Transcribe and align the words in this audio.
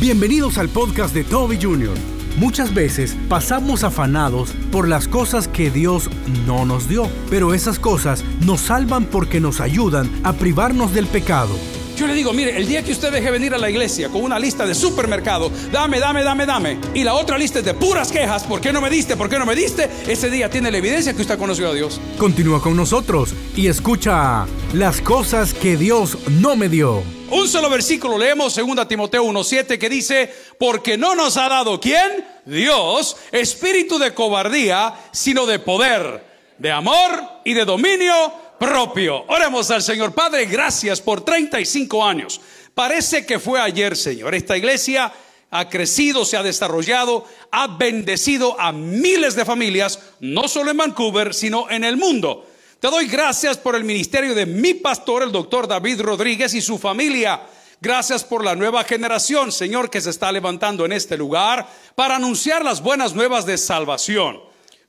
Bienvenidos 0.00 0.58
al 0.58 0.68
podcast 0.68 1.14
de 1.14 1.22
Toby 1.22 1.56
Jr. 1.62 1.94
Muchas 2.36 2.74
veces 2.74 3.16
pasamos 3.28 3.84
afanados 3.84 4.50
por 4.72 4.88
las 4.88 5.06
cosas 5.06 5.46
que 5.46 5.70
Dios 5.70 6.10
no 6.48 6.66
nos 6.66 6.88
dio, 6.88 7.08
pero 7.30 7.54
esas 7.54 7.78
cosas 7.78 8.24
nos 8.44 8.60
salvan 8.60 9.04
porque 9.04 9.38
nos 9.38 9.60
ayudan 9.60 10.10
a 10.24 10.32
privarnos 10.32 10.92
del 10.92 11.06
pecado. 11.06 11.54
Yo 11.96 12.08
le 12.08 12.14
digo, 12.14 12.32
mire, 12.32 12.56
el 12.56 12.66
día 12.66 12.82
que 12.82 12.90
usted 12.90 13.12
deje 13.12 13.30
venir 13.30 13.54
a 13.54 13.58
la 13.58 13.70
iglesia 13.70 14.08
con 14.08 14.24
una 14.24 14.36
lista 14.36 14.66
de 14.66 14.74
supermercado, 14.74 15.52
dame, 15.70 16.00
dame, 16.00 16.24
dame, 16.24 16.44
dame, 16.44 16.78
y 16.92 17.04
la 17.04 17.14
otra 17.14 17.38
lista 17.38 17.60
es 17.60 17.64
de 17.64 17.74
puras 17.74 18.10
quejas, 18.10 18.42
¿por 18.42 18.60
qué 18.60 18.72
no 18.72 18.80
me 18.80 18.90
diste? 18.90 19.16
¿Por 19.16 19.28
qué 19.28 19.38
no 19.38 19.46
me 19.46 19.54
diste? 19.54 19.88
Ese 20.08 20.28
día 20.28 20.50
tiene 20.50 20.72
la 20.72 20.78
evidencia 20.78 21.14
que 21.14 21.22
usted 21.22 21.38
conoció 21.38 21.70
a 21.70 21.72
Dios. 21.72 22.00
Continúa 22.18 22.60
con 22.60 22.76
nosotros 22.76 23.32
y 23.54 23.68
escucha 23.68 24.44
las 24.72 25.00
cosas 25.00 25.54
que 25.54 25.76
Dios 25.76 26.18
no 26.40 26.56
me 26.56 26.68
dio. 26.68 27.23
Un 27.34 27.48
solo 27.48 27.68
versículo 27.68 28.16
leemos 28.16 28.54
2 28.54 28.86
Timoteo 28.86 29.24
1:7 29.24 29.76
que 29.76 29.88
dice, 29.88 30.32
porque 30.56 30.96
no 30.96 31.16
nos 31.16 31.36
ha 31.36 31.48
dado 31.48 31.80
quién? 31.80 32.24
Dios, 32.44 33.16
espíritu 33.32 33.98
de 33.98 34.14
cobardía, 34.14 34.94
sino 35.10 35.44
de 35.44 35.58
poder, 35.58 36.24
de 36.58 36.70
amor 36.70 37.10
y 37.44 37.54
de 37.54 37.64
dominio 37.64 38.32
propio. 38.56 39.24
Oremos 39.26 39.68
al 39.72 39.82
Señor. 39.82 40.14
Padre, 40.14 40.46
gracias 40.46 41.00
por 41.00 41.24
35 41.24 42.04
años. 42.04 42.40
Parece 42.72 43.26
que 43.26 43.40
fue 43.40 43.60
ayer, 43.60 43.96
Señor. 43.96 44.32
Esta 44.36 44.56
iglesia 44.56 45.12
ha 45.50 45.68
crecido, 45.68 46.24
se 46.24 46.36
ha 46.36 46.42
desarrollado, 46.44 47.26
ha 47.50 47.66
bendecido 47.66 48.60
a 48.60 48.70
miles 48.70 49.34
de 49.34 49.44
familias, 49.44 49.98
no 50.20 50.46
solo 50.46 50.70
en 50.70 50.76
Vancouver, 50.76 51.34
sino 51.34 51.68
en 51.68 51.82
el 51.82 51.96
mundo. 51.96 52.46
Te 52.84 52.90
doy 52.90 53.06
gracias 53.06 53.56
por 53.56 53.76
el 53.76 53.82
ministerio 53.82 54.34
de 54.34 54.44
mi 54.44 54.74
pastor, 54.74 55.22
el 55.22 55.32
doctor 55.32 55.66
David 55.66 56.02
Rodríguez 56.02 56.52
y 56.52 56.60
su 56.60 56.76
familia. 56.76 57.40
Gracias 57.80 58.22
por 58.22 58.44
la 58.44 58.54
nueva 58.54 58.84
generación, 58.84 59.52
Señor, 59.52 59.88
que 59.88 60.02
se 60.02 60.10
está 60.10 60.30
levantando 60.30 60.84
en 60.84 60.92
este 60.92 61.16
lugar 61.16 61.66
para 61.94 62.16
anunciar 62.16 62.62
las 62.62 62.82
buenas 62.82 63.14
nuevas 63.14 63.46
de 63.46 63.56
salvación. 63.56 64.38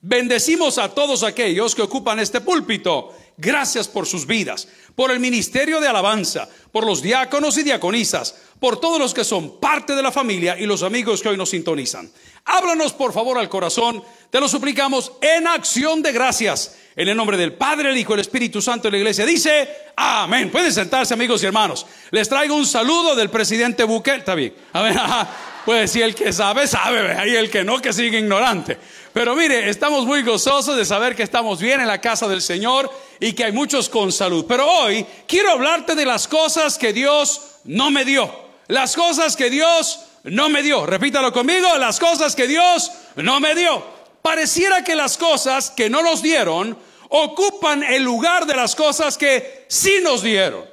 Bendecimos 0.01 0.77
a 0.77 0.93
todos 0.93 1.23
aquellos 1.23 1.73
que 1.73 1.83
ocupan 1.83 2.19
este 2.19 2.41
púlpito. 2.41 3.13
Gracias 3.37 3.87
por 3.87 4.05
sus 4.05 4.27
vidas, 4.27 4.67
por 4.93 5.09
el 5.09 5.21
ministerio 5.21 5.79
de 5.79 5.87
alabanza, 5.87 6.49
por 6.73 6.85
los 6.85 7.01
diáconos 7.01 7.57
y 7.57 7.63
diaconisas, 7.63 8.35
por 8.59 8.77
todos 8.77 8.99
los 8.99 9.13
que 9.13 9.23
son 9.23 9.57
parte 9.61 9.95
de 9.95 10.03
la 10.03 10.11
familia 10.11 10.59
y 10.59 10.65
los 10.65 10.83
amigos 10.83 11.21
que 11.21 11.29
hoy 11.29 11.37
nos 11.37 11.51
sintonizan. 11.51 12.11
Háblanos 12.45 12.93
por 12.93 13.11
favor 13.11 13.39
al 13.39 13.49
corazón, 13.49 14.03
te 14.29 14.39
lo 14.39 14.47
suplicamos 14.47 15.13
en 15.19 15.47
acción 15.47 16.03
de 16.03 16.11
gracias. 16.11 16.77
En 16.95 17.09
el 17.09 17.17
nombre 17.17 17.37
del 17.37 17.53
Padre, 17.53 17.89
el 17.89 17.97
Hijo 17.97 18.13
el 18.13 18.19
Espíritu 18.21 18.61
Santo 18.61 18.87
de 18.87 18.91
la 18.91 18.97
iglesia 18.99 19.25
dice, 19.25 19.67
amén. 19.95 20.51
Pueden 20.51 20.71
sentarse 20.71 21.13
amigos 21.13 21.43
y 21.43 21.47
hermanos. 21.47 21.85
Les 22.11 22.29
traigo 22.29 22.55
un 22.55 22.65
saludo 22.65 23.15
del 23.15 23.29
presidente 23.29 23.83
Bukele. 23.83 24.19
Está 24.19 24.35
bien. 24.35 24.53
Pues 25.65 25.91
si 25.91 25.99
el 25.99 26.13
que 26.13 26.31
sabe, 26.31 26.67
sabe. 26.67 27.27
Y 27.27 27.35
el 27.35 27.49
que 27.49 27.63
no, 27.63 27.81
que 27.81 27.91
sigue 27.91 28.19
ignorante. 28.19 28.77
Pero 29.11 29.35
mire, 29.35 29.67
estamos 29.67 30.05
muy 30.05 30.21
gozosos 30.21 30.77
de 30.77 30.85
saber 30.85 31.15
que 31.15 31.23
estamos 31.23 31.59
bien 31.59 31.81
en 31.81 31.87
la 31.87 31.99
casa 31.99 32.27
del 32.27 32.43
Señor 32.43 32.87
y 33.19 33.33
que 33.33 33.45
hay 33.45 33.51
muchos 33.51 33.89
con 33.89 34.11
salud. 34.11 34.45
Pero 34.47 34.69
hoy 34.69 35.03
quiero 35.27 35.49
hablarte 35.49 35.95
de 35.95 36.05
las 36.05 36.27
cosas 36.27 36.77
que 36.77 36.93
Dios 36.93 37.41
no 37.63 37.89
me 37.89 38.05
dio. 38.05 38.31
Las 38.67 38.95
cosas 38.95 39.35
que 39.35 39.49
Dios 39.49 40.01
no 40.25 40.49
me 40.49 40.63
dio. 40.63 40.85
Repítalo 40.85 41.31
conmigo, 41.31 41.77
las 41.77 41.99
cosas 41.99 42.35
que 42.35 42.47
Dios 42.47 42.91
no 43.15 43.39
me 43.39 43.55
dio. 43.55 43.83
Pareciera 44.21 44.83
que 44.83 44.95
las 44.95 45.17
cosas 45.17 45.69
que 45.71 45.89
no 45.89 46.01
nos 46.01 46.21
dieron 46.21 46.77
ocupan 47.09 47.83
el 47.83 48.03
lugar 48.03 48.45
de 48.45 48.55
las 48.55 48.75
cosas 48.75 49.17
que 49.17 49.65
sí 49.67 49.99
nos 50.03 50.23
dieron. 50.23 50.65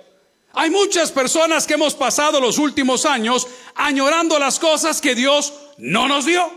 Hay 0.55 0.71
muchas 0.71 1.13
personas 1.13 1.67
que 1.67 1.75
hemos 1.75 1.95
pasado 1.95 2.41
los 2.41 2.59
últimos 2.59 3.07
años 3.07 3.47
añorando 3.75 4.39
las 4.39 4.59
cosas 4.59 5.01
que 5.01 5.15
Dios 5.15 5.53
no 5.79 6.09
nos 6.09 6.27
dio. 6.27 6.51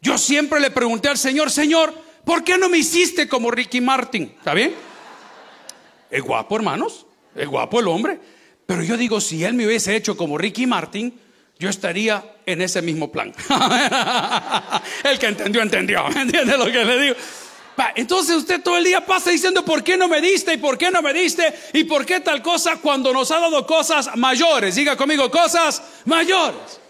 Yo 0.00 0.16
siempre 0.16 0.60
le 0.60 0.70
pregunté 0.70 1.08
al 1.08 1.18
Señor, 1.18 1.50
Señor, 1.50 1.94
¿por 2.24 2.44
qué 2.44 2.56
no 2.56 2.68
me 2.68 2.78
hiciste 2.78 3.28
como 3.28 3.50
Ricky 3.50 3.80
Martin? 3.80 4.34
¿Está 4.38 4.54
bien? 4.54 4.74
Es 6.10 6.22
guapo, 6.22 6.56
hermanos. 6.56 7.06
Es 7.34 7.46
guapo 7.46 7.80
el 7.80 7.88
hombre. 7.88 8.20
Pero 8.66 8.82
yo 8.82 8.96
digo, 8.96 9.20
si 9.20 9.44
él 9.44 9.54
me 9.54 9.66
hubiese 9.66 9.96
hecho 9.96 10.16
como 10.16 10.36
Ricky 10.36 10.66
Martin, 10.66 11.18
yo 11.58 11.68
estaría 11.68 12.36
en 12.46 12.62
ese 12.62 12.82
mismo 12.82 13.10
plan. 13.10 13.34
el 15.04 15.18
que 15.18 15.26
entendió, 15.26 15.62
entendió. 15.62 16.08
¿Me 16.14 16.22
entiende 16.22 16.56
lo 16.56 16.66
que 16.66 16.84
le 16.84 16.98
digo? 17.00 17.16
Entonces 17.94 18.36
usted 18.36 18.60
todo 18.62 18.76
el 18.76 18.84
día 18.84 19.04
pasa 19.04 19.30
diciendo, 19.30 19.64
¿por 19.64 19.84
qué 19.84 19.96
no 19.96 20.08
me 20.08 20.20
diste? 20.20 20.54
¿Y 20.54 20.56
por 20.56 20.76
qué 20.76 20.90
no 20.90 21.00
me 21.00 21.12
diste? 21.12 21.54
¿Y 21.72 21.84
por 21.84 22.04
qué 22.04 22.20
tal 22.20 22.42
cosa 22.42 22.76
cuando 22.76 23.12
nos 23.12 23.30
ha 23.30 23.38
dado 23.38 23.66
cosas 23.66 24.16
mayores? 24.16 24.74
Diga 24.74 24.96
conmigo, 24.96 25.30
cosas 25.30 25.82
mayores. 26.04 26.80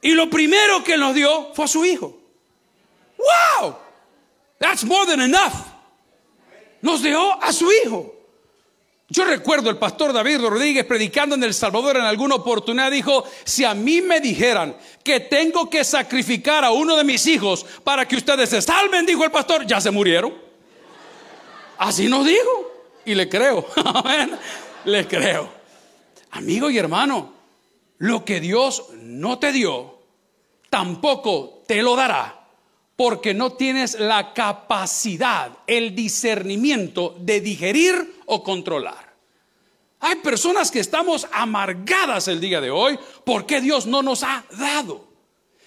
Y 0.00 0.12
lo 0.12 0.30
primero 0.30 0.84
que 0.84 0.96
nos 0.96 1.14
dio 1.14 1.52
fue 1.54 1.64
a 1.64 1.68
su 1.68 1.84
hijo. 1.84 2.16
¡Wow! 3.18 3.76
That's 4.58 4.84
more 4.84 5.06
than 5.06 5.20
enough. 5.20 5.54
Nos 6.82 7.02
dio 7.02 7.42
a 7.42 7.52
su 7.52 7.68
hijo. 7.72 8.17
Yo 9.10 9.24
recuerdo 9.24 9.70
el 9.70 9.78
pastor 9.78 10.12
David 10.12 10.38
Rodríguez 10.40 10.84
predicando 10.84 11.34
en 11.34 11.42
El 11.42 11.54
Salvador 11.54 11.96
en 11.96 12.02
alguna 12.02 12.34
oportunidad 12.34 12.90
dijo, 12.90 13.24
si 13.44 13.64
a 13.64 13.72
mí 13.72 14.02
me 14.02 14.20
dijeran 14.20 14.76
que 15.02 15.20
tengo 15.20 15.70
que 15.70 15.82
sacrificar 15.82 16.62
a 16.62 16.72
uno 16.72 16.94
de 16.94 17.04
mis 17.04 17.26
hijos 17.26 17.64
para 17.82 18.06
que 18.06 18.16
ustedes 18.16 18.50
se 18.50 18.60
salven, 18.60 19.06
dijo 19.06 19.24
el 19.24 19.30
pastor, 19.30 19.66
ya 19.66 19.80
se 19.80 19.90
murieron. 19.90 20.34
Así 21.78 22.06
nos 22.06 22.26
dijo. 22.26 22.70
Y 23.06 23.14
le 23.14 23.30
creo. 23.30 23.66
le 24.84 25.06
creo. 25.06 25.48
Amigo 26.32 26.68
y 26.68 26.76
hermano, 26.76 27.32
lo 27.96 28.26
que 28.26 28.40
Dios 28.40 28.90
no 29.00 29.38
te 29.38 29.52
dio, 29.52 30.00
tampoco 30.68 31.62
te 31.66 31.80
lo 31.80 31.96
dará 31.96 32.37
porque 32.98 33.32
no 33.32 33.52
tienes 33.52 34.00
la 34.00 34.34
capacidad, 34.34 35.52
el 35.68 35.94
discernimiento 35.94 37.14
de 37.20 37.40
digerir 37.40 38.22
o 38.26 38.42
controlar. 38.42 39.14
Hay 40.00 40.16
personas 40.16 40.72
que 40.72 40.80
estamos 40.80 41.28
amargadas 41.30 42.26
el 42.26 42.40
día 42.40 42.60
de 42.60 42.72
hoy 42.72 42.98
porque 43.24 43.60
Dios 43.60 43.86
no 43.86 44.02
nos 44.02 44.24
ha 44.24 44.44
dado. 44.50 45.06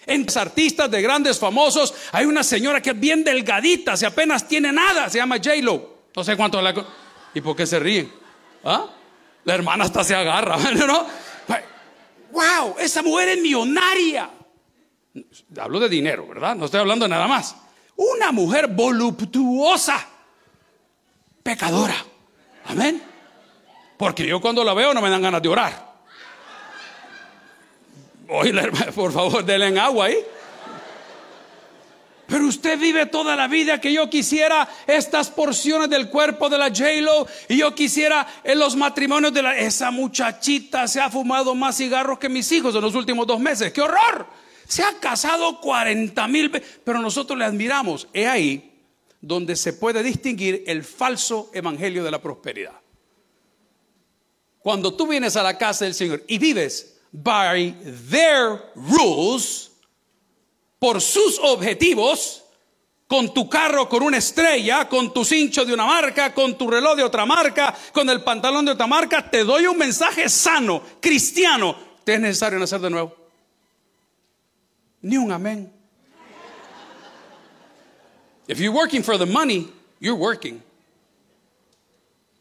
En 0.06 0.28
artistas 0.36 0.92
de 0.92 1.02
grandes 1.02 1.40
famosos 1.40 1.94
hay 2.12 2.26
una 2.26 2.44
señora 2.44 2.82
que 2.82 2.90
es 2.90 3.00
bien 3.00 3.24
delgadita, 3.24 3.96
si 3.96 4.04
apenas 4.04 4.46
tiene 4.46 4.74
nada, 4.74 5.10
se 5.10 5.20
llama 5.20 5.38
J-Lo. 5.38 6.00
No 6.14 6.26
sé 6.26 6.36
cuánto 6.36 6.62
la... 6.62 6.74
¿Y 7.34 7.40
por 7.40 7.56
qué 7.56 7.66
se 7.66 7.80
ríen? 7.80 8.12
¿Ah? 8.66 8.88
La 9.46 9.54
hermana 9.54 9.86
hasta 9.86 10.04
se 10.04 10.16
agarra, 10.16 10.58
¿no? 10.86 11.08
¡Wow! 12.34 12.76
Esa 12.78 13.02
mujer 13.02 13.30
es 13.30 13.42
millonaria. 13.42 14.30
Hablo 15.60 15.80
de 15.80 15.90
dinero, 15.90 16.28
¿verdad? 16.28 16.56
No 16.56 16.66
estoy 16.66 16.80
hablando 16.80 17.06
de 17.06 17.10
nada 17.10 17.28
más. 17.28 17.56
Una 17.96 18.32
mujer 18.32 18.68
voluptuosa, 18.68 20.08
pecadora. 21.44 21.96
Amén. 22.66 23.02
Porque 23.98 24.26
yo 24.26 24.40
cuando 24.40 24.64
la 24.64 24.74
veo 24.74 24.94
no 24.94 25.02
me 25.02 25.10
dan 25.10 25.22
ganas 25.22 25.42
de 25.42 25.50
orar. 25.50 25.92
Oye, 28.30 28.54
por 28.96 29.12
favor, 29.12 29.44
denle 29.44 29.78
agua 29.80 30.06
ahí. 30.06 30.18
Pero 32.32 32.46
usted 32.46 32.80
vive 32.80 33.08
toda 33.08 33.36
la 33.36 33.50
vida 33.50 33.82
que 33.82 33.92
yo 33.92 34.10
quisiera 34.10 34.66
estas 34.88 35.30
porciones 35.30 35.90
del 35.90 36.10
cuerpo 36.10 36.48
de 36.48 36.58
la 36.58 36.70
J-Lo 36.70 37.28
y 37.50 37.58
yo 37.58 37.76
quisiera 37.76 38.26
en 38.42 38.58
los 38.58 38.78
matrimonios 38.78 39.34
de 39.34 39.42
la... 39.42 39.58
Esa 39.58 39.92
muchachita 39.92 40.88
se 40.88 41.02
ha 41.02 41.10
fumado 41.10 41.54
más 41.56 41.76
cigarros 41.76 42.20
que 42.20 42.30
mis 42.30 42.50
hijos 42.54 42.74
en 42.74 42.82
los 42.82 42.96
últimos 42.96 43.28
dos 43.28 43.42
meses. 43.42 43.74
¡Qué 43.74 43.82
horror! 43.82 44.28
Se 44.72 44.84
ha 44.84 44.98
casado 45.02 45.60
40 45.60 46.28
mil 46.30 46.48
veces, 46.48 46.80
pero 46.86 47.02
nosotros 47.02 47.38
le 47.38 47.44
admiramos. 47.44 48.08
Es 48.14 48.26
ahí 48.26 48.72
donde 49.20 49.58
se 49.58 49.74
puede 49.74 50.02
distinguir 50.02 50.64
el 50.66 50.86
falso 50.86 51.52
evangelio 51.54 52.06
de 52.06 52.12
la 52.12 52.22
prosperidad. 52.22 52.80
Cuando 54.60 54.94
tú 54.94 55.08
vienes 55.08 55.36
a 55.36 55.44
la 55.44 55.58
casa 55.58 55.84
del 55.84 55.94
Señor 55.94 56.24
y 56.26 56.38
vives 56.38 57.02
by 57.12 57.76
their 58.10 58.62
rules, 58.76 59.72
por 60.80 61.02
sus 61.02 61.38
objetivos, 61.40 62.46
con 63.08 63.34
tu 63.34 63.50
carro 63.50 63.90
con 63.90 64.04
una 64.04 64.20
estrella, 64.20 64.88
con 64.88 65.14
tu 65.14 65.26
cincho 65.26 65.66
de 65.66 65.74
una 65.74 65.86
marca, 65.86 66.34
con 66.34 66.58
tu 66.58 66.72
reloj 66.72 66.96
de 66.96 67.04
otra 67.04 67.26
marca, 67.26 67.76
con 67.92 68.10
el 68.10 68.24
pantalón 68.24 68.64
de 68.64 68.72
otra 68.72 68.88
marca, 68.88 69.30
te 69.30 69.44
doy 69.44 69.68
un 69.68 69.78
mensaje 69.78 70.30
sano, 70.30 70.82
cristiano. 71.02 71.76
Te 72.06 72.14
es 72.14 72.22
necesario 72.22 72.58
nacer 72.58 72.80
de 72.80 72.90
nuevo. 72.90 73.21
Ni 75.02 75.18
un 75.18 75.32
amén. 75.32 75.72
If 78.48 78.60
you're 78.60 78.74
working 78.74 79.04
for 79.04 79.18
the 79.18 79.26
money, 79.26 79.72
you're 80.00 80.18
working. 80.18 80.62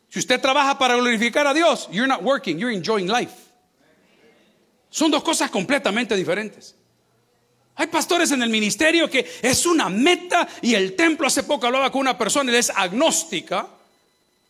Si 0.08 0.18
usted 0.18 0.40
trabaja 0.40 0.76
para 0.78 0.96
glorificar 0.96 1.46
a 1.46 1.54
Dios, 1.54 1.88
you're 1.92 2.08
not 2.08 2.22
working, 2.22 2.58
you're 2.58 2.72
enjoying 2.72 3.06
life. 3.06 3.50
Son 4.90 5.10
dos 5.10 5.22
cosas 5.22 5.50
completamente 5.50 6.16
diferentes. 6.16 6.74
Hay 7.76 7.86
pastores 7.86 8.32
en 8.32 8.42
el 8.42 8.50
ministerio 8.50 9.08
que 9.08 9.24
es 9.40 9.64
una 9.64 9.88
meta 9.88 10.48
y 10.60 10.74
el 10.74 10.96
templo 10.96 11.26
hace 11.26 11.44
poco 11.44 11.66
hablaba 11.66 11.90
con 11.90 12.00
una 12.00 12.18
persona 12.18 12.52
y 12.52 12.56
es 12.56 12.70
agnóstica. 12.70 13.68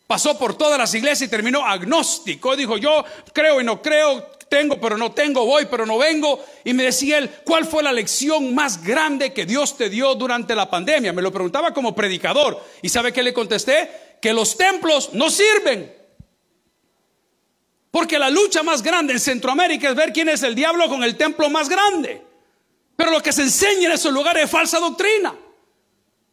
Pasó 0.07 0.37
por 0.37 0.57
todas 0.57 0.77
las 0.77 0.93
iglesias 0.95 1.27
y 1.27 1.31
terminó 1.31 1.63
agnóstico. 1.65 2.55
Dijo, 2.55 2.77
yo 2.77 3.05
creo 3.31 3.61
y 3.61 3.63
no 3.63 3.81
creo, 3.81 4.27
tengo, 4.51 4.81
pero 4.81 4.97
no 4.97 5.13
tengo, 5.13 5.45
voy, 5.45 5.65
pero 5.71 5.85
no 5.85 5.97
vengo. 5.97 6.43
Y 6.65 6.73
me 6.73 6.83
decía 6.83 7.19
él, 7.19 7.29
¿cuál 7.45 7.65
fue 7.65 7.81
la 7.81 7.93
lección 7.93 8.53
más 8.53 8.83
grande 8.83 9.31
que 9.31 9.45
Dios 9.45 9.77
te 9.77 9.89
dio 9.89 10.13
durante 10.15 10.53
la 10.55 10.69
pandemia? 10.69 11.13
Me 11.13 11.21
lo 11.21 11.31
preguntaba 11.31 11.73
como 11.73 11.95
predicador. 11.95 12.61
¿Y 12.81 12.89
sabe 12.89 13.13
qué 13.13 13.23
le 13.23 13.33
contesté? 13.33 14.17
Que 14.21 14.33
los 14.33 14.57
templos 14.57 15.11
no 15.13 15.29
sirven. 15.29 15.95
Porque 17.91 18.19
la 18.19 18.29
lucha 18.29 18.61
más 18.61 18.83
grande 18.83 19.13
en 19.13 19.21
Centroamérica 19.21 19.89
es 19.89 19.95
ver 19.95 20.11
quién 20.11 20.27
es 20.27 20.43
el 20.43 20.53
diablo 20.53 20.89
con 20.89 21.01
el 21.01 21.15
templo 21.15 21.49
más 21.49 21.69
grande. 21.69 22.21
Pero 22.97 23.09
lo 23.09 23.23
que 23.23 23.31
se 23.31 23.43
enseña 23.43 23.87
en 23.87 23.93
esos 23.93 24.11
lugares 24.11 24.43
es 24.43 24.51
falsa 24.51 24.79
doctrina. 24.79 25.33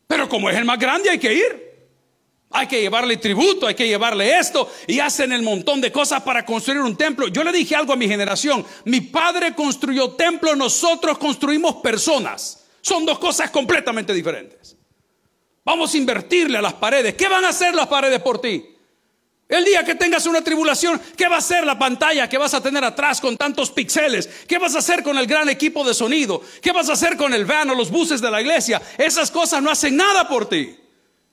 Pero 0.08 0.28
como 0.28 0.50
es 0.50 0.56
el 0.56 0.64
más 0.64 0.80
grande 0.80 1.08
hay 1.08 1.20
que 1.20 1.32
ir. 1.32 1.67
Hay 2.50 2.66
que 2.66 2.80
llevarle 2.80 3.18
tributo, 3.18 3.66
hay 3.66 3.74
que 3.74 3.86
llevarle 3.86 4.38
esto 4.38 4.70
y 4.86 5.00
hacen 5.00 5.32
el 5.32 5.42
montón 5.42 5.80
de 5.80 5.92
cosas 5.92 6.22
para 6.22 6.46
construir 6.46 6.80
un 6.80 6.96
templo. 6.96 7.28
Yo 7.28 7.44
le 7.44 7.52
dije 7.52 7.76
algo 7.76 7.92
a 7.92 7.96
mi 7.96 8.08
generación, 8.08 8.64
mi 8.84 9.02
padre 9.02 9.54
construyó 9.54 10.12
templo, 10.12 10.56
nosotros 10.56 11.18
construimos 11.18 11.76
personas. 11.76 12.64
Son 12.80 13.04
dos 13.04 13.18
cosas 13.18 13.50
completamente 13.50 14.14
diferentes. 14.14 14.76
Vamos 15.62 15.92
a 15.92 15.98
invertirle 15.98 16.56
a 16.56 16.62
las 16.62 16.72
paredes. 16.74 17.14
¿Qué 17.14 17.28
van 17.28 17.44
a 17.44 17.50
hacer 17.50 17.74
las 17.74 17.86
paredes 17.86 18.20
por 18.20 18.40
ti? 18.40 18.64
El 19.46 19.64
día 19.64 19.84
que 19.84 19.94
tengas 19.94 20.24
una 20.26 20.42
tribulación, 20.42 21.00
¿qué 21.16 21.28
va 21.28 21.38
a 21.38 21.42
ser 21.42 21.64
la 21.64 21.78
pantalla 21.78 22.28
que 22.28 22.38
vas 22.38 22.54
a 22.54 22.62
tener 22.62 22.82
atrás 22.84 23.20
con 23.20 23.36
tantos 23.36 23.70
píxeles? 23.70 24.26
¿Qué 24.46 24.58
vas 24.58 24.74
a 24.74 24.78
hacer 24.78 25.02
con 25.02 25.18
el 25.18 25.26
gran 25.26 25.50
equipo 25.50 25.84
de 25.84 25.92
sonido? 25.92 26.42
¿Qué 26.62 26.72
vas 26.72 26.88
a 26.88 26.94
hacer 26.94 27.16
con 27.18 27.34
el 27.34 27.44
van 27.44 27.68
o 27.68 27.74
los 27.74 27.90
buses 27.90 28.22
de 28.22 28.30
la 28.30 28.40
iglesia? 28.40 28.80
Esas 28.96 29.30
cosas 29.30 29.62
no 29.62 29.70
hacen 29.70 29.96
nada 29.96 30.26
por 30.28 30.48
ti. 30.48 30.76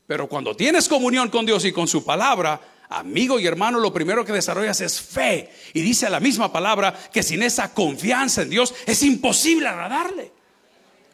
Pero 0.07 0.27
cuando 0.27 0.55
tienes 0.55 0.87
comunión 0.87 1.29
con 1.29 1.45
Dios 1.45 1.65
y 1.65 1.71
con 1.71 1.87
su 1.87 2.03
palabra, 2.03 2.61
amigo 2.89 3.39
y 3.39 3.47
hermano, 3.47 3.79
lo 3.79 3.91
primero 3.91 4.23
que 4.23 4.33
desarrollas 4.33 4.81
es 4.81 5.01
fe. 5.01 5.51
Y 5.73 5.81
dice 5.81 6.09
la 6.09 6.19
misma 6.19 6.51
palabra 6.51 6.93
que 7.11 7.23
sin 7.23 7.41
esa 7.43 7.73
confianza 7.73 8.43
en 8.43 8.49
Dios 8.49 8.73
es 8.85 9.01
imposible 9.03 9.67
agradarle. 9.67 10.31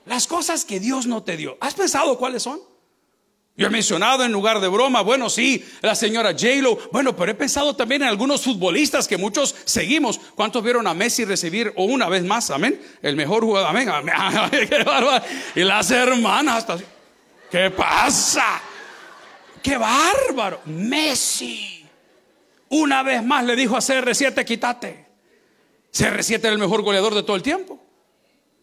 Las 0.05 0.27
cosas 0.27 0.65
que 0.65 0.79
Dios 0.79 1.05
no 1.05 1.23
te 1.23 1.37
dio, 1.37 1.57
¿has 1.61 1.73
pensado 1.73 2.17
cuáles 2.17 2.43
son? 2.43 2.59
Yo 3.57 3.67
he 3.67 3.69
mencionado 3.69 4.23
en 4.23 4.31
lugar 4.31 4.59
de 4.59 4.67
broma, 4.67 5.01
bueno, 5.01 5.29
sí, 5.29 5.63
la 5.81 5.93
señora 5.93 6.31
J-Lo, 6.31 6.89
bueno, 6.91 7.15
pero 7.15 7.31
he 7.31 7.35
pensado 7.35 7.75
también 7.75 8.01
en 8.01 8.07
algunos 8.07 8.41
futbolistas 8.41 9.07
que 9.07 9.17
muchos 9.17 9.53
seguimos. 9.65 10.19
¿Cuántos 10.35 10.63
vieron 10.63 10.87
a 10.87 10.93
Messi 10.93 11.25
recibir 11.25 11.71
o 11.75 11.83
una 11.83 12.09
vez 12.09 12.23
más, 12.23 12.49
amén? 12.49 12.81
El 13.03 13.15
mejor 13.15 13.43
jugador, 13.43 13.69
amén. 13.69 13.89
y 15.55 15.59
las 15.59 15.91
hermanas, 15.91 16.65
¿qué 17.51 17.69
pasa? 17.69 18.61
¡Qué 19.61 19.77
bárbaro! 19.77 20.61
Messi. 20.65 21.85
Una 22.69 23.03
vez 23.03 23.23
más 23.23 23.43
le 23.43 23.55
dijo 23.55 23.75
a 23.75 23.79
CR7, 23.79 24.45
quítate. 24.45 25.05
CR7 25.93 26.39
era 26.39 26.49
el 26.49 26.57
mejor 26.57 26.81
goleador 26.81 27.13
de 27.13 27.23
todo 27.23 27.35
el 27.35 27.41
tiempo. 27.41 27.79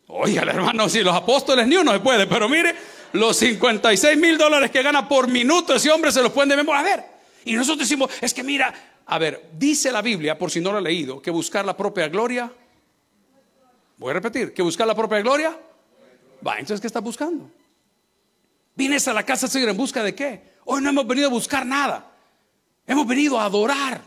Oiga, 0.09 0.43
hermano, 0.43 0.89
si 0.89 1.03
los 1.03 1.15
apóstoles 1.15 1.67
ni 1.67 1.77
uno 1.77 1.93
se 1.93 2.01
puede, 2.01 2.27
pero 2.27 2.49
mire 2.49 2.75
los 3.13 3.37
56 3.37 4.17
mil 4.17 4.39
dólares 4.39 4.71
que 4.71 4.83
gana 4.83 5.07
por 5.07 5.29
minuto 5.29 5.75
ese 5.75 5.91
hombre 5.91 6.11
se 6.11 6.23
los 6.23 6.33
pueden 6.33 6.49
de 6.49 6.57
memoria. 6.57 6.81
A 6.81 6.85
ver, 6.85 7.05
y 7.45 7.55
nosotros 7.55 7.81
decimos, 7.81 8.11
es 8.21 8.33
que 8.33 8.43
mira, 8.43 8.73
a 9.05 9.19
ver, 9.19 9.51
dice 9.53 9.93
la 9.93 10.01
Biblia, 10.01 10.39
por 10.39 10.51
si 10.51 10.61
no 10.61 10.73
lo 10.73 10.79
ha 10.79 10.81
leído, 10.81 11.21
que 11.21 11.31
buscar 11.31 11.65
la 11.65 11.77
propia 11.77 12.09
gloria. 12.09 12.51
Voy 13.99 14.11
a 14.11 14.15
repetir, 14.15 14.55
que 14.55 14.63
buscar 14.63 14.87
la 14.87 14.95
propia 14.95 15.21
gloria. 15.21 15.59
Va, 16.47 16.55
entonces, 16.55 16.81
¿qué 16.81 16.87
está 16.87 17.01
buscando? 17.01 17.51
Vienes 18.75 19.09
a 19.09 19.13
la 19.13 19.25
casa 19.25 19.49
Señor 19.49 19.71
en 19.71 19.77
busca 19.77 20.03
de 20.03 20.15
qué? 20.15 20.43
Hoy 20.71 20.83
no 20.83 20.91
hemos 20.91 21.07
venido 21.07 21.29
a 21.29 21.31
buscar 21.31 21.65
nada. 21.65 22.13
Hemos 22.87 23.07
venido 23.07 23.41
a 23.41 23.47
adorar, 23.47 24.03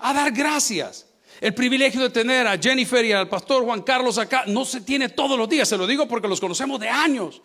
a 0.00 0.12
dar 0.12 0.32
gracias. 0.32 1.06
El 1.40 1.54
privilegio 1.54 2.00
de 2.00 2.10
tener 2.10 2.44
a 2.44 2.58
Jennifer 2.58 3.04
y 3.04 3.12
al 3.12 3.28
pastor 3.28 3.62
Juan 3.64 3.82
Carlos 3.82 4.18
acá 4.18 4.42
no 4.48 4.64
se 4.64 4.80
tiene 4.80 5.10
todos 5.10 5.38
los 5.38 5.48
días, 5.48 5.68
se 5.68 5.76
lo 5.76 5.86
digo 5.86 6.08
porque 6.08 6.26
los 6.26 6.40
conocemos 6.40 6.80
de 6.80 6.88
años. 6.88 7.40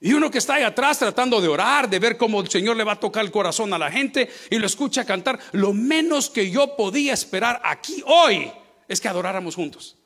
Y 0.00 0.12
uno 0.12 0.28
que 0.28 0.38
está 0.38 0.54
ahí 0.54 0.64
atrás 0.64 0.98
tratando 0.98 1.40
de 1.40 1.46
orar, 1.46 1.88
de 1.88 2.00
ver 2.00 2.16
cómo 2.16 2.40
el 2.40 2.50
Señor 2.50 2.76
le 2.76 2.82
va 2.82 2.92
a 2.92 3.00
tocar 3.00 3.24
el 3.24 3.30
corazón 3.30 3.72
a 3.72 3.78
la 3.78 3.92
gente 3.92 4.28
y 4.50 4.58
lo 4.58 4.66
escucha 4.66 5.04
cantar, 5.04 5.38
lo 5.52 5.72
menos 5.72 6.30
que 6.30 6.50
yo 6.50 6.74
podía 6.74 7.14
esperar 7.14 7.60
aquí 7.64 8.02
hoy 8.06 8.50
es 8.88 9.00
que 9.00 9.06
adoráramos 9.06 9.54
juntos. 9.54 9.96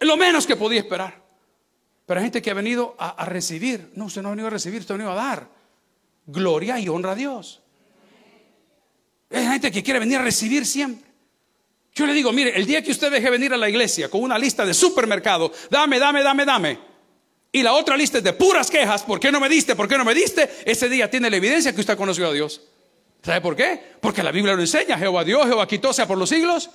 Lo 0.00 0.16
menos 0.16 0.48
que 0.48 0.56
podía 0.56 0.80
esperar. 0.80 1.22
Pero 2.06 2.18
hay 2.18 2.24
gente 2.24 2.42
que 2.42 2.50
ha 2.50 2.54
venido 2.54 2.96
a, 2.98 3.24
recibir. 3.24 3.92
No, 3.94 4.06
usted 4.06 4.20
no 4.20 4.28
ha 4.28 4.32
venido 4.32 4.48
a 4.48 4.50
recibir, 4.50 4.80
usted 4.80 4.96
ha 4.96 4.98
venido 4.98 5.12
a 5.12 5.14
dar. 5.14 5.61
Gloria 6.26 6.78
y 6.78 6.88
honra 6.88 7.12
a 7.12 7.14
Dios. 7.14 7.60
Hay 9.30 9.46
gente 9.46 9.70
que 9.70 9.82
quiere 9.82 9.98
venir 9.98 10.18
a 10.18 10.22
recibir 10.22 10.66
siempre. 10.66 11.10
Yo 11.94 12.06
le 12.06 12.14
digo, 12.14 12.32
mire, 12.32 12.56
el 12.56 12.66
día 12.66 12.82
que 12.82 12.90
usted 12.90 13.10
deje 13.10 13.28
venir 13.30 13.52
a 13.52 13.56
la 13.56 13.68
iglesia 13.68 14.08
con 14.08 14.22
una 14.22 14.38
lista 14.38 14.64
de 14.64 14.74
supermercado, 14.74 15.52
dame, 15.70 15.98
dame, 15.98 16.22
dame, 16.22 16.44
dame 16.44 16.92
y 17.54 17.62
la 17.62 17.74
otra 17.74 17.96
lista 17.98 18.18
es 18.18 18.24
de 18.24 18.32
puras 18.32 18.70
quejas, 18.70 19.02
¿por 19.02 19.20
qué 19.20 19.30
no 19.30 19.38
me 19.38 19.48
diste? 19.48 19.76
¿Por 19.76 19.86
qué 19.86 19.98
no 19.98 20.06
me 20.06 20.14
diste? 20.14 20.48
Ese 20.64 20.88
día 20.88 21.10
tiene 21.10 21.28
la 21.28 21.36
evidencia 21.36 21.74
que 21.74 21.82
usted 21.82 21.98
conoció 21.98 22.28
a 22.28 22.32
Dios. 22.32 22.62
¿Sabe 23.22 23.42
por 23.42 23.54
qué? 23.54 23.78
Porque 24.00 24.22
la 24.22 24.32
Biblia 24.32 24.54
lo 24.54 24.62
enseña, 24.62 24.96
Jehová 24.96 25.22
Dios, 25.22 25.46
Jehová 25.46 25.68
quitó 25.68 25.92
sea 25.92 26.08
por 26.08 26.16
los 26.16 26.30
siglos. 26.30 26.70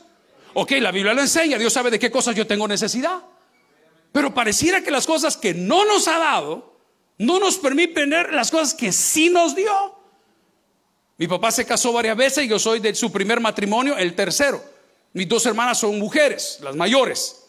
Ok, 0.54 0.74
la 0.80 0.92
Biblia 0.92 1.16
lo 1.16 1.22
enseña, 1.22 1.58
Dios 1.58 1.74
sabe 1.74 1.90
de 1.90 1.98
qué 1.98 2.12
cosas 2.12 2.36
yo 2.36 2.46
tengo 2.46 2.68
necesidad. 2.68 3.24
Pero 4.12 4.34
pareciera 4.36 4.82
que 4.82 4.92
las 4.92 5.08
cosas 5.08 5.36
que 5.36 5.56
no 5.56 5.84
nos 5.84 6.08
ha 6.08 6.20
dado, 6.20 6.77
no 7.18 7.40
nos 7.40 7.58
permiten 7.58 8.10
ver 8.10 8.34
las 8.34 8.52
cosas 8.52 8.74
que 8.74 8.92
sí 8.92 9.30
nos 9.30 9.56
dio. 9.56 9.98
Mi 11.18 11.28
papá 11.28 11.52
se 11.52 11.66
casó 11.66 11.92
varias 11.92 12.16
veces 12.16 12.46
y 12.46 12.48
yo 12.48 12.60
soy 12.60 12.80
de 12.80 12.94
su 12.94 13.12
primer 13.12 13.40
matrimonio, 13.40 13.98
el 13.98 14.14
tercero. 14.16 14.64
Mis 15.14 15.28
dos 15.28 15.46
hermanas 15.46 15.80
son 15.80 15.98
mujeres, 15.98 16.60
las 16.62 16.76
mayores. 16.76 17.44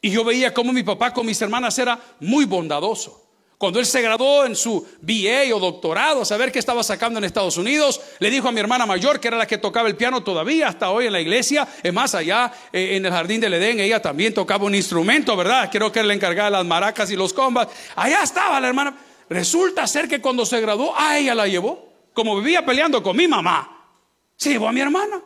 Y 0.00 0.10
yo 0.10 0.22
veía 0.22 0.54
cómo 0.54 0.72
mi 0.72 0.82
papá 0.82 1.12
con 1.12 1.26
mis 1.26 1.40
hermanas 1.42 1.78
era 1.78 1.98
muy 2.20 2.44
bondadoso. 2.44 3.23
Cuando 3.64 3.80
él 3.80 3.86
se 3.86 4.02
graduó 4.02 4.44
en 4.44 4.56
su 4.56 4.86
BA 5.00 5.54
o 5.54 5.58
doctorado, 5.58 6.20
a 6.20 6.24
saber 6.26 6.52
qué 6.52 6.58
estaba 6.58 6.84
sacando 6.84 7.18
en 7.18 7.24
Estados 7.24 7.56
Unidos, 7.56 7.98
le 8.18 8.28
dijo 8.28 8.46
a 8.46 8.52
mi 8.52 8.60
hermana 8.60 8.84
mayor, 8.84 9.18
que 9.18 9.28
era 9.28 9.38
la 9.38 9.46
que 9.46 9.56
tocaba 9.56 9.88
el 9.88 9.96
piano 9.96 10.22
todavía 10.22 10.68
hasta 10.68 10.90
hoy 10.90 11.06
en 11.06 11.14
la 11.14 11.20
iglesia, 11.22 11.66
es 11.82 11.90
más 11.90 12.14
allá 12.14 12.52
eh, 12.74 12.96
en 12.96 13.06
el 13.06 13.10
jardín 13.10 13.40
del 13.40 13.54
Edén, 13.54 13.80
ella 13.80 14.02
también 14.02 14.34
tocaba 14.34 14.66
un 14.66 14.74
instrumento, 14.74 15.34
¿verdad? 15.34 15.70
Creo 15.72 15.90
que 15.90 16.00
él 16.00 16.08
le 16.08 16.12
encargaba 16.12 16.50
las 16.50 16.66
maracas 16.66 17.10
y 17.10 17.16
los 17.16 17.32
combas. 17.32 17.68
Allá 17.96 18.22
estaba 18.22 18.60
la 18.60 18.68
hermana. 18.68 18.98
Resulta 19.30 19.86
ser 19.86 20.08
que 20.08 20.20
cuando 20.20 20.44
se 20.44 20.60
graduó, 20.60 20.94
a 20.94 21.16
ella 21.16 21.34
la 21.34 21.48
llevó. 21.48 21.88
Como 22.12 22.36
vivía 22.36 22.66
peleando 22.66 23.02
con 23.02 23.16
mi 23.16 23.26
mamá, 23.26 23.88
se 24.36 24.50
llevó 24.50 24.68
a 24.68 24.72
mi 24.72 24.82
hermana. 24.82 25.22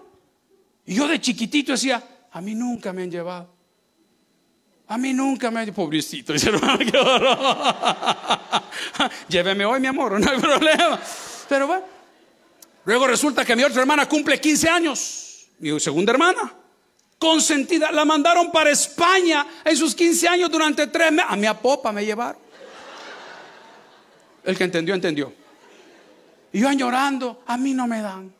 Y 0.86 0.94
yo 0.94 1.08
de 1.08 1.20
chiquitito 1.20 1.72
decía, 1.72 2.00
a 2.30 2.40
mí 2.40 2.54
nunca 2.54 2.92
me 2.92 3.02
han 3.02 3.10
llevado. 3.10 3.57
A 4.88 4.96
mí 4.96 5.12
nunca 5.12 5.50
me... 5.50 5.70
Pobrecito, 5.70 6.32
dice 6.32 6.50
Lléveme 9.28 9.66
hoy, 9.66 9.80
mi 9.80 9.86
amor, 9.86 10.18
no 10.18 10.30
hay 10.30 10.40
problema. 10.40 10.98
Pero 11.48 11.66
bueno. 11.66 11.84
Luego 12.86 13.06
resulta 13.06 13.44
que 13.44 13.54
mi 13.54 13.64
otra 13.64 13.82
hermana 13.82 14.08
cumple 14.08 14.40
15 14.40 14.68
años. 14.68 15.48
Mi 15.58 15.78
segunda 15.78 16.12
hermana. 16.12 16.54
Consentida. 17.18 17.92
La 17.92 18.06
mandaron 18.06 18.50
para 18.50 18.70
España 18.70 19.46
en 19.62 19.76
sus 19.76 19.94
15 19.94 20.26
años 20.26 20.50
durante 20.50 20.86
tres 20.86 21.12
meses. 21.12 21.30
A 21.30 21.36
mi 21.36 21.46
apopa 21.46 21.92
me 21.92 22.06
llevaron. 22.06 22.40
El 24.44 24.56
que 24.56 24.64
entendió, 24.64 24.94
entendió. 24.94 25.34
Y 26.50 26.60
yo 26.60 26.72
llorando, 26.72 27.42
a 27.46 27.58
mí 27.58 27.74
no 27.74 27.86
me 27.86 28.00
dan. 28.00 28.32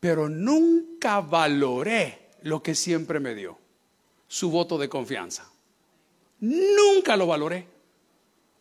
Pero 0.00 0.28
nunca 0.28 1.22
valoré 1.22 2.28
lo 2.42 2.62
que 2.62 2.74
siempre 2.74 3.20
me 3.20 3.34
dio 3.34 3.59
su 4.30 4.48
voto 4.48 4.78
de 4.78 4.88
confianza. 4.88 5.44
Nunca 6.38 7.16
lo 7.16 7.26
valoré. 7.26 7.66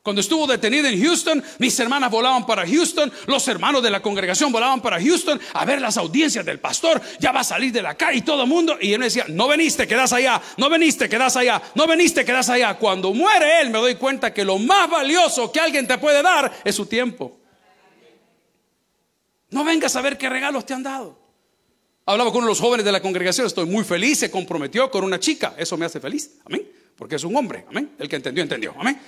Cuando 0.01 0.21
estuvo 0.21 0.47
detenido 0.47 0.87
en 0.87 0.99
Houston, 0.99 1.43
mis 1.59 1.79
hermanas 1.79 2.09
volaban 2.09 2.43
para 2.47 2.65
Houston, 2.65 3.13
los 3.27 3.47
hermanos 3.47 3.83
de 3.83 3.91
la 3.91 4.01
congregación 4.01 4.51
volaban 4.51 4.81
para 4.81 4.99
Houston 4.99 5.39
a 5.53 5.65
ver 5.65 5.79
las 5.79 5.97
audiencias 5.97 6.43
del 6.43 6.59
pastor, 6.59 6.99
ya 7.19 7.31
va 7.31 7.41
a 7.41 7.43
salir 7.43 7.71
de 7.71 7.83
la 7.83 7.95
calle 7.95 8.17
y 8.17 8.21
todo 8.23 8.43
el 8.43 8.49
mundo. 8.49 8.77
Y 8.81 8.93
él 8.93 8.99
me 8.99 9.05
decía, 9.05 9.25
no 9.27 9.47
veniste, 9.47 9.87
quedas 9.87 10.11
allá, 10.11 10.41
no 10.57 10.71
veniste, 10.71 11.07
quedas 11.07 11.35
allá, 11.35 11.61
no 11.75 11.85
veniste, 11.85 12.25
quedas 12.25 12.49
allá. 12.49 12.75
Cuando 12.75 13.13
muere 13.13 13.61
él, 13.61 13.69
me 13.69 13.77
doy 13.77 13.93
cuenta 13.93 14.33
que 14.33 14.43
lo 14.43 14.57
más 14.57 14.89
valioso 14.89 15.51
que 15.51 15.59
alguien 15.59 15.85
te 15.85 15.99
puede 15.99 16.23
dar 16.23 16.51
es 16.63 16.75
su 16.75 16.87
tiempo. 16.87 17.37
No 19.51 19.63
vengas 19.63 19.95
a 19.95 20.01
ver 20.01 20.17
qué 20.17 20.29
regalos 20.29 20.65
te 20.65 20.73
han 20.73 20.81
dado. 20.81 21.28
Hablaba 22.05 22.31
con 22.31 22.45
los 22.45 22.59
jóvenes 22.59 22.85
de 22.85 22.91
la 22.91 23.01
congregación, 23.01 23.45
estoy 23.45 23.65
muy 23.65 23.83
feliz, 23.83 24.19
se 24.19 24.31
comprometió 24.31 24.89
con 24.89 25.03
una 25.03 25.19
chica, 25.19 25.55
eso 25.57 25.77
me 25.77 25.85
hace 25.85 25.99
feliz, 25.99 26.39
amén, 26.45 26.67
porque 26.95 27.15
es 27.15 27.23
un 27.23 27.35
hombre, 27.35 27.65
amén, 27.69 27.91
el 27.99 28.09
que 28.09 28.15
entendió, 28.15 28.41
entendió, 28.41 28.73
amén. 28.77 28.99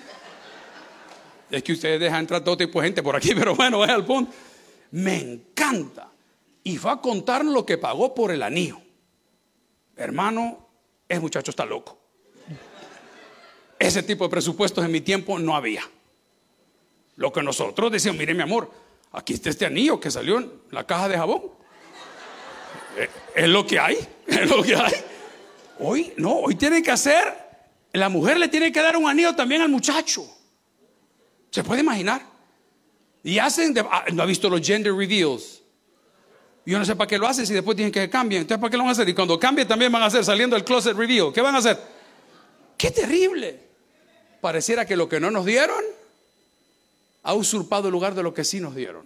Es 1.51 1.63
que 1.63 1.73
ustedes 1.73 1.99
dejan 1.99 2.21
entrar 2.21 2.43
todo 2.43 2.55
tipo 2.55 2.79
de 2.79 2.87
gente 2.87 3.03
por 3.03 3.15
aquí, 3.15 3.33
pero 3.35 3.55
bueno, 3.55 3.83
es 3.83 3.89
al 3.89 4.05
punto. 4.05 4.31
Me 4.91 5.17
encanta. 5.19 6.09
Y 6.63 6.77
va 6.77 6.93
a 6.93 7.01
contarnos 7.01 7.53
lo 7.53 7.65
que 7.65 7.77
pagó 7.77 8.13
por 8.13 8.31
el 8.31 8.43
anillo. 8.43 8.79
Hermano, 9.95 10.69
ese 11.07 11.19
muchacho 11.19 11.51
está 11.51 11.65
loco. 11.65 11.99
Ese 13.79 14.03
tipo 14.03 14.25
de 14.25 14.29
presupuestos 14.29 14.85
en 14.85 14.91
mi 14.91 15.01
tiempo 15.01 15.39
no 15.39 15.55
había. 15.55 15.83
Lo 17.15 17.33
que 17.33 17.41
nosotros 17.41 17.91
decíamos, 17.91 18.19
mire 18.19 18.33
mi 18.33 18.43
amor, 18.43 18.71
aquí 19.11 19.33
está 19.33 19.49
este 19.49 19.65
anillo 19.65 19.99
que 19.99 20.11
salió 20.11 20.37
en 20.37 20.51
la 20.69 20.85
caja 20.85 21.09
de 21.09 21.17
jabón. 21.17 21.60
Es 23.35 23.47
lo 23.47 23.65
que 23.65 23.79
hay, 23.79 23.97
es 24.27 24.49
lo 24.49 24.61
que 24.63 24.75
hay. 24.75 24.93
Hoy, 25.79 26.13
no, 26.17 26.35
hoy 26.35 26.55
tiene 26.55 26.83
que 26.83 26.91
hacer, 26.91 27.23
la 27.93 28.09
mujer 28.09 28.37
le 28.37 28.47
tiene 28.47 28.71
que 28.71 28.81
dar 28.81 28.95
un 28.97 29.07
anillo 29.09 29.35
también 29.35 29.61
al 29.61 29.69
muchacho. 29.69 30.25
¿Se 31.49 31.63
puede 31.63 31.81
imaginar? 31.81 32.21
Y 33.23 33.37
hacen, 33.39 33.73
de- 33.73 33.81
ah, 33.81 34.05
no 34.13 34.23
ha 34.23 34.25
visto 34.25 34.49
los 34.49 34.61
gender 34.61 34.93
reveals. 34.93 35.61
Yo 36.65 36.77
no 36.77 36.85
sé 36.85 36.95
para 36.95 37.07
qué 37.07 37.17
lo 37.17 37.27
hacen 37.27 37.45
si 37.47 37.53
después 37.53 37.75
tienen 37.75 37.91
que 37.91 38.09
cambien. 38.09 38.43
Entonces, 38.43 38.61
¿para 38.61 38.69
qué 38.69 38.77
lo 38.77 38.83
van 38.83 38.89
a 38.89 38.91
hacer? 38.91 39.09
Y 39.09 39.13
cuando 39.15 39.39
cambien 39.39 39.67
también 39.67 39.91
van 39.91 40.03
a 40.03 40.05
hacer 40.05 40.23
saliendo 40.23 40.55
el 40.55 40.63
closet 40.63 40.95
reveal. 40.95 41.33
¿Qué 41.33 41.41
van 41.41 41.55
a 41.55 41.57
hacer? 41.57 41.77
¡Qué 42.77 42.91
terrible! 42.91 43.59
Pareciera 44.39 44.85
que 44.85 44.95
lo 44.95 45.09
que 45.09 45.19
no 45.19 45.31
nos 45.31 45.45
dieron 45.45 45.83
ha 47.23 47.33
usurpado 47.33 47.87
el 47.87 47.91
lugar 47.91 48.13
de 48.15 48.23
lo 48.23 48.33
que 48.33 48.43
sí 48.43 48.59
nos 48.59 48.75
dieron. 48.75 49.05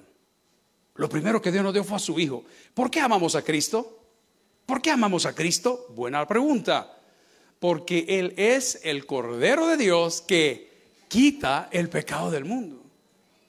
Lo 0.95 1.09
primero 1.09 1.41
que 1.41 1.51
Dios 1.51 1.63
nos 1.63 1.73
dio 1.73 1.83
fue 1.83 1.97
a 1.97 1.99
su 1.99 2.19
Hijo. 2.19 2.43
¿Por 2.73 2.89
qué 2.89 3.01
amamos 3.01 3.35
a 3.35 3.41
Cristo? 3.41 3.99
¿Por 4.65 4.81
qué 4.81 4.91
amamos 4.91 5.25
a 5.25 5.35
Cristo? 5.35 5.87
Buena 5.89 6.25
pregunta. 6.25 6.97
Porque 7.59 8.05
Él 8.07 8.33
es 8.37 8.79
el 8.83 9.05
Cordero 9.05 9.67
de 9.67 9.77
Dios 9.77 10.21
que 10.21 10.71
quita 11.07 11.69
el 11.71 11.89
pecado 11.89 12.31
del 12.31 12.45
mundo. 12.45 12.81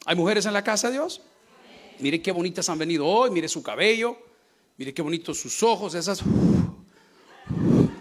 ¿Hay 0.06 0.16
mujeres 0.16 0.46
en 0.46 0.52
la 0.52 0.64
casa 0.64 0.88
de 0.88 0.94
Dios? 0.94 1.22
Mire 2.00 2.20
qué 2.20 2.32
bonitas 2.32 2.68
han 2.68 2.78
venido 2.78 3.06
hoy, 3.06 3.30
mire 3.30 3.48
su 3.48 3.62
cabello, 3.62 4.18
mire 4.76 4.92
qué 4.92 5.00
bonitos 5.00 5.38
sus 5.38 5.62
ojos, 5.62 5.94
esas 5.94 6.22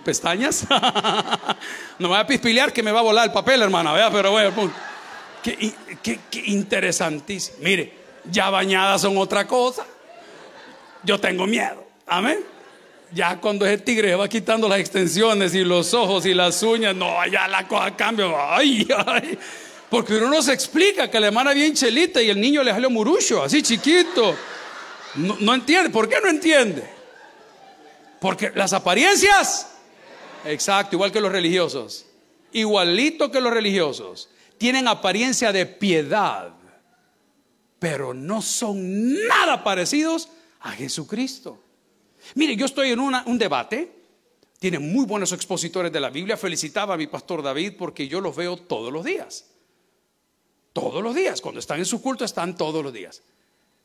pestañas. 0.04 0.68
no 2.00 2.08
me 2.08 2.08
voy 2.08 2.18
a 2.18 2.28
pispilear 2.28 2.74
que 2.74 2.84
me 2.84 2.92
va 2.92 3.00
a 3.00 3.04
volar 3.04 3.26
el 3.26 3.32
papel, 3.32 3.62
hermana, 3.62 3.94
vea, 3.94 4.12
pero 4.12 4.32
bueno, 4.32 4.72
qué, 5.42 5.74
qué 6.04 6.44
interesantísimo. 6.48 7.58
Mire, 7.62 8.05
ya 8.32 8.50
bañadas 8.50 9.02
son 9.02 9.18
otra 9.18 9.46
cosa. 9.48 9.86
Yo 11.04 11.20
tengo 11.20 11.46
miedo. 11.46 11.86
Amén. 12.08 12.40
Ya 13.12 13.40
cuando 13.40 13.66
ese 13.66 13.78
tigre 13.78 14.10
se 14.10 14.16
va 14.16 14.28
quitando 14.28 14.68
las 14.68 14.80
extensiones 14.80 15.54
y 15.54 15.64
los 15.64 15.94
ojos 15.94 16.26
y 16.26 16.34
las 16.34 16.62
uñas, 16.64 16.96
no, 16.96 17.26
ya 17.28 17.48
la 17.48 17.68
cosa 17.68 17.96
cambia. 17.96 18.26
Ay, 18.56 18.88
ay. 19.06 19.38
Porque 19.90 20.16
uno 20.16 20.30
no 20.30 20.42
se 20.42 20.54
explica 20.54 21.10
que 21.10 21.20
la 21.20 21.28
hermana 21.28 21.54
bien 21.54 21.74
chelita 21.74 22.22
y 22.22 22.30
el 22.30 22.42
niño 22.42 22.64
le 22.64 22.72
salió 22.72 22.90
murucho, 22.90 23.44
así 23.44 23.62
chiquito. 23.62 24.36
No, 25.16 25.38
no 25.40 25.54
entiende. 25.54 25.90
¿Por 25.90 26.10
qué 26.10 26.18
no 26.22 26.30
entiende? 26.30 26.96
Porque 28.20 28.52
las 28.56 28.74
apariencias, 28.74 29.76
exacto, 30.46 30.96
igual 30.96 31.12
que 31.12 31.22
los 31.22 31.32
religiosos, 31.32 32.08
igualito 32.52 33.32
que 33.32 33.40
los 33.40 33.54
religiosos, 33.54 34.30
tienen 34.58 34.88
apariencia 34.88 35.52
de 35.52 35.66
piedad, 35.66 36.50
pero 37.80 38.14
no 38.14 38.42
son 38.42 39.14
nada 39.28 39.64
parecidos 39.64 40.30
a 40.62 40.72
Jesucristo. 40.72 41.62
Mire, 42.36 42.56
yo 42.56 42.66
estoy 42.66 42.92
en 42.92 43.00
un 43.00 43.38
debate, 43.38 43.92
tiene 44.60 44.80
muy 44.80 45.06
buenos 45.06 45.32
expositores 45.32 45.92
de 45.92 46.00
la 46.00 46.10
Biblia, 46.10 46.38
felicitaba 46.38 46.96
a 46.96 46.98
mi 46.98 47.08
pastor 47.08 47.44
David 47.44 47.74
porque 47.78 48.08
yo 48.08 48.22
los 48.22 48.36
veo 48.36 48.58
todos 48.58 48.92
los 48.92 49.06
días. 49.06 49.46
Todos 50.74 51.04
los 51.04 51.16
días, 51.16 51.40
cuando 51.40 51.60
están 51.60 51.80
en 51.80 51.86
su 51.86 52.02
culto 52.02 52.26
están 52.26 52.58
todos 52.58 52.84
los 52.84 52.92
días. 52.92 53.22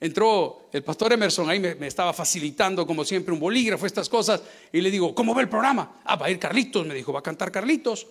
Entró 0.01 0.71
el 0.73 0.83
pastor 0.83 1.13
Emerson 1.13 1.51
ahí, 1.51 1.61
me, 1.61 1.75
me 1.75 1.87
estaba 1.87 2.13
facilitando 2.15 2.87
como 2.87 3.05
siempre 3.05 3.35
un 3.35 3.39
bolígrafo, 3.39 3.85
estas 3.85 4.09
cosas, 4.09 4.43
y 4.73 4.81
le 4.81 4.91
digo, 4.91 5.15
¿cómo 5.15 5.35
ve 5.35 5.43
el 5.43 5.49
programa? 5.49 6.01
Ah, 6.05 6.17
va 6.17 6.27
a 6.27 6.31
ir 6.31 6.39
Carlitos, 6.39 6.87
me 6.87 6.95
dijo, 6.95 7.13
va 7.13 7.21
a 7.21 7.23
cantar 7.23 7.53
Carlitos. 7.53 8.07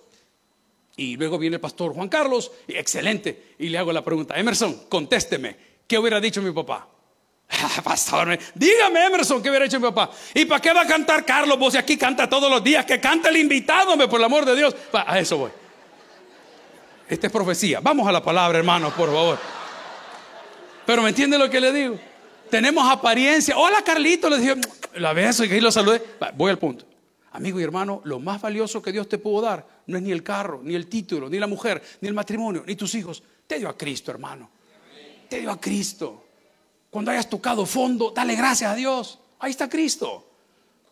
Y 0.95 1.17
luego 1.17 1.39
viene 1.39 1.55
el 1.55 1.61
pastor 1.61 1.93
Juan 1.93 2.09
Carlos, 2.09 2.51
y 2.67 2.75
excelente. 2.75 3.55
Y 3.57 3.69
le 3.69 3.79
hago 3.79 3.91
la 3.91 4.03
pregunta, 4.03 4.39
Emerson, 4.39 4.83
contésteme, 4.87 5.68
¿qué 5.89 5.97
hubiera 5.97 6.21
dicho 6.21 6.41
mi 6.41 6.51
papá? 6.51 6.87
Pastor, 7.83 8.27
me- 8.27 8.39
dígame 8.53 9.05
Emerson, 9.07 9.41
¿qué 9.41 9.49
hubiera 9.49 9.65
dicho 9.65 9.79
mi 9.79 9.87
papá? 9.87 10.11
¿Y 10.35 10.45
para 10.45 10.61
qué 10.61 10.71
va 10.71 10.81
a 10.81 10.87
cantar 10.87 11.25
Carlos? 11.25 11.57
Vos 11.57 11.73
si 11.73 11.79
aquí 11.79 11.97
canta 11.97 12.29
todos 12.29 12.49
los 12.49 12.63
días, 12.63 12.85
que 12.85 13.01
canta 13.01 13.29
el 13.29 13.37
invitado, 13.37 13.97
por 14.07 14.19
el 14.19 14.23
amor 14.25 14.45
de 14.45 14.55
Dios. 14.55 14.75
A 14.93 15.17
eso 15.19 15.37
voy. 15.39 15.51
Esta 17.09 17.25
es 17.25 17.33
profecía. 17.33 17.79
Vamos 17.81 18.07
a 18.07 18.11
la 18.11 18.21
palabra, 18.23 18.59
hermanos, 18.59 18.93
por 18.93 19.09
favor. 19.09 19.39
Pero 20.85 21.01
¿me 21.01 21.09
entiende 21.09 21.39
lo 21.39 21.49
que 21.49 21.59
le 21.59 21.73
digo? 21.73 21.99
Tenemos 22.51 22.87
apariencia. 22.89 23.57
Hola, 23.57 23.81
Carlito, 23.83 24.29
le 24.29 24.37
dije, 24.37 24.55
la 24.95 25.13
beso 25.13 25.43
y 25.43 25.59
lo 25.59 25.71
saludé. 25.71 26.03
Voy 26.35 26.51
al 26.51 26.59
punto. 26.59 26.85
Amigo 27.31 27.59
y 27.59 27.63
hermano, 27.63 28.01
lo 28.05 28.19
más 28.19 28.41
valioso 28.41 28.81
que 28.81 28.91
Dios 28.91 29.09
te 29.09 29.17
pudo 29.17 29.41
dar 29.41 29.65
no 29.87 29.97
es 29.97 30.03
ni 30.03 30.11
el 30.11 30.21
carro, 30.23 30.61
ni 30.63 30.75
el 30.75 30.87
título, 30.87 31.29
ni 31.29 31.39
la 31.39 31.47
mujer, 31.47 31.81
ni 32.01 32.07
el 32.07 32.13
matrimonio, 32.13 32.63
ni 32.65 32.75
tus 32.75 32.93
hijos. 32.95 33.23
Te 33.47 33.57
dio 33.57 33.69
a 33.69 33.75
Cristo, 33.77 34.11
hermano. 34.11 34.49
Te 35.29 35.39
dio 35.39 35.51
a 35.51 35.59
Cristo. 35.59 36.25
Cuando 36.89 37.11
hayas 37.11 37.29
tocado 37.29 37.65
fondo, 37.65 38.11
dale 38.15 38.35
gracias 38.35 38.71
a 38.71 38.75
Dios. 38.75 39.19
Ahí 39.39 39.51
está 39.51 39.69
Cristo. 39.69 40.25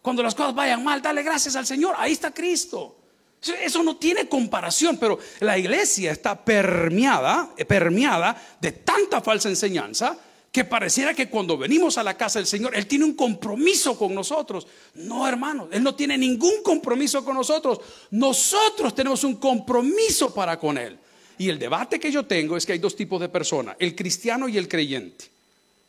Cuando 0.02 0.22
las 0.24 0.36
cosas 0.36 0.54
vayan 0.54 0.84
mal, 0.84 1.02
dale 1.02 1.24
gracias 1.24 1.56
al 1.56 1.66
Señor. 1.66 1.96
Ahí 1.98 2.14
está 2.14 2.32
Cristo. 2.32 2.96
Eso- 3.42 3.84
no 3.84 3.98
tiene 3.98 4.28
comparación, 4.28 4.98
pero 4.98 5.20
la 5.40 5.58
iglesia 5.58 6.12
está 6.12 6.44
permeada, 6.44 7.52
eh, 7.58 7.66
permeada 7.66 8.36
de 8.60 8.72
tanta 8.72 9.22
falsa 9.22 9.50
enseñanza 9.50 10.18
que 10.52 10.64
pareciera 10.66 11.14
que 11.14 11.30
cuando 11.30 11.58
venimos 11.58 11.98
a 11.98 12.04
la 12.04 12.16
casa 12.18 12.40
del 12.40 12.48
Señor, 12.48 12.76
Él 12.76 12.88
tiene 12.88 13.06
un 13.06 13.14
compromiso 13.14 13.98
con 13.98 14.16
nosotros. 14.16 14.66
No, 14.96 15.28
hermano, 15.28 15.68
Él 15.72 15.84
no 15.84 15.94
tiene 15.94 16.18
ningún 16.18 16.64
compromiso 16.64 17.24
con 17.24 17.36
nosotros. 17.36 17.80
Nosotros 18.12 18.96
tenemos 18.96 19.24
un 19.24 19.36
compromiso 19.36 20.34
para 20.34 20.58
con 20.60 20.78
Él. 20.78 20.98
Y 21.38 21.50
el 21.50 21.60
debate 21.60 22.00
que 22.00 22.12
yo 22.12 22.26
tengo 22.26 22.58
es 22.58 22.66
que 22.66 22.74
hay 22.74 22.80
dos 22.80 22.96
tipos 22.96 23.20
de 23.22 23.30
personas, 23.30 23.76
el 23.80 23.96
cristiano 23.96 24.48
y 24.50 24.58
el 24.58 24.68
creyente. 24.68 25.26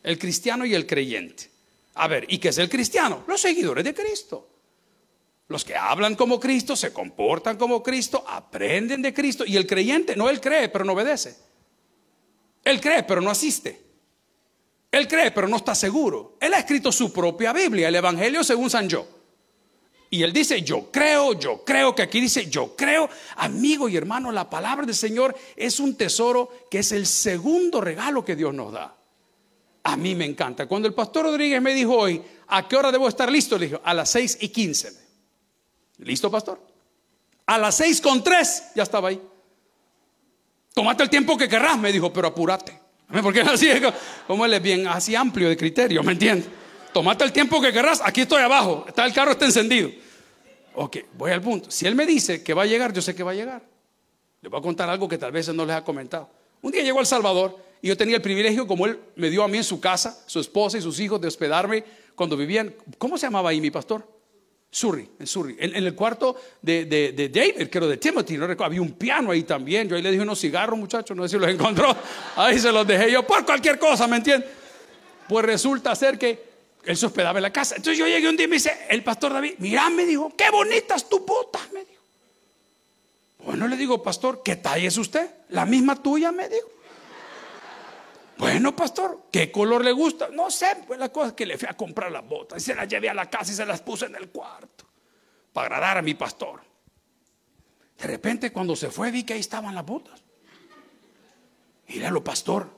El 0.02 0.18
cristiano 0.18 0.64
y 0.64 0.74
el 0.74 0.86
creyente. 0.86 1.50
A 1.94 2.06
ver, 2.06 2.24
¿y 2.28 2.38
qué 2.38 2.48
es 2.48 2.58
el 2.58 2.68
cristiano? 2.68 3.24
Los 3.26 3.40
seguidores 3.40 3.84
de 3.84 3.94
Cristo. 3.94 4.48
Los 5.48 5.64
que 5.64 5.74
hablan 5.74 6.14
como 6.14 6.38
Cristo, 6.38 6.76
se 6.76 6.92
comportan 6.92 7.56
como 7.56 7.82
Cristo, 7.82 8.24
aprenden 8.28 9.02
de 9.02 9.14
Cristo. 9.14 9.44
Y 9.46 9.56
el 9.56 9.66
creyente, 9.66 10.14
no, 10.14 10.28
él 10.28 10.40
cree, 10.40 10.68
pero 10.68 10.84
no 10.84 10.92
obedece. 10.92 11.36
Él 12.64 12.80
cree, 12.80 13.02
pero 13.02 13.20
no 13.20 13.30
asiste. 13.30 13.80
Él 14.90 15.08
cree, 15.08 15.30
pero 15.30 15.48
no 15.48 15.56
está 15.56 15.74
seguro. 15.74 16.36
Él 16.40 16.54
ha 16.54 16.58
escrito 16.58 16.92
su 16.92 17.12
propia 17.12 17.52
Biblia, 17.52 17.88
el 17.88 17.94
Evangelio 17.94 18.44
según 18.44 18.70
San 18.70 18.88
Yo. 18.88 19.17
Y 20.10 20.22
él 20.22 20.32
dice, 20.32 20.62
yo 20.62 20.90
creo, 20.90 21.38
yo 21.38 21.64
creo, 21.64 21.94
que 21.94 22.02
aquí 22.02 22.20
dice, 22.20 22.48
yo 22.48 22.74
creo. 22.74 23.10
Amigo 23.36 23.88
y 23.88 23.96
hermano, 23.96 24.32
la 24.32 24.48
palabra 24.48 24.86
del 24.86 24.94
Señor 24.94 25.36
es 25.54 25.80
un 25.80 25.96
tesoro 25.96 26.50
que 26.70 26.78
es 26.78 26.92
el 26.92 27.06
segundo 27.06 27.80
regalo 27.80 28.24
que 28.24 28.34
Dios 28.34 28.54
nos 28.54 28.72
da. 28.72 28.94
A 29.82 29.96
mí 29.96 30.14
me 30.14 30.24
encanta. 30.24 30.66
Cuando 30.66 30.88
el 30.88 30.94
pastor 30.94 31.26
Rodríguez 31.26 31.60
me 31.60 31.74
dijo 31.74 31.94
hoy, 31.94 32.22
¿a 32.48 32.66
qué 32.66 32.76
hora 32.76 32.90
debo 32.90 33.08
estar 33.08 33.30
listo? 33.30 33.58
Le 33.58 33.66
dije, 33.66 33.80
a 33.84 33.92
las 33.92 34.10
6 34.10 34.38
y 34.40 34.48
15. 34.48 34.92
¿Listo, 35.98 36.30
pastor? 36.30 36.60
A 37.46 37.58
las 37.58 37.74
6 37.76 38.00
con 38.00 38.22
3 38.22 38.62
ya 38.76 38.82
estaba 38.82 39.08
ahí. 39.08 39.20
Tómate 40.74 41.02
el 41.02 41.10
tiempo 41.10 41.36
que 41.36 41.48
querrás, 41.48 41.78
me 41.78 41.92
dijo, 41.92 42.12
pero 42.12 42.28
apúrate. 42.28 42.78
Porque 43.22 43.40
así 43.42 43.68
como 44.26 44.44
él 44.46 44.54
es 44.54 44.62
bien 44.62 44.86
así 44.86 45.14
amplio 45.14 45.48
de 45.48 45.56
criterio, 45.56 46.02
¿me 46.02 46.12
entiendes? 46.12 46.48
Tómate 46.92 47.24
el 47.24 47.32
tiempo 47.32 47.60
que 47.60 47.72
querrás, 47.72 48.00
aquí 48.04 48.22
estoy 48.22 48.42
abajo, 48.42 48.84
está 48.88 49.04
el 49.04 49.12
carro 49.12 49.32
está 49.32 49.44
encendido. 49.44 49.90
Ok, 50.74 50.98
voy 51.14 51.32
al 51.32 51.42
punto. 51.42 51.70
Si 51.70 51.86
él 51.86 51.94
me 51.94 52.06
dice 52.06 52.42
que 52.42 52.54
va 52.54 52.62
a 52.62 52.66
llegar, 52.66 52.92
yo 52.92 53.02
sé 53.02 53.14
que 53.14 53.22
va 53.22 53.32
a 53.32 53.34
llegar. 53.34 53.62
Le 54.40 54.48
voy 54.48 54.60
a 54.60 54.62
contar 54.62 54.88
algo 54.88 55.08
que 55.08 55.18
tal 55.18 55.32
vez 55.32 55.52
no 55.52 55.66
les 55.66 55.74
ha 55.74 55.82
comentado. 55.82 56.30
Un 56.62 56.70
día 56.70 56.82
llegó 56.82 56.98
a 56.98 57.00
El 57.00 57.06
Salvador 57.06 57.58
y 57.82 57.88
yo 57.88 57.96
tenía 57.96 58.16
el 58.16 58.22
privilegio, 58.22 58.66
como 58.66 58.86
él 58.86 58.98
me 59.16 59.30
dio 59.30 59.42
a 59.42 59.48
mí 59.48 59.58
en 59.58 59.64
su 59.64 59.80
casa, 59.80 60.22
su 60.26 60.40
esposa 60.40 60.78
y 60.78 60.80
sus 60.80 61.00
hijos, 61.00 61.20
de 61.20 61.28
hospedarme 61.28 61.84
cuando 62.14 62.36
vivían. 62.36 62.74
¿Cómo 62.96 63.18
se 63.18 63.26
llamaba 63.26 63.50
ahí 63.50 63.60
mi 63.60 63.70
pastor? 63.70 64.06
Surrey, 64.70 65.08
en 65.18 65.26
Surrey. 65.26 65.56
En, 65.58 65.74
en 65.74 65.84
el 65.84 65.94
cuarto 65.94 66.36
de, 66.62 66.84
de, 66.84 67.12
de 67.12 67.28
David, 67.28 67.68
creo, 67.70 67.88
de 67.88 67.96
Timothy, 67.96 68.36
no 68.36 68.46
recuerdo. 68.46 68.66
Había 68.66 68.82
un 68.82 68.92
piano 68.92 69.30
ahí 69.30 69.42
también. 69.42 69.88
Yo 69.88 69.96
ahí 69.96 70.02
le 70.02 70.10
dije 70.10 70.22
unos 70.22 70.40
cigarros, 70.40 70.78
muchachos, 70.78 71.16
no 71.16 71.24
sé 71.24 71.30
si 71.30 71.38
los 71.38 71.50
encontró. 71.54 71.96
Ahí 72.36 72.58
se 72.58 72.70
los 72.70 72.86
dejé 72.86 73.10
yo 73.10 73.26
por 73.26 73.44
cualquier 73.44 73.78
cosa, 73.78 74.06
¿me 74.06 74.18
entiendes? 74.18 74.48
Pues 75.28 75.44
resulta 75.44 75.94
ser 75.94 76.18
que 76.18 76.47
él 76.84 76.96
se 76.96 77.06
hospedaba 77.06 77.38
en 77.38 77.42
la 77.42 77.52
casa. 77.52 77.76
Entonces 77.76 77.98
yo 77.98 78.06
llegué 78.06 78.28
un 78.28 78.36
día 78.36 78.46
y 78.46 78.48
me 78.48 78.56
dice, 78.56 78.86
el 78.88 79.02
pastor 79.02 79.32
David, 79.32 79.54
mira, 79.58 79.90
me 79.90 80.04
dijo, 80.04 80.32
qué 80.36 80.50
bonitas 80.50 81.08
tu 81.08 81.20
botas, 81.20 81.70
me 81.72 81.80
dijo. 81.80 82.02
Bueno, 83.44 83.68
le 83.68 83.76
digo, 83.76 84.02
pastor, 84.02 84.42
¿qué 84.42 84.56
talla 84.56 84.88
es 84.88 84.96
usted? 84.96 85.30
La 85.50 85.64
misma 85.64 86.02
tuya, 86.02 86.32
me 86.32 86.48
dijo. 86.48 86.68
Bueno, 88.38 88.74
pastor, 88.74 89.24
¿qué 89.32 89.50
color 89.50 89.84
le 89.84 89.92
gusta? 89.92 90.28
No 90.28 90.50
sé, 90.50 90.68
pues 90.86 90.98
la 90.98 91.10
cosa 91.10 91.28
es 91.28 91.32
que 91.34 91.44
le 91.44 91.58
fui 91.58 91.68
a 91.68 91.76
comprar 91.76 92.12
las 92.12 92.26
botas 92.26 92.62
y 92.62 92.64
se 92.66 92.74
las 92.74 92.86
llevé 92.86 93.08
a 93.10 93.14
la 93.14 93.28
casa 93.28 93.50
y 93.50 93.54
se 93.54 93.66
las 93.66 93.80
puse 93.80 94.06
en 94.06 94.14
el 94.14 94.28
cuarto 94.28 94.84
para 95.52 95.66
agradar 95.66 95.98
a 95.98 96.02
mi 96.02 96.14
pastor. 96.14 96.60
De 97.98 98.06
repente, 98.06 98.52
cuando 98.52 98.76
se 98.76 98.90
fue, 98.90 99.10
vi 99.10 99.24
que 99.24 99.32
ahí 99.32 99.40
estaban 99.40 99.74
las 99.74 99.84
botas. 99.84 100.22
Míralo, 101.88 102.22
pastor, 102.22 102.70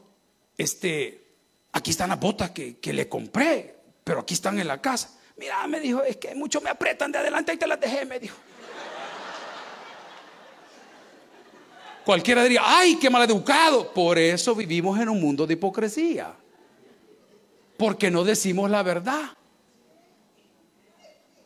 este, 0.56 1.26
aquí 1.72 1.90
están 1.90 2.08
las 2.08 2.20
botas 2.20 2.52
que, 2.52 2.78
que 2.78 2.94
le 2.94 3.06
compré, 3.06 3.79
pero 4.10 4.22
aquí 4.22 4.34
están 4.34 4.58
en 4.58 4.66
la 4.66 4.82
casa. 4.82 5.08
Mira, 5.36 5.64
me 5.68 5.78
dijo, 5.78 6.02
es 6.02 6.16
que 6.16 6.34
mucho 6.34 6.60
me 6.60 6.68
apretan 6.68 7.12
de 7.12 7.18
adelante 7.18 7.52
y 7.54 7.56
te 7.56 7.64
las 7.64 7.78
dejé, 7.78 8.04
me 8.04 8.18
dijo. 8.18 8.36
Cualquiera 12.04 12.42
diría, 12.42 12.62
ay, 12.64 12.96
qué 12.96 13.08
maleducado. 13.08 13.92
Por 13.92 14.18
eso 14.18 14.56
vivimos 14.56 14.98
en 14.98 15.10
un 15.10 15.20
mundo 15.20 15.46
de 15.46 15.52
hipocresía. 15.52 16.34
Porque 17.76 18.10
no 18.10 18.24
decimos 18.24 18.68
la 18.68 18.82
verdad. 18.82 19.30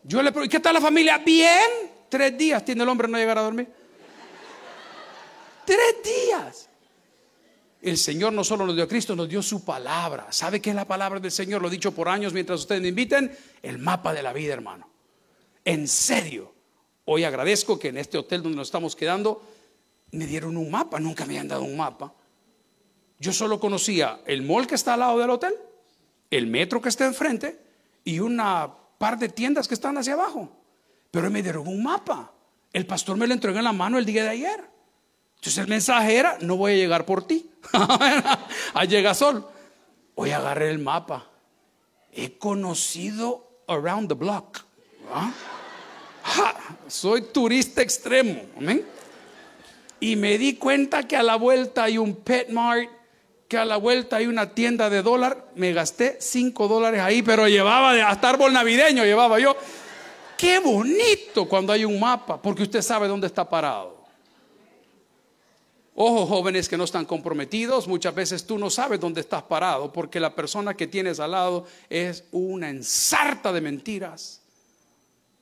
Yo 0.03 0.23
le 0.23 0.33
pregunto, 0.33 0.51
¿qué 0.51 0.61
tal 0.61 0.73
la 0.73 0.81
familia? 0.81 1.19
Bien. 1.19 1.71
Tres 2.09 2.39
días 2.39 2.65
tiene 2.65 2.83
el 2.83 2.89
hombre 2.89 3.09
no 3.09 3.19
llegar 3.19 3.37
a 3.37 3.43
dormir. 3.43 3.69
Tres 5.67 5.97
días. 6.03 6.71
El 7.85 7.99
Señor 7.99 8.33
no 8.33 8.43
solo 8.43 8.65
nos 8.65 8.75
dio 8.75 8.85
a 8.85 8.89
Cristo, 8.89 9.15
nos 9.15 9.29
dio 9.29 9.43
su 9.43 9.63
palabra. 9.63 10.29
¿Sabe 10.31 10.59
qué 10.63 10.71
es 10.71 10.77
la 10.77 10.87
palabra 10.87 11.21
del 11.21 11.31
Señor? 11.31 11.61
Lo 11.61 11.69
he 11.69 11.71
dicho 11.71 11.93
por 11.93 12.09
años 12.09 12.33
mientras 12.33 12.61
ustedes 12.61 12.81
me 12.81 12.89
inviten. 12.89 13.31
El 13.63 13.77
mapa 13.77 14.15
de 14.15 14.23
la 14.23 14.33
vida, 14.33 14.55
hermano. 14.55 14.89
En 15.67 15.87
serio. 15.87 16.55
Hoy 17.05 17.25
agradezco 17.25 17.79
que 17.79 17.89
en 17.89 17.99
este 17.99 18.17
hotel 18.17 18.43
donde 18.43 18.57
nos 18.57 18.69
estamos 18.69 18.97
quedando 18.97 19.43
me 20.13 20.27
dieron 20.27 20.57
un 20.57 20.71
mapa. 20.71 20.99
Nunca 20.99 21.27
me 21.27 21.35
habían 21.35 21.49
dado 21.49 21.63
un 21.63 21.77
mapa. 21.77 22.15
Yo 23.19 23.35
solo 23.35 23.61
conocía 23.61 24.23
el 24.25 24.41
mall 24.41 24.67
que 24.67 24.77
está 24.77 24.95
al 24.95 25.01
lado 25.01 25.19
del 25.19 25.29
hotel, 25.29 25.55
el 26.31 26.47
metro 26.47 26.81
que 26.81 26.89
está 26.89 27.05
enfrente 27.05 27.61
y 28.03 28.19
una 28.19 28.73
par 28.97 29.19
de 29.19 29.29
tiendas 29.29 29.69
que 29.69 29.75
están 29.75 29.99
hacia 29.99 30.15
abajo. 30.15 30.51
Pero 31.11 31.31
me 31.31 31.43
dieron 31.43 31.69
un 31.69 31.83
mapa. 31.83 32.33
El 32.73 32.87
pastor 32.87 33.19
me 33.19 33.27
lo 33.27 33.35
entregó 33.35 33.59
en 33.59 33.65
la 33.65 33.75
mano 33.75 33.99
el 33.99 34.07
día 34.07 34.23
de 34.23 34.31
ayer. 34.31 34.74
Entonces 35.45 35.63
el 35.63 35.69
mensaje 35.69 36.17
era, 36.17 36.39
no 36.41 36.57
voy 36.57 36.73
a 36.73 36.77
llegar 36.77 37.05
por 37.05 37.27
ti. 37.27 37.51
a 37.75 38.85
llega 38.87 39.13
sol. 39.13 39.47
Hoy 40.15 40.31
agarré 40.31 40.71
el 40.71 40.79
mapa. 40.79 41.27
He 42.11 42.39
conocido 42.39 43.47
around 43.69 44.09
the 44.09 44.15
block. 44.15 44.61
soy 46.89 47.21
turista 47.31 47.83
extremo. 47.83 48.41
Y 50.01 50.17
me 50.17 50.39
di 50.39 50.55
cuenta 50.55 51.03
que 51.03 51.15
a 51.15 51.23
la 51.23 51.37
vuelta 51.37 51.85
hay 51.85 51.99
un 51.99 52.17
pet 52.17 52.49
mart, 52.49 52.89
que 53.47 53.59
a 53.59 53.67
la 53.67 53.77
vuelta 53.77 54.17
hay 54.17 54.27
una 54.27 54.55
tienda 54.55 54.89
de 54.89 55.03
dólar. 55.03 55.49
Me 55.57 55.75
gasté 55.75 56.17
5 56.21 56.69
dólares 56.69 57.03
ahí, 57.03 57.21
pero 57.21 57.47
llevaba 57.49 57.91
hasta 58.09 58.31
árbol 58.31 58.55
navideño, 58.55 59.05
llevaba 59.05 59.39
yo. 59.39 59.55
Qué 60.39 60.59
bonito 60.59 61.47
cuando 61.47 61.71
hay 61.71 61.85
un 61.85 62.01
mapa, 62.01 62.41
porque 62.41 62.63
usted 62.63 62.81
sabe 62.81 63.09
dónde 63.09 63.27
está 63.27 63.47
parado. 63.47 63.94
Ojo, 65.97 66.27
jóvenes 66.27 66.69
que 66.69 66.77
no 66.77 66.85
están 66.85 67.05
comprometidos, 67.05 67.87
muchas 67.87 68.15
veces 68.15 68.47
tú 68.47 68.59
no 68.59 68.69
sabes 68.69 68.99
dónde 68.99 69.21
estás 69.21 69.45
parado, 69.45 69.93
porque 69.93 70.19
la 70.19 70.35
persona 70.35 70.75
que 70.75 70.89
tienes 70.89 71.21
al 71.21 71.31
lado 71.31 71.67
es 71.89 72.25
una 72.33 72.69
ensarta 72.69 73.53
de 73.53 73.61
mentiras, 73.61 74.43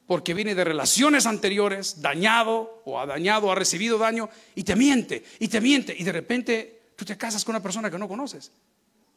porque 0.07 0.35
viene 0.35 0.55
de 0.55 0.65
relaciones 0.65 1.25
anteriores, 1.25 2.03
dañado 2.03 2.83
o 2.85 3.01
ha 3.01 3.07
dañado, 3.07 3.51
ha 3.51 3.55
recibido 3.55 3.97
daño, 3.97 4.29
y 4.55 4.63
te 4.63 4.77
miente, 4.77 5.25
y 5.39 5.49
te 5.49 5.61
miente, 5.61 5.97
y 5.99 6.05
de 6.05 6.13
repente 6.13 6.83
tú 6.97 7.07
te 7.07 7.17
casas 7.17 7.45
con 7.47 7.55
una 7.55 7.63
persona 7.63 7.91
que 7.91 7.99
no 7.99 8.07
conoces. 8.07 8.53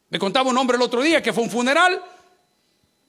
Me 0.09 0.19
contaba 0.19 0.49
un 0.49 0.57
hombre 0.57 0.77
el 0.77 0.83
otro 0.83 1.01
día 1.01 1.21
que 1.21 1.33
fue 1.33 1.43
un 1.43 1.49
funeral, 1.49 2.01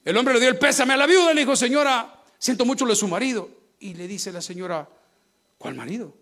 el 0.03 0.17
hombre 0.17 0.33
le 0.33 0.41
dio 0.41 0.49
el 0.49 0.57
pésame 0.57 0.93
a 0.93 0.97
la 0.97 1.05
viuda, 1.05 1.33
le 1.33 1.41
dijo, 1.41 1.55
señora, 1.55 2.23
siento 2.37 2.65
mucho 2.65 2.85
lo 2.85 2.91
de 2.91 2.97
su 2.97 3.07
marido. 3.07 3.49
Y 3.79 3.93
le 3.93 4.07
dice 4.07 4.31
la 4.31 4.41
señora, 4.41 4.87
¿cuál 5.57 5.75
marido? 5.75 6.13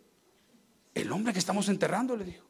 El 0.95 1.11
hombre 1.11 1.33
que 1.33 1.39
estamos 1.39 1.67
enterrando, 1.67 2.15
le 2.15 2.23
dijo. 2.23 2.45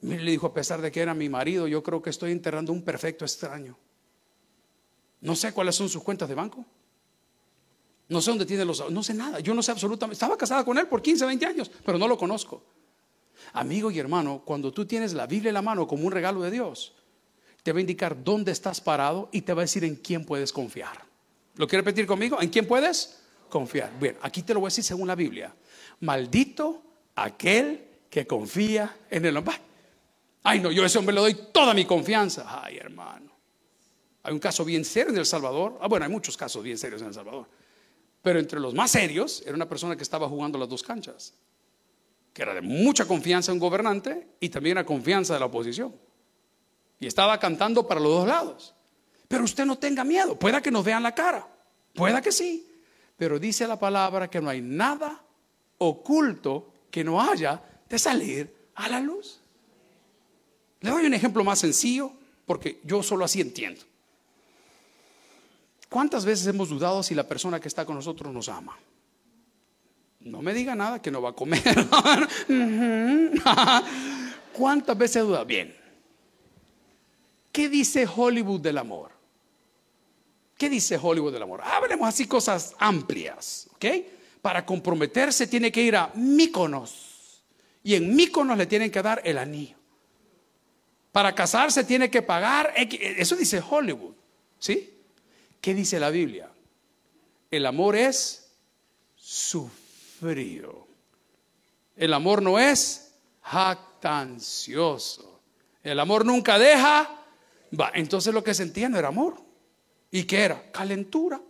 le 0.00 0.30
dijo, 0.30 0.46
a 0.46 0.54
pesar 0.54 0.80
de 0.80 0.90
que 0.90 1.00
era 1.00 1.14
mi 1.14 1.28
marido, 1.28 1.68
yo 1.68 1.82
creo 1.82 2.02
que 2.02 2.10
estoy 2.10 2.32
enterrando 2.32 2.72
un 2.72 2.82
perfecto 2.82 3.24
extraño. 3.24 3.78
No 5.20 5.36
sé 5.36 5.52
cuáles 5.52 5.76
son 5.76 5.88
sus 5.88 6.02
cuentas 6.02 6.28
de 6.28 6.34
banco. 6.34 6.64
No 8.08 8.20
sé 8.20 8.30
dónde 8.30 8.46
tiene 8.46 8.64
los... 8.64 8.90
No 8.90 9.02
sé 9.02 9.14
nada. 9.14 9.40
Yo 9.40 9.54
no 9.54 9.62
sé 9.62 9.72
absolutamente. 9.72 10.14
Estaba 10.14 10.36
casada 10.36 10.64
con 10.64 10.78
él 10.78 10.86
por 10.88 11.02
15, 11.02 11.26
20 11.26 11.46
años, 11.46 11.70
pero 11.84 11.98
no 11.98 12.08
lo 12.08 12.16
conozco. 12.16 12.62
Amigo 13.52 13.90
y 13.90 13.98
hermano, 13.98 14.42
cuando 14.44 14.72
tú 14.72 14.86
tienes 14.86 15.12
la 15.12 15.26
Biblia 15.26 15.50
en 15.50 15.54
la 15.54 15.62
mano 15.62 15.86
como 15.86 16.06
un 16.06 16.12
regalo 16.12 16.40
de 16.42 16.50
Dios, 16.50 16.94
te 17.62 17.72
va 17.72 17.78
a 17.78 17.80
indicar 17.80 18.22
dónde 18.22 18.52
estás 18.52 18.80
parado 18.80 19.28
y 19.32 19.42
te 19.42 19.52
va 19.52 19.62
a 19.62 19.64
decir 19.64 19.84
en 19.84 19.96
quién 19.96 20.24
puedes 20.24 20.52
confiar. 20.52 21.04
¿Lo 21.56 21.66
quiere 21.66 21.82
repetir 21.82 22.06
conmigo? 22.06 22.40
¿En 22.40 22.48
quién 22.48 22.66
puedes 22.66 23.20
confiar? 23.48 23.98
Bien, 23.98 24.16
aquí 24.22 24.42
te 24.42 24.54
lo 24.54 24.60
voy 24.60 24.68
a 24.68 24.70
decir 24.70 24.84
según 24.84 25.08
la 25.08 25.14
Biblia. 25.14 25.54
Maldito 26.00 26.82
aquel 27.16 27.84
que 28.10 28.26
confía 28.26 28.96
en 29.10 29.24
el 29.24 29.36
hombre. 29.36 29.54
Ay, 30.42 30.60
no, 30.60 30.70
yo 30.70 30.82
a 30.82 30.86
ese 30.86 30.98
hombre 30.98 31.14
le 31.14 31.20
doy 31.20 31.34
toda 31.52 31.74
mi 31.74 31.84
confianza. 31.84 32.62
Ay, 32.62 32.76
hermano. 32.76 33.32
Hay 34.22 34.32
un 34.32 34.38
caso 34.38 34.64
bien 34.64 34.84
serio 34.84 35.12
en 35.12 35.18
El 35.18 35.26
Salvador. 35.26 35.78
Ah, 35.80 35.88
bueno, 35.88 36.04
hay 36.04 36.10
muchos 36.10 36.36
casos 36.36 36.62
bien 36.62 36.78
serios 36.78 37.00
en 37.02 37.08
El 37.08 37.14
Salvador. 37.14 37.46
Pero 38.22 38.38
entre 38.38 38.60
los 38.60 38.74
más 38.74 38.90
serios 38.90 39.42
era 39.44 39.54
una 39.54 39.68
persona 39.68 39.96
que 39.96 40.02
estaba 40.02 40.28
jugando 40.28 40.58
las 40.58 40.68
dos 40.68 40.82
canchas. 40.82 41.34
Que 42.32 42.42
era 42.42 42.54
de 42.54 42.62
mucha 42.62 43.06
confianza 43.06 43.52
en 43.52 43.56
un 43.56 43.60
gobernante 43.60 44.28
y 44.40 44.48
también 44.48 44.76
la 44.76 44.84
confianza 44.84 45.34
de 45.34 45.40
la 45.40 45.46
oposición. 45.46 45.94
Y 47.00 47.06
estaba 47.06 47.38
cantando 47.38 47.86
para 47.86 48.00
los 48.00 48.12
dos 48.12 48.28
lados. 48.28 48.74
Pero 49.28 49.44
usted 49.44 49.64
no 49.64 49.78
tenga 49.78 50.04
miedo. 50.04 50.38
Pueda 50.38 50.60
que 50.62 50.70
nos 50.70 50.84
vean 50.84 51.02
la 51.02 51.14
cara. 51.14 51.46
Pueda 51.94 52.20
que 52.20 52.32
sí. 52.32 52.66
Pero 53.16 53.38
dice 53.38 53.66
la 53.66 53.78
palabra 53.78 54.28
que 54.28 54.40
no 54.40 54.50
hay 54.50 54.60
nada 54.60 55.22
oculto 55.78 56.73
que 56.94 57.02
no 57.02 57.20
haya 57.20 57.60
de 57.88 57.98
salir 57.98 58.54
a 58.76 58.88
la 58.88 59.00
luz. 59.00 59.40
Le 60.80 60.90
doy 60.90 61.06
un 61.06 61.14
ejemplo 61.14 61.42
más 61.42 61.58
sencillo 61.58 62.12
porque 62.46 62.80
yo 62.84 63.02
solo 63.02 63.24
así 63.24 63.40
entiendo. 63.40 63.80
¿Cuántas 65.88 66.24
veces 66.24 66.46
hemos 66.46 66.68
dudado 66.68 67.02
si 67.02 67.16
la 67.16 67.26
persona 67.26 67.58
que 67.58 67.66
está 67.66 67.84
con 67.84 67.96
nosotros 67.96 68.32
nos 68.32 68.48
ama? 68.48 68.78
No 70.20 70.40
me 70.40 70.54
diga 70.54 70.76
nada 70.76 71.02
que 71.02 71.10
no 71.10 71.20
va 71.20 71.30
a 71.30 71.32
comer. 71.32 71.64
¿Cuántas 74.52 74.96
veces 74.96 75.16
he 75.16 75.20
dudado? 75.26 75.46
Bien. 75.46 75.76
¿Qué 77.50 77.68
dice 77.68 78.06
Hollywood 78.06 78.60
del 78.60 78.78
amor? 78.78 79.10
¿Qué 80.56 80.70
dice 80.70 80.96
Hollywood 81.02 81.32
del 81.32 81.42
amor? 81.42 81.60
Hablemos 81.64 82.06
así 82.06 82.28
cosas 82.28 82.76
amplias, 82.78 83.68
¿ok? 83.74 83.84
Para 84.44 84.66
comprometerse 84.66 85.46
tiene 85.46 85.72
que 85.72 85.80
ir 85.80 85.96
a 85.96 86.12
Míconos. 86.16 87.42
Y 87.82 87.94
en 87.94 88.14
Míconos 88.14 88.58
le 88.58 88.66
tienen 88.66 88.90
que 88.90 89.00
dar 89.00 89.22
el 89.24 89.38
anillo. 89.38 89.78
Para 91.12 91.34
casarse 91.34 91.82
tiene 91.84 92.10
que 92.10 92.20
pagar. 92.20 92.74
Eso 92.76 93.36
dice 93.36 93.62
Hollywood. 93.66 94.14
¿Sí? 94.58 95.00
¿Qué 95.62 95.72
dice 95.72 95.98
la 95.98 96.10
Biblia? 96.10 96.50
El 97.50 97.64
amor 97.64 97.96
es 97.96 98.52
sufrido. 99.16 100.88
El 101.96 102.12
amor 102.12 102.42
no 102.42 102.58
es 102.58 103.14
jactancioso. 103.40 105.40
El 105.82 105.98
amor 105.98 106.26
nunca 106.26 106.58
deja. 106.58 107.18
Va, 107.80 107.92
entonces 107.94 108.34
lo 108.34 108.44
que 108.44 108.52
sentía 108.52 108.90
no 108.90 108.98
era 108.98 109.08
amor. 109.08 109.40
¿Y 110.10 110.24
qué 110.24 110.42
era? 110.42 110.70
Calentura. 110.70 111.40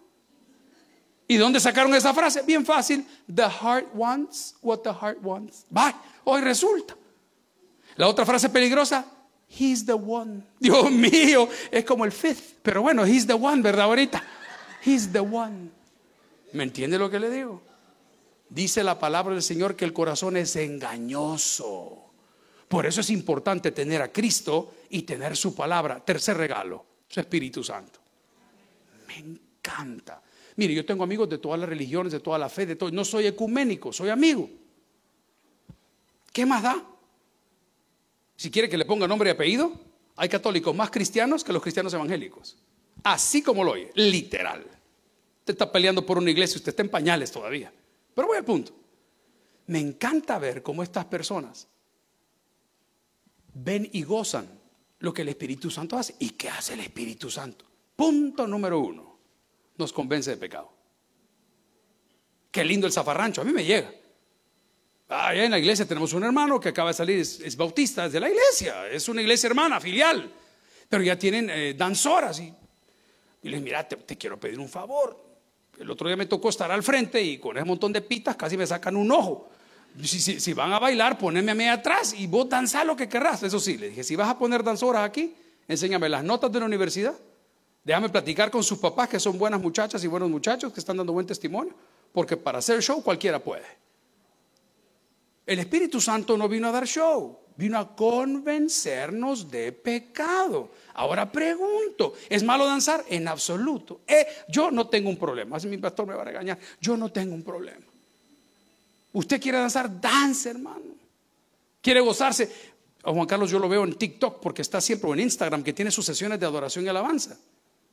¿Y 1.26 1.36
dónde 1.36 1.58
sacaron 1.58 1.94
esa 1.94 2.12
frase? 2.12 2.42
Bien 2.42 2.64
fácil. 2.64 3.06
The 3.32 3.48
heart 3.48 3.88
wants 3.94 4.56
what 4.60 4.80
the 4.80 4.92
heart 4.92 5.18
wants. 5.22 5.64
Bye. 5.70 5.94
Hoy 6.24 6.42
resulta. 6.42 6.96
La 7.96 8.08
otra 8.08 8.26
frase 8.26 8.48
peligrosa. 8.48 9.04
He's 9.48 9.86
the 9.86 9.92
one. 9.92 10.42
Dios 10.58 10.90
mío, 10.90 11.48
es 11.70 11.84
como 11.84 12.04
el 12.04 12.12
fifth. 12.12 12.58
Pero 12.62 12.82
bueno, 12.82 13.04
he's 13.04 13.26
the 13.26 13.34
one, 13.34 13.62
¿verdad? 13.62 13.86
Ahorita. 13.86 14.22
He's 14.84 15.10
the 15.12 15.20
one. 15.20 15.70
¿Me 16.52 16.64
entiende 16.64 16.98
lo 16.98 17.10
que 17.10 17.18
le 17.18 17.30
digo? 17.30 17.62
Dice 18.48 18.84
la 18.84 18.98
palabra 18.98 19.32
del 19.34 19.42
Señor 19.42 19.74
que 19.74 19.84
el 19.84 19.92
corazón 19.92 20.36
es 20.36 20.54
engañoso. 20.56 22.04
Por 22.68 22.86
eso 22.86 23.00
es 23.00 23.10
importante 23.10 23.72
tener 23.72 24.02
a 24.02 24.12
Cristo 24.12 24.74
y 24.90 25.02
tener 25.02 25.36
su 25.36 25.54
palabra. 25.54 26.04
Tercer 26.04 26.36
regalo, 26.36 26.84
su 27.08 27.20
Espíritu 27.20 27.64
Santo. 27.64 28.00
Me 29.08 29.18
encanta. 29.18 30.22
Mire, 30.56 30.74
yo 30.74 30.84
tengo 30.84 31.02
amigos 31.02 31.28
de 31.28 31.38
todas 31.38 31.58
las 31.58 31.68
religiones, 31.68 32.12
de 32.12 32.20
toda 32.20 32.38
la 32.38 32.48
fe, 32.48 32.66
de 32.66 32.76
todo. 32.76 32.90
No 32.90 33.04
soy 33.04 33.26
ecuménico, 33.26 33.92
soy 33.92 34.08
amigo. 34.08 34.48
¿Qué 36.32 36.46
más 36.46 36.62
da? 36.62 36.84
Si 38.36 38.50
quiere 38.50 38.68
que 38.68 38.78
le 38.78 38.84
ponga 38.84 39.08
nombre 39.08 39.30
y 39.30 39.32
apellido, 39.32 39.72
hay 40.16 40.28
católicos 40.28 40.74
más 40.74 40.90
cristianos 40.90 41.42
que 41.42 41.52
los 41.52 41.62
cristianos 41.62 41.92
evangélicos. 41.94 42.56
Así 43.02 43.42
como 43.42 43.64
lo 43.64 43.72
oye, 43.72 43.90
literal. 43.94 44.64
Usted 45.40 45.54
está 45.54 45.70
peleando 45.70 46.06
por 46.06 46.18
una 46.18 46.30
iglesia, 46.30 46.56
usted 46.56 46.70
está 46.70 46.82
en 46.82 46.88
pañales 46.88 47.30
todavía. 47.30 47.72
Pero 48.14 48.28
voy 48.28 48.36
al 48.36 48.44
punto. 48.44 48.72
Me 49.66 49.80
encanta 49.80 50.38
ver 50.38 50.62
cómo 50.62 50.82
estas 50.82 51.04
personas 51.06 51.66
ven 53.54 53.88
y 53.92 54.02
gozan 54.02 54.48
lo 55.00 55.12
que 55.12 55.22
el 55.22 55.28
Espíritu 55.28 55.70
Santo 55.70 55.96
hace. 55.96 56.14
¿Y 56.20 56.30
qué 56.30 56.48
hace 56.48 56.74
el 56.74 56.80
Espíritu 56.80 57.30
Santo? 57.30 57.64
Punto 57.96 58.46
número 58.46 58.78
uno 58.78 59.13
nos 59.76 59.92
convence 59.92 60.30
de 60.30 60.36
pecado. 60.36 60.72
Qué 62.50 62.64
lindo 62.64 62.86
el 62.86 62.92
zafarrancho, 62.92 63.40
a 63.40 63.44
mí 63.44 63.52
me 63.52 63.64
llega. 63.64 63.90
Allá 65.08 65.44
en 65.44 65.50
la 65.50 65.58
iglesia 65.58 65.86
tenemos 65.86 66.12
un 66.12 66.24
hermano 66.24 66.58
que 66.58 66.70
acaba 66.70 66.90
de 66.90 66.94
salir, 66.94 67.18
es, 67.20 67.56
bautista, 67.56 68.06
es 68.06 68.12
de 68.12 68.20
la 68.20 68.28
iglesia, 68.28 68.88
es 68.88 69.08
una 69.08 69.20
iglesia 69.20 69.48
hermana, 69.48 69.80
filial, 69.80 70.32
pero 70.88 71.02
ya 71.02 71.18
tienen 71.18 71.50
eh, 71.50 71.74
danzoras. 71.74 72.40
Y, 72.40 72.52
y 73.42 73.48
les 73.48 73.60
mira, 73.60 73.86
te, 73.86 74.16
quiero 74.16 74.38
pedir 74.38 74.58
un 74.58 74.68
favor. 74.68 75.22
El 75.78 75.90
otro 75.90 76.06
día 76.06 76.16
me 76.16 76.26
tocó 76.26 76.48
estar 76.48 76.70
al 76.70 76.82
frente 76.82 77.20
y 77.20 77.38
con 77.38 77.56
ese 77.56 77.66
montón 77.66 77.92
de 77.92 78.00
pitas 78.00 78.36
casi 78.36 78.56
me 78.56 78.66
sacan 78.66 78.96
un 78.96 79.10
ojo. 79.10 79.50
Si, 80.02 80.18
si, 80.18 80.52
van 80.52 80.72
a 80.72 80.78
bailar, 80.78 81.18
poneme 81.18 81.52
a 81.52 81.54
mí 81.54 81.68
atrás 81.68 82.14
y 82.16 82.26
vos 82.26 82.48
danza 82.48 82.84
lo 82.84 82.96
que 82.96 83.08
querrás. 83.08 83.42
Eso 83.42 83.60
sí, 83.60 83.76
le 83.76 83.90
dije, 83.90 84.02
si 84.02 84.16
vas 84.16 84.28
a 84.28 84.38
poner 84.38 84.64
danzoras 84.64 85.04
aquí, 85.04 85.34
enséñame 85.68 86.08
las 86.08 86.24
notas 86.24 86.50
de 86.50 86.60
la 86.60 86.66
universidad 86.66 87.14
Déjame 87.84 88.08
platicar 88.08 88.50
con 88.50 88.64
sus 88.64 88.78
papás 88.78 89.10
que 89.10 89.20
son 89.20 89.38
buenas 89.38 89.60
muchachas 89.60 90.02
y 90.02 90.06
buenos 90.06 90.30
muchachos 90.30 90.72
que 90.72 90.80
están 90.80 90.96
dando 90.96 91.12
buen 91.12 91.26
testimonio, 91.26 91.74
porque 92.12 92.36
para 92.36 92.58
hacer 92.58 92.82
show 92.82 93.02
cualquiera 93.02 93.38
puede. 93.38 93.66
El 95.46 95.58
Espíritu 95.58 96.00
Santo 96.00 96.38
no 96.38 96.48
vino 96.48 96.68
a 96.68 96.72
dar 96.72 96.86
show, 96.86 97.38
vino 97.56 97.78
a 97.78 97.94
convencernos 97.94 99.50
de 99.50 99.72
pecado. 99.72 100.70
Ahora 100.94 101.30
pregunto, 101.30 102.14
¿es 102.30 102.42
malo 102.42 102.64
danzar? 102.64 103.04
En 103.08 103.28
absoluto. 103.28 104.00
Eh, 104.06 104.26
yo 104.48 104.70
no 104.70 104.88
tengo 104.88 105.10
un 105.10 105.18
problema, 105.18 105.58
así 105.58 105.68
mi 105.68 105.76
pastor 105.76 106.06
me 106.06 106.14
va 106.14 106.22
a 106.22 106.24
regañar, 106.24 106.58
yo 106.80 106.96
no 106.96 107.12
tengo 107.12 107.34
un 107.34 107.42
problema. 107.42 107.84
Usted 109.12 109.40
quiere 109.40 109.58
danzar, 109.58 110.00
dance, 110.00 110.48
hermano. 110.48 110.94
Quiere 111.82 112.00
gozarse. 112.00 112.50
Juan 113.02 113.26
Carlos 113.26 113.50
yo 113.50 113.58
lo 113.58 113.68
veo 113.68 113.84
en 113.84 113.94
TikTok 113.94 114.40
porque 114.40 114.62
está 114.62 114.80
siempre 114.80 115.10
en 115.10 115.20
Instagram 115.20 115.62
que 115.62 115.74
tiene 115.74 115.90
sus 115.90 116.06
sesiones 116.06 116.40
de 116.40 116.46
adoración 116.46 116.86
y 116.86 116.88
alabanza. 116.88 117.38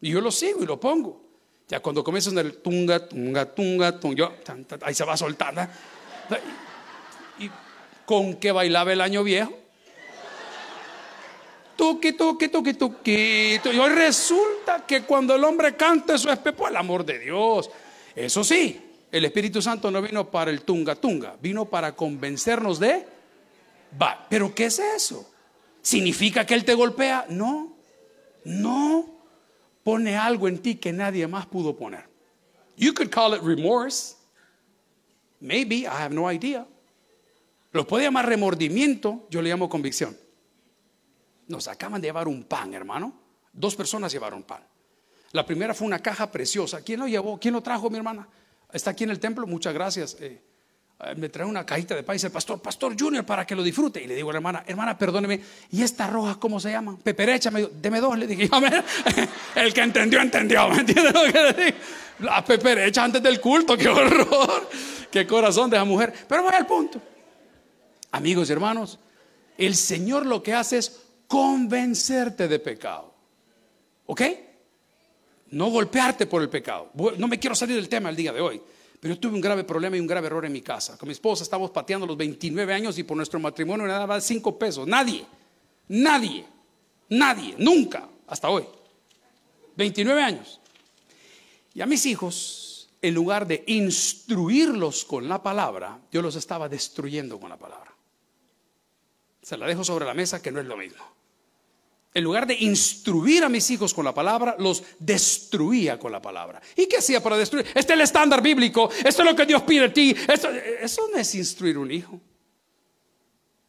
Y 0.02 0.10
yo 0.12 0.22
lo 0.22 0.32
sigo 0.32 0.64
y 0.64 0.66
lo 0.66 0.80
pongo. 0.80 1.22
Ya 1.68 1.80
cuando 1.80 2.04
comienzan 2.04 2.38
el 2.40 2.58
tunga, 2.58 3.08
tunga, 3.08 3.46
tunga, 3.46 4.00
tunga, 4.00 4.16
yo, 4.18 4.34
ahí 4.82 4.94
se 4.94 5.06
va 5.06 5.16
soltando. 5.16 5.62
¿Y 7.40 7.50
con 8.06 8.36
qué 8.36 8.52
bailaba 8.52 8.92
el 8.92 9.00
año 9.00 9.24
viejo? 9.24 9.58
Tuki, 11.78 12.14
tuki, 12.14 12.50
tuki, 12.50 12.74
tuki. 12.74 13.60
Y 13.64 13.80
hoy 13.80 13.90
resulta 13.90 14.86
que 14.86 15.04
cuando 15.04 15.34
el 15.34 15.44
hombre 15.44 15.76
canta 15.76 16.16
eso 16.16 16.32
es 16.32 16.40
por 16.40 16.70
el 16.70 16.76
amor 16.76 17.06
de 17.06 17.20
Dios. 17.20 17.70
Eso 18.16 18.44
sí, 18.44 18.82
el 19.12 19.26
Espíritu 19.26 19.62
Santo 19.62 19.90
no 19.90 20.02
vino 20.02 20.30
para 20.30 20.52
el 20.52 20.64
tunga, 20.64 20.96
tunga, 20.96 21.38
vino 21.42 21.66
para 21.66 21.96
convencernos 21.96 22.80
de... 22.80 23.06
Va, 24.00 24.28
pero 24.30 24.54
¿qué 24.54 24.66
es 24.66 24.80
eso? 24.80 25.32
¿Significa 25.82 26.46
que 26.46 26.54
Él 26.54 26.66
te 26.66 26.74
golpea? 26.74 27.26
No, 27.30 27.76
no 28.44 29.21
pone 29.84 30.18
algo 30.18 30.48
en 30.48 30.60
ti 30.60 30.76
que 30.76 30.92
nadie 30.92 31.28
más 31.28 31.46
pudo 31.46 31.76
poner. 31.76 32.06
You 32.78 32.94
could 32.94 33.10
call 33.10 33.34
it 33.34 33.42
remorse. 33.42 34.16
Maybe, 35.40 35.82
I 35.82 36.04
have 36.04 36.14
no 36.14 36.32
idea. 36.32 36.68
Lo 37.72 37.88
puede 37.88 38.04
llamar 38.04 38.28
remordimiento, 38.28 39.28
yo 39.30 39.42
le 39.42 39.50
llamo 39.50 39.70
convicción. 39.70 40.18
Nos 41.48 41.68
acaban 41.68 42.02
de 42.02 42.08
llevar 42.08 42.28
un 42.28 42.44
pan, 42.44 42.74
hermano. 42.74 43.14
Dos 43.54 43.76
personas 43.76 44.12
llevaron 44.12 44.44
pan. 44.44 44.64
La 45.32 45.46
primera 45.46 45.74
fue 45.74 45.88
una 45.88 46.00
caja 46.00 46.32
preciosa. 46.32 46.82
¿Quién 46.82 47.00
lo 47.00 47.08
llevó? 47.08 47.40
¿Quién 47.40 47.54
lo 47.54 47.62
trajo, 47.62 47.90
mi 47.90 47.98
hermana? 47.98 48.28
Está 48.72 48.92
aquí 48.92 49.04
en 49.04 49.10
el 49.10 49.20
templo, 49.20 49.48
muchas 49.48 49.74
gracias. 49.74 50.18
Eh, 50.20 50.42
me 51.16 51.30
trae 51.30 51.46
una 51.46 51.66
cajita 51.66 51.96
de 51.96 52.04
pan 52.04 52.16
y 52.16 52.18
dice, 52.18 52.30
pastor, 52.30 52.62
pastor 52.62 52.96
Junior, 53.00 53.26
para 53.26 53.46
que 53.46 53.56
lo 53.56 53.64
disfrute. 53.64 54.04
Y 54.04 54.08
le 54.08 54.16
digo 54.16 54.30
a 54.30 54.34
la 54.34 54.38
hermana, 54.38 54.64
hermana, 54.68 54.98
perdóneme, 54.98 55.42
¿y 55.72 55.82
esta 55.82 56.08
roja 56.08 56.36
cómo 56.40 56.60
se 56.60 56.72
llama? 56.72 56.98
Peperecha, 57.02 57.50
me 57.50 57.62
dijo, 57.62 57.72
deme 57.82 58.00
dos. 58.00 58.18
Le 58.18 58.28
dije, 58.28 58.50
el 59.56 59.74
que 59.74 59.82
entendió, 59.82 60.22
entendió. 60.22 60.70
¿Me 60.70 60.80
entiendes 60.80 61.14
lo 61.14 61.24
que 61.32 61.40
le 61.40 61.54
digo? 61.66 61.78
La 62.20 62.46
peperecha 62.46 63.04
antes 63.04 63.22
del 63.22 63.40
culto, 63.42 63.78
qué 63.78 63.90
horror. 63.90 64.70
Qué 65.12 65.26
corazón 65.28 65.70
de 65.70 65.78
esa 65.78 65.86
mujer. 65.86 66.14
Pero 66.28 66.44
voy 66.44 66.54
al 66.54 66.66
punto. 66.66 67.02
Amigos 68.12 68.50
y 68.50 68.54
hermanos, 68.54 69.00
el 69.58 69.76
Señor 69.76 70.26
lo 70.26 70.44
que 70.44 70.54
hace 70.54 70.78
es 70.78 71.02
convencerte 71.28 72.48
de 72.48 72.60
pecado. 72.60 73.14
¿Ok? 74.06 74.22
No 75.52 75.70
golpearte 75.70 76.26
por 76.28 76.42
el 76.42 76.50
pecado. 76.50 76.92
No 77.18 77.28
me 77.28 77.40
quiero 77.40 77.56
salir 77.56 77.76
del 77.76 77.90
tema 77.90 78.10
el 78.10 78.16
día 78.16 78.32
de 78.32 78.42
hoy. 78.42 78.62
Pero 79.02 79.16
yo 79.16 79.20
tuve 79.20 79.34
un 79.34 79.42
grave 79.42 79.64
problema 79.64 79.98
y 79.98 80.00
un 80.00 80.08
grave 80.08 80.28
error 80.28 80.46
en 80.46 80.54
mi 80.54 80.62
casa. 80.62 80.98
Con 80.98 81.08
mi 81.08 81.14
esposa 81.14 81.44
estábamos 81.44 81.72
pateando 81.72 82.06
los 82.06 82.16
29 82.16 82.74
años 82.74 82.98
y 83.00 83.04
por 83.04 83.18
nuestro 83.18 83.40
matrimonio 83.40 83.86
nada 83.88 84.08
más 84.08 84.24
5 84.24 84.58
pesos. 84.58 84.88
Nadie, 84.88 85.26
nadie, 85.90 86.46
nadie, 87.10 87.56
nunca, 87.58 88.08
hasta 88.28 88.50
hoy. 88.50 88.64
29 89.76 90.22
años. 90.22 90.62
Y 91.74 91.82
a 91.82 91.88
mis 91.88 92.06
hijos, 92.06 92.90
en 93.02 93.16
lugar 93.16 93.48
de 93.48 93.64
instruirlos 93.66 95.04
con 95.04 95.28
la 95.28 95.42
palabra, 95.42 96.00
yo 96.12 96.22
los 96.22 96.36
estaba 96.36 96.70
destruyendo 96.70 97.40
con 97.40 97.50
la 97.50 97.58
palabra. 97.58 97.92
Se 99.42 99.58
la 99.58 99.66
dejo 99.66 99.84
sobre 99.84 100.06
la 100.06 100.14
mesa 100.14 100.44
que 100.44 100.52
no 100.52 100.60
es 100.60 100.68
lo 100.68 100.78
mismo 100.78 101.04
en 102.14 102.24
lugar 102.24 102.46
de 102.46 102.56
instruir 102.60 103.44
a 103.44 103.50
mis 103.50 103.70
hijos 103.72 103.94
con 103.94 104.04
la 104.04 104.14
palabra, 104.14 104.56
los 104.60 104.84
destruía 105.00 105.98
con 105.98 106.12
la 106.12 106.22
palabra. 106.22 106.62
¿Y 106.76 106.88
qué 106.88 106.98
hacía 106.98 107.24
para 107.24 107.38
destruir? 107.38 107.66
Este 107.68 107.80
es 107.80 107.90
el 107.92 108.02
estándar 108.02 108.42
bíblico, 108.42 108.90
esto 109.04 109.22
es 109.22 109.30
lo 109.30 109.36
que 109.36 109.46
Dios 109.46 109.62
pide 109.64 109.86
a 109.86 109.94
ti. 109.94 110.16
eso 110.82 111.08
no 111.12 111.18
es 111.18 111.36
instruir 111.36 111.78
un 111.78 111.92
hijo. 111.92 112.20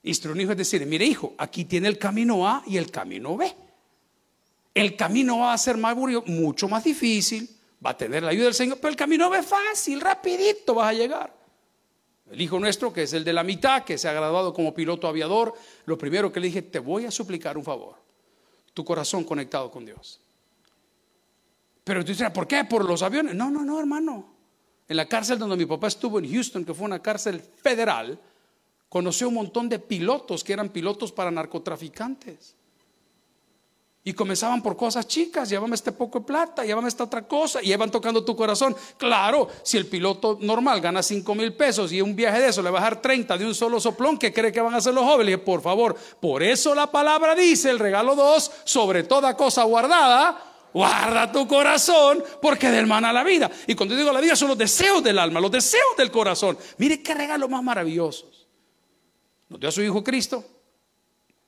Instruir 0.03 0.35
un 0.35 0.41
hijo 0.41 0.53
es 0.53 0.59
decir, 0.59 0.85
mire 0.87 1.05
hijo, 1.05 1.35
aquí 1.39 1.65
tiene 1.65 1.87
el 1.87 1.99
camino 1.99 2.49
A 2.49 2.65
y 2.67 2.77
el 2.77 2.91
camino 2.91 3.37
B. 3.37 3.55
El 4.75 4.97
camino 4.97 5.45
A 5.45 5.49
va 5.49 5.53
a 5.53 5.59
ser 5.59 5.77
más 5.77 5.97
mucho 6.27 6.69
más 6.69 6.83
difícil, 6.83 7.49
va 7.85 7.91
a 7.91 7.97
tener 7.97 8.25
la 8.25 8.31
ayuda 8.31 8.47
del 8.47 8.55
Señor, 8.55 8.79
pero 8.79 8.91
el 8.91 8.97
camino 8.97 9.31
B 9.31 9.39
es 9.39 9.47
fácil, 9.47 10.01
rapidito 10.01 10.75
vas 10.75 10.89
a 10.89 10.93
llegar. 10.95 11.33
El 12.29 12.41
hijo 12.41 12.59
nuestro, 12.59 12.93
que 12.93 13.03
es 13.03 13.13
el 13.13 13.23
de 13.23 13.33
la 13.35 13.45
mitad, 13.45 13.85
que 13.85 13.99
se 13.99 14.09
ha 14.09 14.13
graduado 14.13 14.53
como 14.53 14.75
piloto 14.75 15.07
aviador, 15.07 15.55
lo 15.85 15.97
primero 15.97 16.33
que 16.33 16.41
le 16.41 16.47
dije, 16.47 16.63
te 16.63 16.81
voy 16.81 17.05
a 17.05 17.11
suplicar 17.11 17.57
un 17.57 17.63
favor 17.63 18.03
tu 18.75 18.85
corazón 18.85 19.25
conectado 19.25 19.71
con 19.71 19.85
Dios. 19.85 20.21
Pero 21.85 22.05
tú 22.05 22.13
dices, 22.13 22.31
¿por 22.31 22.47
qué? 22.47 22.65
¿Por 22.65 22.85
los 22.85 23.03
aviones? 23.03 23.35
No, 23.35 23.51
no, 23.51 23.65
no, 23.65 23.79
hermano. 23.79 24.33
En 24.89 24.97
la 24.97 25.09
cárcel 25.09 25.39
donde 25.39 25.57
mi 25.57 25.67
papá 25.67 25.89
estuvo 25.89 26.19
en 26.19 26.31
Houston, 26.31 26.65
que 26.65 26.75
fue 26.75 26.85
una 26.85 27.01
cárcel 27.01 27.41
federal, 27.41 28.21
conoció 28.89 29.29
un 29.29 29.35
montón 29.35 29.69
de 29.69 29.79
pilotos 29.79 30.45
que 30.45 30.53
eran 30.53 30.69
pilotos 30.69 31.13
para 31.13 31.31
narcotraficantes. 31.31 32.55
Y 34.05 34.15
comenzaban 34.15 34.61
por 34.63 34.77
cosas 34.77 35.07
chicas, 35.07 35.49
llévame 35.49 35.77
este 35.77 35.93
poco 35.93 36.19
de 36.19 36.25
plata, 36.25 36.65
llévame 36.65 36.89
esta 36.89 37.05
otra 37.05 37.23
cosa, 37.23 37.63
y 37.63 37.73
iban 37.73 37.89
tocando 37.89 38.25
tu 38.25 38.35
corazón. 38.35 38.75
Claro, 38.97 39.47
si 39.63 39.77
el 39.77 39.87
piloto 39.87 40.39
normal 40.41 40.81
gana 40.81 41.05
5 41.05 41.35
mil 41.37 41.55
pesos 41.55 41.93
y 41.93 42.01
un 42.01 42.17
viaje 42.17 42.41
de 42.41 42.49
eso 42.49 42.63
le 42.63 42.71
va 42.71 42.81
a 42.81 42.83
dar 42.83 43.01
30 43.01 43.39
de 43.39 43.47
un 43.47 43.55
solo 43.55 43.79
soplón, 43.79 44.19
¿qué 44.19 44.33
cree 44.33 44.51
que 44.51 44.61
van 44.61 44.75
a 44.75 44.79
hacer 44.79 44.93
los 44.93 45.05
jóvenes? 45.05 45.39
por 45.39 45.63
favor, 45.63 45.95
por 46.19 46.43
eso 46.43 46.75
la 46.75 46.91
palabra 46.91 47.37
dice, 47.37 47.71
el 47.71 47.79
regalo 47.79 48.17
2, 48.17 48.51
sobre 48.65 49.05
toda 49.05 49.37
cosa 49.37 49.63
guardada, 49.63 50.53
guarda 50.75 51.31
tu 51.31 51.47
corazón, 51.47 52.25
porque 52.41 52.73
del 52.73 52.89
mana 52.89 53.13
la 53.13 53.23
vida. 53.23 53.49
Y 53.69 53.77
cuando 53.77 53.95
digo 53.95 54.13
la 54.13 54.21
vida 54.21 54.35
son 54.35 54.49
los 54.49 54.59
deseos 54.59 55.05
del 55.05 55.21
alma, 55.21 55.39
los 55.39 55.53
deseos 55.53 55.97
del 55.97 56.11
corazón. 56.11 56.59
Mire 56.79 57.01
qué 57.05 57.15
regalo 57.15 57.49
más 57.49 57.63
maravillosos. 57.63 58.49
Nos 59.49 59.61
dio 59.61 59.69
a 59.69 59.73
su 59.73 59.81
Hijo 59.81 60.03
Cristo, 60.03 60.45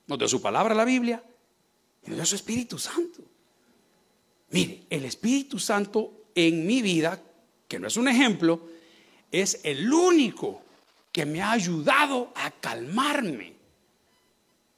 nos 0.07 0.17
dio 0.17 0.27
su 0.29 0.41
palabra 0.41 0.73
la 0.73 0.85
Biblia 0.85 1.21
y 2.05 2.11
dio 2.11 2.25
su 2.25 2.35
Espíritu 2.35 2.77
Santo. 2.77 3.23
Mire, 4.51 4.83
el 4.89 5.05
Espíritu 5.05 5.59
Santo 5.59 6.25
en 6.35 6.65
mi 6.65 6.81
vida, 6.81 7.21
que 7.67 7.79
no 7.79 7.87
es 7.87 7.97
un 7.97 8.07
ejemplo, 8.07 8.69
es 9.31 9.59
el 9.63 9.91
único 9.91 10.61
que 11.11 11.25
me 11.25 11.41
ha 11.41 11.51
ayudado 11.51 12.31
a 12.35 12.51
calmarme. 12.51 13.53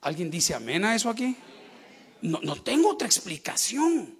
¿Alguien 0.02 0.32
dice 0.32 0.54
amén 0.54 0.86
a 0.86 0.96
eso 0.96 1.10
aquí? 1.10 1.36
No, 2.22 2.40
no 2.42 2.62
tengo 2.62 2.90
otra 2.90 3.08
explicación. 3.08 4.17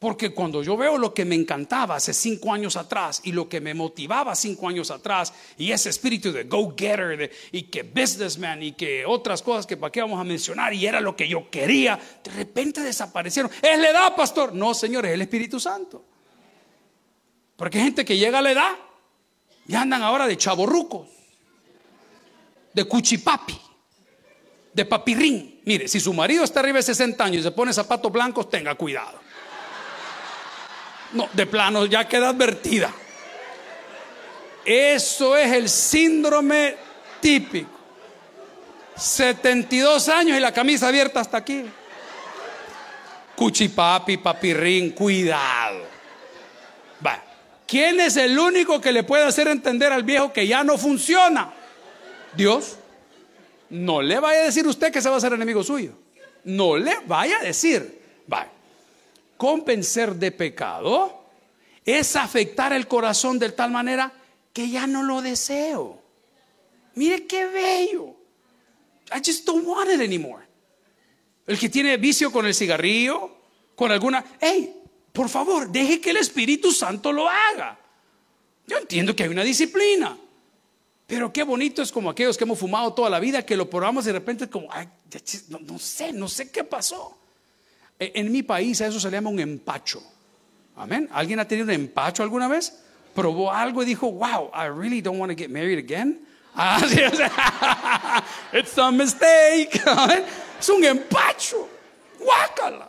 Porque 0.00 0.32
cuando 0.32 0.62
yo 0.62 0.78
veo 0.78 0.96
lo 0.96 1.12
que 1.12 1.26
me 1.26 1.34
encantaba 1.34 1.96
hace 1.96 2.14
cinco 2.14 2.54
años 2.54 2.74
atrás 2.76 3.20
y 3.22 3.32
lo 3.32 3.50
que 3.50 3.60
me 3.60 3.74
motivaba 3.74 4.34
cinco 4.34 4.66
años 4.66 4.90
atrás 4.90 5.30
y 5.58 5.72
ese 5.72 5.90
espíritu 5.90 6.32
de 6.32 6.44
go-getter 6.44 7.30
y 7.52 7.64
que 7.64 7.82
businessman 7.82 8.62
y 8.62 8.72
que 8.72 9.04
otras 9.04 9.42
cosas 9.42 9.66
que 9.66 9.76
para 9.76 9.92
qué 9.92 10.00
vamos 10.00 10.18
a 10.18 10.24
mencionar 10.24 10.72
y 10.72 10.86
era 10.86 11.02
lo 11.02 11.14
que 11.14 11.28
yo 11.28 11.50
quería, 11.50 12.00
de 12.24 12.30
repente 12.30 12.80
desaparecieron. 12.80 13.52
Es 13.60 13.78
la 13.78 13.90
edad, 13.90 14.16
pastor. 14.16 14.54
No, 14.54 14.72
señor, 14.72 15.04
es 15.04 15.12
el 15.12 15.20
Espíritu 15.20 15.60
Santo. 15.60 16.02
Porque 17.56 17.76
hay 17.76 17.84
gente 17.84 18.02
que 18.02 18.16
llega 18.16 18.38
a 18.38 18.42
la 18.42 18.52
edad 18.52 18.70
y 19.68 19.74
andan 19.74 20.02
ahora 20.02 20.26
de 20.26 20.38
chaborrucos, 20.38 21.08
de 22.72 22.84
cuchipapi, 22.84 23.60
de 24.72 24.84
papirrín. 24.86 25.60
Mire, 25.66 25.88
si 25.88 26.00
su 26.00 26.14
marido 26.14 26.42
está 26.42 26.60
arriba 26.60 26.78
de 26.78 26.84
60 26.84 27.22
años 27.22 27.40
y 27.40 27.42
se 27.42 27.50
pone 27.50 27.70
zapatos 27.74 28.10
blancos, 28.10 28.48
tenga 28.48 28.74
cuidado. 28.76 29.19
No, 31.12 31.28
de 31.32 31.46
plano 31.46 31.86
ya 31.86 32.06
queda 32.06 32.28
advertida. 32.28 32.92
Eso 34.64 35.36
es 35.36 35.52
el 35.52 35.68
síndrome 35.68 36.76
típico. 37.20 37.70
72 38.96 40.08
años 40.08 40.36
y 40.36 40.40
la 40.40 40.52
camisa 40.52 40.88
abierta 40.88 41.20
hasta 41.20 41.38
aquí. 41.38 41.64
Cuchipapi, 43.34 44.18
papirrín, 44.18 44.90
cuidado. 44.90 45.86
Va. 47.04 47.22
¿Quién 47.66 47.98
es 48.00 48.16
el 48.16 48.38
único 48.38 48.80
que 48.80 48.92
le 48.92 49.02
puede 49.02 49.24
hacer 49.24 49.48
entender 49.48 49.92
al 49.92 50.04
viejo 50.04 50.32
que 50.32 50.46
ya 50.46 50.62
no 50.62 50.76
funciona? 50.76 51.52
Dios. 52.36 52.76
No 53.70 54.02
le 54.02 54.20
vaya 54.20 54.40
a 54.40 54.44
decir 54.44 54.66
usted 54.66 54.92
que 54.92 55.00
se 55.00 55.08
va 55.08 55.14
a 55.14 55.18
hacer 55.18 55.32
enemigo 55.32 55.64
suyo. 55.64 55.92
No 56.44 56.76
le 56.76 56.98
vaya 57.06 57.38
a 57.38 57.42
decir. 57.42 58.00
Va 58.30 58.59
convencer 59.40 60.16
de 60.16 60.32
pecado 60.32 61.24
es 61.82 62.14
afectar 62.14 62.74
el 62.74 62.86
corazón 62.86 63.38
de 63.38 63.50
tal 63.50 63.70
manera 63.70 64.12
que 64.52 64.68
ya 64.68 64.86
no 64.86 65.02
lo 65.02 65.22
deseo. 65.22 65.98
Mire 66.94 67.26
qué 67.26 67.46
bello. 67.46 68.16
I 69.10 69.22
just 69.24 69.46
don't 69.46 69.66
want 69.66 69.88
it 69.90 70.02
anymore. 70.02 70.44
El 71.46 71.58
que 71.58 71.70
tiene 71.70 71.96
vicio 71.96 72.30
con 72.30 72.44
el 72.44 72.54
cigarrillo, 72.54 73.34
con 73.74 73.90
alguna, 73.90 74.22
hey, 74.38 74.74
por 75.10 75.30
favor, 75.30 75.70
deje 75.70 76.02
que 76.02 76.10
el 76.10 76.18
Espíritu 76.18 76.70
Santo 76.70 77.10
lo 77.10 77.26
haga. 77.26 77.80
Yo 78.66 78.76
entiendo 78.76 79.16
que 79.16 79.22
hay 79.22 79.30
una 79.30 79.42
disciplina, 79.42 80.18
pero 81.06 81.32
qué 81.32 81.44
bonito 81.44 81.80
es 81.80 81.90
como 81.90 82.10
aquellos 82.10 82.36
que 82.36 82.44
hemos 82.44 82.58
fumado 82.58 82.92
toda 82.92 83.08
la 83.08 83.18
vida, 83.18 83.46
que 83.46 83.56
lo 83.56 83.70
probamos 83.70 84.04
de 84.04 84.12
repente 84.12 84.50
como, 84.50 84.68
no, 85.48 85.78
sé, 85.78 86.12
no 86.12 86.28
sé 86.28 86.50
qué 86.50 86.62
pasó. 86.62 87.19
E, 88.00 88.12
en 88.14 88.32
mi 88.32 88.42
país 88.42 88.80
a 88.80 88.86
eso 88.86 88.98
se 88.98 89.10
le 89.10 89.18
llama 89.18 89.28
un 89.28 89.38
empacho. 89.38 90.02
Amén. 90.76 91.08
¿Alguien 91.12 91.38
ha 91.38 91.46
tenido 91.46 91.66
un 91.66 91.72
empacho 91.72 92.22
alguna 92.22 92.48
vez? 92.48 92.82
Probó 93.14 93.52
algo 93.52 93.82
y 93.82 93.86
dijo, 93.86 94.10
wow, 94.10 94.50
I 94.54 94.68
really 94.68 95.02
don't 95.02 95.20
want 95.20 95.30
to 95.30 95.36
get 95.36 95.50
married 95.50 95.78
again. 95.78 96.26
Ah, 96.52 96.80
It's 98.52 98.76
a 98.76 98.90
mistake. 98.90 99.80
Es 100.58 100.68
un 100.68 100.84
empacho. 100.84 101.68
Guácala. 102.18 102.88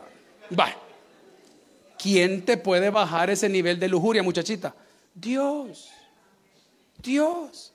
Bye. 0.50 0.76
¿Quién 2.02 2.44
te 2.44 2.58
puede 2.58 2.90
bajar 2.90 3.30
ese 3.30 3.48
nivel 3.48 3.80
de 3.80 3.88
lujuria, 3.88 4.24
muchachita? 4.24 4.74
Dios. 5.14 5.92
Dios. 6.98 7.72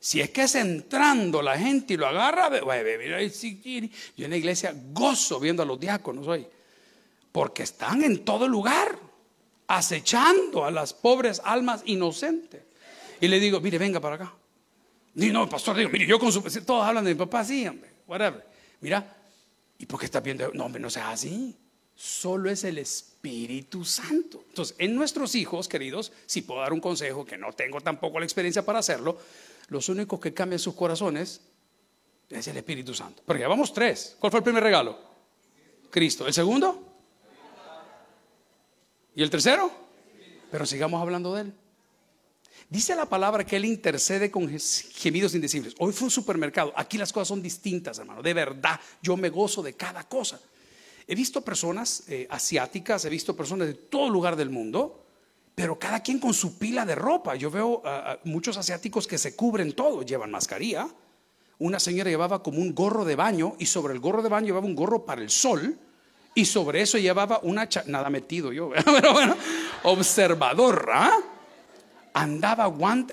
Si 0.00 0.20
es 0.20 0.30
que 0.30 0.42
es 0.42 0.56
entrando 0.56 1.40
la 1.40 1.56
gente 1.56 1.94
y 1.94 1.96
lo 1.96 2.08
agarra, 2.08 2.50
yo 2.50 4.24
en 4.24 4.30
la 4.30 4.36
iglesia 4.36 4.74
gozo 4.92 5.38
viendo 5.38 5.62
a 5.62 5.66
los 5.66 5.78
diáconos 5.78 6.26
hoy, 6.26 6.44
porque 7.32 7.62
están 7.62 8.04
en 8.04 8.24
todo 8.24 8.46
lugar, 8.46 8.98
acechando 9.66 10.64
a 10.66 10.70
las 10.70 10.92
pobres 10.92 11.40
almas 11.44 11.82
inocentes. 11.86 12.62
Y 13.20 13.28
le 13.28 13.40
digo, 13.40 13.60
mire, 13.60 13.78
venga 13.78 14.00
para 14.00 14.16
acá. 14.16 14.34
Y 15.14 15.30
no, 15.30 15.48
pastor, 15.48 15.76
digo, 15.76 15.90
mire, 15.90 16.06
yo 16.06 16.18
con 16.18 16.30
su... 16.30 16.42
Todos 16.64 16.84
hablan 16.84 17.04
de 17.04 17.14
mi 17.14 17.18
papá, 17.18 17.44
sí, 17.44 17.66
hombre, 17.66 17.90
whatever. 18.06 18.46
Mira, 18.80 19.16
¿y 19.78 19.86
por 19.86 19.98
qué 19.98 20.06
está 20.06 20.20
viendo? 20.20 20.50
No, 20.52 20.66
hombre, 20.66 20.80
no 20.80 20.90
sea 20.90 21.10
así. 21.10 21.56
Solo 21.94 22.50
es 22.50 22.64
el 22.64 22.78
Espíritu 22.78 23.84
Santo. 23.84 24.44
Entonces, 24.48 24.74
en 24.78 24.94
nuestros 24.94 25.34
hijos, 25.34 25.68
queridos, 25.68 26.12
si 26.26 26.42
puedo 26.42 26.60
dar 26.60 26.72
un 26.72 26.80
consejo, 26.80 27.24
que 27.24 27.38
no 27.38 27.52
tengo 27.52 27.80
tampoco 27.80 28.18
la 28.18 28.24
experiencia 28.24 28.64
para 28.64 28.80
hacerlo, 28.80 29.18
los 29.68 29.88
únicos 29.88 30.20
que 30.20 30.34
cambian 30.34 30.58
sus 30.58 30.74
corazones 30.74 31.42
es 32.28 32.46
el 32.48 32.56
Espíritu 32.56 32.92
Santo. 32.94 33.22
Porque 33.24 33.42
ya 33.42 33.48
vamos 33.48 33.72
tres. 33.72 34.16
¿Cuál 34.18 34.30
fue 34.30 34.38
el 34.38 34.44
primer 34.44 34.62
regalo? 34.62 34.98
Cristo. 35.90 36.26
¿El 36.26 36.32
segundo? 36.32 36.91
¿Y 39.14 39.22
el 39.22 39.30
tercero? 39.30 39.70
Pero 40.50 40.66
sigamos 40.66 41.00
hablando 41.00 41.34
de 41.34 41.42
él. 41.42 41.54
Dice 42.70 42.96
la 42.96 43.04
palabra 43.04 43.44
que 43.44 43.56
Él 43.56 43.66
intercede 43.66 44.30
con 44.30 44.48
gemidos 44.48 45.34
indecibles. 45.34 45.74
Hoy 45.78 45.92
fue 45.92 46.06
un 46.06 46.10
supermercado. 46.10 46.72
Aquí 46.74 46.96
las 46.96 47.12
cosas 47.12 47.28
son 47.28 47.42
distintas, 47.42 47.98
hermano. 47.98 48.22
De 48.22 48.32
verdad, 48.32 48.80
yo 49.02 49.14
me 49.14 49.28
gozo 49.28 49.62
de 49.62 49.74
cada 49.74 50.08
cosa. 50.08 50.40
He 51.06 51.14
visto 51.14 51.42
personas 51.42 52.04
eh, 52.08 52.26
asiáticas, 52.30 53.04
he 53.04 53.10
visto 53.10 53.36
personas 53.36 53.66
de 53.66 53.74
todo 53.74 54.08
lugar 54.08 54.36
del 54.36 54.48
mundo, 54.48 55.04
pero 55.54 55.78
cada 55.78 56.00
quien 56.00 56.18
con 56.18 56.32
su 56.32 56.58
pila 56.58 56.86
de 56.86 56.94
ropa. 56.94 57.34
Yo 57.34 57.50
veo 57.50 57.82
a 57.84 58.18
muchos 58.24 58.56
asiáticos 58.56 59.06
que 59.06 59.18
se 59.18 59.36
cubren 59.36 59.74
todo, 59.74 60.02
llevan 60.02 60.30
mascarilla. 60.30 60.88
Una 61.58 61.78
señora 61.78 62.08
llevaba 62.08 62.42
como 62.42 62.58
un 62.58 62.74
gorro 62.74 63.04
de 63.04 63.16
baño 63.16 63.54
y 63.58 63.66
sobre 63.66 63.92
el 63.92 64.00
gorro 64.00 64.22
de 64.22 64.30
baño 64.30 64.46
llevaba 64.46 64.66
un 64.66 64.74
gorro 64.74 65.04
para 65.04 65.20
el 65.20 65.28
sol 65.28 65.78
y 66.34 66.44
sobre 66.44 66.82
eso 66.82 66.98
llevaba 66.98 67.40
una 67.42 67.68
nada 67.86 68.08
metido 68.10 68.52
yo, 68.52 68.70
pero 68.84 69.12
bueno, 69.12 69.36
observador, 69.82 70.88
¿ah? 70.92 71.18
andaba 72.14 72.64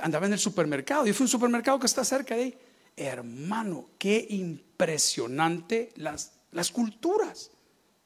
andaba 0.02 0.26
en 0.26 0.34
el 0.34 0.40
supermercado. 0.40 1.06
Y 1.08 1.14
fue 1.14 1.26
un 1.26 1.30
supermercado 1.30 1.80
que 1.80 1.88
está 1.88 2.04
cerca 2.04 2.36
de 2.36 2.44
ahí. 2.44 2.58
Hermano, 2.96 3.88
qué 3.98 4.26
impresionante 4.30 5.92
las, 5.96 6.34
las 6.52 6.72
culturas. 6.72 7.52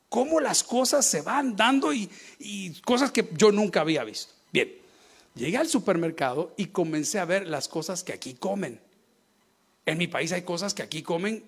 Cómo 0.10 0.40
las 0.40 0.64
cosas 0.64 1.06
se 1.06 1.22
van 1.22 1.56
dando 1.56 1.92
y, 1.92 2.10
y 2.40 2.80
cosas 2.82 3.12
que 3.12 3.30
yo 3.36 3.52
nunca 3.52 3.82
había 3.82 4.04
visto. 4.04 4.34
Bien, 4.52 4.72
llegué 5.34 5.58
al 5.58 5.68
supermercado 5.68 6.54
y 6.58 6.68
comencé 6.68 7.18
a 7.20 7.26
ver 7.26 7.48
las 7.48 7.68
cosas 7.68 8.04
que 8.04 8.14
aquí 8.14 8.36
comen. 8.36 8.80
En 9.86 9.98
mi 9.98 10.08
país 10.08 10.32
hay 10.32 10.44
cosas 10.44 10.74
que 10.74 10.84
aquí 10.84 11.02
comen 11.02 11.44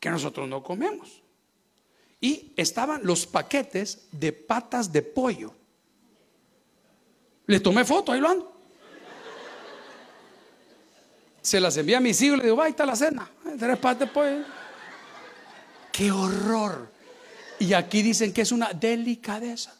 que 0.00 0.10
nosotros 0.10 0.48
no 0.48 0.62
comemos. 0.62 1.21
Y 2.22 2.54
estaban 2.56 3.02
los 3.04 3.26
paquetes 3.26 4.06
de 4.12 4.32
patas 4.32 4.90
de 4.90 5.02
pollo. 5.02 5.54
Le 7.46 7.60
tomé 7.60 7.84
foto, 7.84 8.12
ahí 8.12 8.20
lo 8.20 8.28
ando 8.30 8.52
se 11.42 11.60
las 11.60 11.76
envía 11.76 11.98
a 11.98 12.00
mis 12.00 12.22
hijos 12.22 12.38
y 12.38 12.40
le 12.40 12.46
digo, 12.46 12.62
ahí 12.62 12.70
está 12.70 12.86
la 12.86 12.94
cena. 12.94 13.28
Tres 13.58 13.76
patas 13.78 14.08
pues. 14.14 14.46
¡Qué 15.90 16.10
horror! 16.10 16.90
Y 17.58 17.74
aquí 17.74 18.00
dicen 18.00 18.32
que 18.32 18.42
es 18.42 18.52
una 18.52 18.72
delicadeza. 18.72 19.74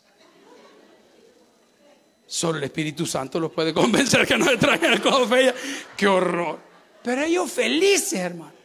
Solo 2.26 2.58
el 2.58 2.64
Espíritu 2.64 3.06
Santo 3.06 3.38
los 3.38 3.52
puede 3.52 3.72
convencer 3.74 4.26
que 4.26 4.36
no 4.36 4.50
le 4.50 4.58
traigan 4.58 4.92
el 4.92 5.28
fea. 5.28 5.54
¡Qué 5.96 6.08
horror! 6.08 6.58
Pero 7.02 7.22
ellos 7.22 7.50
felices, 7.50 8.14
hermano. 8.14 8.61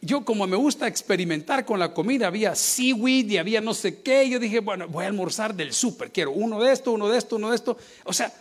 Yo 0.00 0.24
como 0.24 0.46
me 0.46 0.56
gusta 0.56 0.86
experimentar 0.86 1.64
con 1.64 1.78
la 1.78 1.92
comida, 1.92 2.26
había 2.26 2.54
seaweed 2.54 3.30
y 3.30 3.38
había 3.38 3.60
no 3.60 3.74
sé 3.74 4.02
qué. 4.02 4.28
Yo 4.28 4.38
dije, 4.38 4.60
bueno, 4.60 4.86
voy 4.88 5.04
a 5.04 5.08
almorzar 5.08 5.54
del 5.54 5.72
súper. 5.72 6.12
Quiero 6.12 6.32
uno 6.32 6.60
de 6.60 6.72
esto, 6.72 6.92
uno 6.92 7.08
de 7.08 7.18
esto, 7.18 7.36
uno 7.36 7.50
de 7.50 7.56
esto. 7.56 7.76
O 8.04 8.12
sea, 8.12 8.32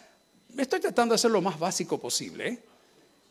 estoy 0.57 0.79
tratando 0.79 1.13
de 1.13 1.15
hacer 1.15 1.31
lo 1.31 1.41
más 1.41 1.57
básico 1.57 1.99
posible. 1.99 2.59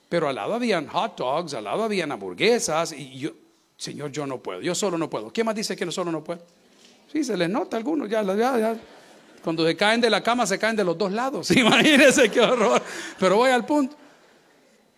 Pero 0.08 0.28
al 0.28 0.34
lado 0.34 0.54
habían 0.54 0.86
hot 0.88 1.16
dogs, 1.16 1.54
al 1.54 1.64
lado 1.64 1.82
habían 1.82 2.12
hamburguesas 2.12 2.92
y 2.92 3.18
yo, 3.18 3.30
Señor, 3.76 4.12
yo 4.12 4.26
no 4.26 4.38
puedo, 4.38 4.60
yo 4.60 4.74
solo 4.74 4.96
no 4.96 5.10
puedo. 5.10 5.32
¿Quién 5.32 5.46
más 5.46 5.54
dice 5.54 5.76
que 5.76 5.84
no 5.84 5.92
solo 5.92 6.12
no 6.12 6.22
puede? 6.22 6.40
Sí, 7.12 7.24
se 7.24 7.36
les 7.36 7.48
nota 7.48 7.76
a 7.76 7.78
algunos, 7.78 8.08
ya, 8.08 8.22
ya, 8.22 8.76
Cuando 9.42 9.66
se 9.66 9.76
caen 9.76 10.00
de 10.00 10.10
la 10.10 10.22
cama, 10.22 10.46
se 10.46 10.58
caen 10.58 10.76
de 10.76 10.84
los 10.84 10.96
dos 10.96 11.12
lados. 11.12 11.50
Imagínense 11.56 12.30
qué 12.30 12.40
horror. 12.40 12.82
Pero 13.18 13.36
voy 13.36 13.50
al 13.50 13.64
punto. 13.64 13.96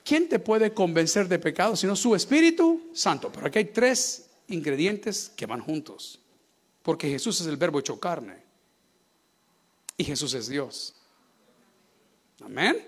¿Quién 0.06 0.28
te 0.28 0.38
puede 0.38 0.72
convencer 0.72 1.26
de 1.26 1.36
pecado 1.40 1.74
sino 1.74 1.96
su 1.96 2.14
Espíritu 2.14 2.90
Santo? 2.94 3.28
Pero 3.32 3.48
aquí 3.48 3.58
hay 3.58 3.64
tres 3.64 4.30
ingredientes 4.46 5.32
que 5.36 5.46
van 5.46 5.60
juntos. 5.60 6.20
Porque 6.84 7.10
Jesús 7.10 7.40
es 7.40 7.48
el 7.48 7.56
verbo 7.56 7.80
hecho 7.80 7.98
carne. 7.98 8.40
Y 9.96 10.04
Jesús 10.04 10.32
es 10.34 10.46
Dios. 10.46 10.94
Amén. 12.40 12.86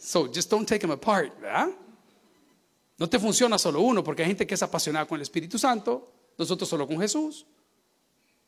So 0.00 0.26
just 0.34 0.50
don't 0.50 0.66
take 0.66 0.80
them 0.80 0.92
apart, 0.92 1.38
¿verdad? 1.38 1.68
No 2.96 3.06
te 3.06 3.18
funciona 3.18 3.58
solo 3.58 3.82
uno, 3.82 4.02
porque 4.02 4.22
hay 4.22 4.28
gente 4.28 4.46
que 4.46 4.54
es 4.54 4.62
apasionada 4.62 5.06
con 5.06 5.16
el 5.16 5.22
Espíritu 5.22 5.58
Santo, 5.58 6.10
nosotros 6.38 6.66
solo 6.66 6.86
con 6.86 6.98
Jesús, 7.00 7.44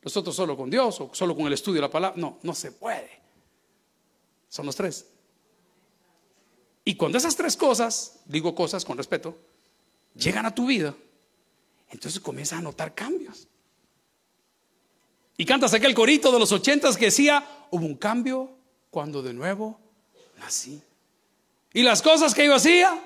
nosotros 0.01 0.35
solo 0.35 0.57
con 0.57 0.71
Dios, 0.71 0.99
o 1.03 1.11
solo 1.13 1.37
con 1.37 1.47
el 1.47 1.53
estudio 1.53 1.83
de 1.83 1.89
la 1.89 1.91
palabra. 1.91 2.19
No, 2.19 2.39
no 2.43 2.55
se 2.55 2.73
puede. 2.73 3.11
Son 4.49 4.65
los 4.65 4.75
tres. 4.75 5.16
Y 6.89 6.95
cuando 6.95 7.19
esas 7.19 7.35
tres 7.35 7.57
cosas, 7.57 8.21
digo 8.27 8.55
cosas 8.55 8.85
con 8.85 8.97
respeto, 8.97 9.37
llegan 10.15 10.47
a 10.47 10.55
tu 10.55 10.67
vida, 10.67 10.95
entonces 11.91 12.21
comienzas 12.21 12.61
a 12.61 12.63
notar 12.63 12.95
cambios. 12.95 13.49
Y 15.37 15.45
cantas 15.45 15.75
aquel 15.75 15.97
corito 15.97 16.31
de 16.31 16.39
los 16.39 16.53
ochentas 16.53 16.97
que 16.97 17.07
decía, 17.07 17.45
hubo 17.73 17.85
un 17.85 17.97
cambio 17.97 18.53
cuando 18.89 19.21
de 19.21 19.35
nuevo 19.35 19.81
nací. 20.39 20.81
Y 21.73 21.83
las 21.83 22.03
cosas 22.03 22.33
que 22.33 22.47
yo 22.47 22.55
hacía, 22.55 23.03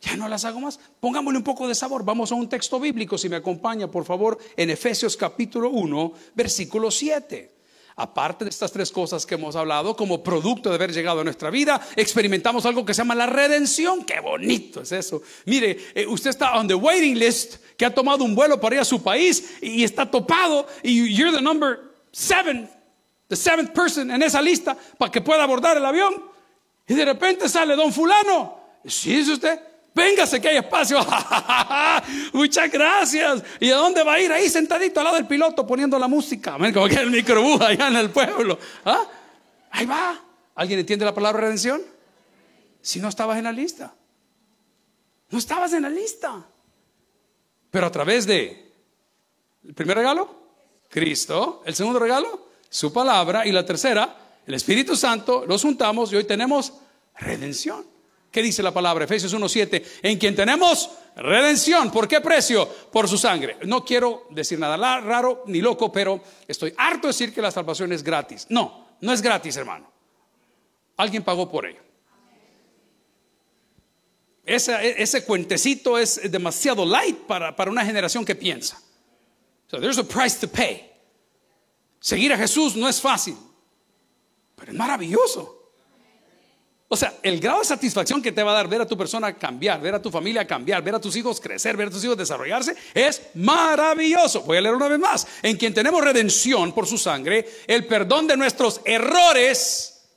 ya 0.00 0.16
no 0.16 0.28
las 0.28 0.44
hago 0.44 0.60
más. 0.60 0.78
Pongámosle 1.00 1.38
un 1.38 1.44
poco 1.44 1.66
de 1.66 1.74
sabor. 1.74 2.04
Vamos 2.04 2.30
a 2.30 2.36
un 2.36 2.48
texto 2.48 2.78
bíblico, 2.78 3.18
si 3.18 3.28
me 3.28 3.34
acompaña, 3.34 3.90
por 3.90 4.04
favor, 4.04 4.38
en 4.56 4.70
Efesios 4.70 5.16
capítulo 5.16 5.70
1, 5.70 6.12
versículo 6.36 6.92
7. 6.92 7.57
Aparte 8.00 8.44
de 8.44 8.50
estas 8.50 8.70
tres 8.70 8.92
cosas 8.92 9.26
que 9.26 9.34
hemos 9.34 9.56
hablado, 9.56 9.96
como 9.96 10.22
producto 10.22 10.68
de 10.68 10.76
haber 10.76 10.92
llegado 10.92 11.20
a 11.20 11.24
nuestra 11.24 11.50
vida, 11.50 11.84
experimentamos 11.96 12.64
algo 12.64 12.84
que 12.84 12.94
se 12.94 12.98
llama 12.98 13.16
la 13.16 13.26
redención. 13.26 14.04
Qué 14.04 14.20
bonito 14.20 14.82
es 14.82 14.92
eso. 14.92 15.20
Mire, 15.46 15.76
eh, 15.96 16.06
usted 16.06 16.30
está 16.30 16.56
on 16.56 16.68
the 16.68 16.76
waiting 16.76 17.18
list, 17.18 17.56
que 17.76 17.84
ha 17.84 17.92
tomado 17.92 18.22
un 18.22 18.36
vuelo 18.36 18.60
para 18.60 18.76
ir 18.76 18.80
a 18.82 18.84
su 18.84 19.02
país 19.02 19.56
y 19.60 19.82
está 19.82 20.08
topado, 20.08 20.68
y 20.84 21.12
you're 21.12 21.36
the 21.36 21.42
number 21.42 21.80
seven, 22.12 22.70
the 23.26 23.34
seventh 23.34 23.72
person 23.72 24.12
en 24.12 24.22
esa 24.22 24.40
lista 24.40 24.76
para 24.96 25.10
que 25.10 25.20
pueda 25.20 25.42
abordar 25.42 25.76
el 25.76 25.84
avión. 25.84 26.22
Y 26.86 26.94
de 26.94 27.04
repente 27.04 27.48
sale 27.48 27.74
don 27.74 27.92
fulano. 27.92 28.60
¿Sí 28.84 29.18
es 29.18 29.28
usted? 29.28 29.58
Véngase 29.98 30.40
que 30.40 30.48
hay 30.48 30.56
espacio. 30.58 31.04
Muchas 32.32 32.70
gracias. 32.70 33.42
¿Y 33.58 33.70
a 33.72 33.76
dónde 33.76 34.04
va 34.04 34.14
a 34.14 34.20
ir? 34.20 34.30
Ahí 34.30 34.48
sentadito 34.48 35.00
al 35.00 35.04
lado 35.04 35.16
del 35.16 35.26
piloto 35.26 35.66
poniendo 35.66 35.98
la 35.98 36.06
música. 36.06 36.52
Como 36.52 36.86
que 36.86 37.00
el 37.00 37.10
microbús 37.10 37.60
allá 37.60 37.88
en 37.88 37.96
el 37.96 38.10
pueblo. 38.10 38.56
¿Ah? 38.84 39.04
Ahí 39.72 39.86
va. 39.86 40.16
¿Alguien 40.54 40.78
entiende 40.78 41.04
la 41.04 41.12
palabra 41.12 41.40
redención? 41.40 41.82
Si 42.80 43.00
no 43.00 43.08
estabas 43.08 43.38
en 43.38 43.44
la 43.44 43.52
lista. 43.52 43.92
No 45.30 45.38
estabas 45.38 45.72
en 45.72 45.82
la 45.82 45.90
lista. 45.90 46.46
Pero 47.68 47.86
a 47.86 47.90
través 47.90 48.24
de 48.24 48.72
el 49.66 49.74
primer 49.74 49.96
regalo, 49.96 50.42
Cristo. 50.88 51.62
El 51.66 51.74
segundo 51.74 51.98
regalo, 51.98 52.50
su 52.70 52.92
palabra. 52.92 53.44
Y 53.48 53.50
la 53.50 53.66
tercera, 53.66 54.16
el 54.46 54.54
Espíritu 54.54 54.94
Santo, 54.94 55.44
los 55.44 55.60
juntamos 55.60 56.12
y 56.12 56.16
hoy 56.16 56.24
tenemos 56.24 56.72
redención. 57.16 57.97
¿Qué 58.38 58.42
dice 58.44 58.62
la 58.62 58.70
palabra? 58.72 59.04
Efesios 59.04 59.34
1.7. 59.34 59.82
En 60.00 60.16
quien 60.16 60.36
tenemos 60.36 60.90
redención. 61.16 61.90
¿Por 61.90 62.06
qué 62.06 62.20
precio? 62.20 62.68
Por 62.68 63.08
su 63.08 63.18
sangre. 63.18 63.56
No 63.64 63.84
quiero 63.84 64.28
decir 64.30 64.60
nada 64.60 65.00
raro 65.00 65.42
ni 65.46 65.60
loco, 65.60 65.90
pero 65.90 66.22
estoy 66.46 66.72
harto 66.76 67.08
de 67.08 67.12
decir 67.14 67.34
que 67.34 67.42
la 67.42 67.50
salvación 67.50 67.92
es 67.92 68.00
gratis. 68.00 68.46
No, 68.48 68.90
no 69.00 69.12
es 69.12 69.20
gratis, 69.22 69.56
hermano. 69.56 69.90
Alguien 70.98 71.24
pagó 71.24 71.50
por 71.50 71.66
ello. 71.66 71.80
Ese, 74.46 75.02
ese 75.02 75.24
cuentecito 75.24 75.98
es 75.98 76.30
demasiado 76.30 76.86
light 76.86 77.18
para, 77.26 77.56
para 77.56 77.72
una 77.72 77.84
generación 77.84 78.24
que 78.24 78.36
piensa. 78.36 78.80
So 79.66 79.80
there's 79.80 79.98
a 79.98 80.04
price 80.04 80.38
to 80.38 80.46
pay. 80.46 80.88
Seguir 81.98 82.32
a 82.32 82.36
Jesús 82.36 82.76
no 82.76 82.88
es 82.88 83.00
fácil, 83.00 83.36
pero 84.54 84.70
es 84.70 84.78
maravilloso. 84.78 85.57
O 86.90 86.96
sea, 86.96 87.18
el 87.22 87.38
grado 87.38 87.58
de 87.58 87.66
satisfacción 87.66 88.22
que 88.22 88.32
te 88.32 88.42
va 88.42 88.52
a 88.52 88.54
dar 88.54 88.68
ver 88.68 88.80
a 88.80 88.86
tu 88.86 88.96
persona 88.96 89.36
cambiar, 89.36 89.78
ver 89.78 89.94
a 89.94 90.00
tu 90.00 90.10
familia 90.10 90.46
cambiar, 90.46 90.82
ver 90.82 90.94
a 90.94 91.00
tus 91.00 91.14
hijos 91.16 91.38
crecer, 91.38 91.76
ver 91.76 91.88
a 91.88 91.90
tus 91.90 92.02
hijos 92.02 92.16
desarrollarse, 92.16 92.74
es 92.94 93.22
maravilloso. 93.34 94.40
Voy 94.42 94.56
a 94.56 94.62
leer 94.62 94.74
una 94.74 94.88
vez 94.88 94.98
más. 94.98 95.26
En 95.42 95.58
quien 95.58 95.74
tenemos 95.74 96.02
redención 96.02 96.72
por 96.72 96.86
su 96.86 96.96
sangre, 96.96 97.46
el 97.66 97.86
perdón 97.86 98.26
de 98.26 98.38
nuestros 98.38 98.80
errores. 98.86 100.08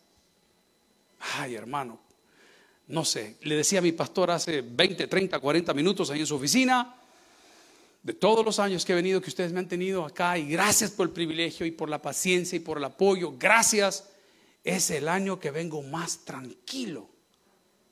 Ay, 1.38 1.56
hermano, 1.56 2.00
no 2.88 3.04
sé, 3.04 3.36
le 3.42 3.56
decía 3.56 3.80
a 3.80 3.82
mi 3.82 3.92
pastor 3.92 4.32
hace 4.32 4.62
20, 4.62 5.08
30, 5.08 5.40
40 5.40 5.74
minutos 5.74 6.10
ahí 6.10 6.22
en 6.22 6.26
su 6.26 6.36
oficina, 6.36 6.96
de 8.02 8.14
todos 8.14 8.44
los 8.46 8.60
años 8.60 8.86
que 8.86 8.94
he 8.94 8.96
venido, 8.96 9.22
que 9.22 9.30
ustedes 9.30 9.52
me 9.52 9.60
han 9.60 9.68
tenido 9.68 10.06
acá, 10.06 10.38
y 10.38 10.48
gracias 10.48 10.92
por 10.92 11.08
el 11.08 11.14
privilegio 11.14 11.66
y 11.66 11.72
por 11.72 11.90
la 11.90 12.02
paciencia 12.02 12.56
y 12.56 12.60
por 12.60 12.78
el 12.78 12.84
apoyo, 12.86 13.34
gracias, 13.38 14.11
es 14.63 14.91
el 14.91 15.08
año 15.08 15.39
que 15.39 15.52
vengo 15.52 15.82
más 15.82 16.19
tranquilo. 16.19 17.10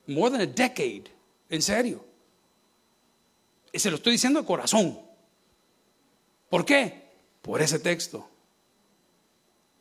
More 0.06 0.30
than 0.30 0.40
a 0.40 0.46
decade, 0.46 1.04
en 1.48 1.62
serio. 1.62 2.04
Y 3.72 3.78
se 3.78 3.90
lo 3.90 3.96
estoy 3.96 4.12
diciendo 4.12 4.40
de 4.40 4.46
corazón. 4.46 5.00
¿Por 6.48 6.64
qué? 6.64 7.10
Por 7.42 7.62
ese 7.62 7.78
texto. 7.78 8.28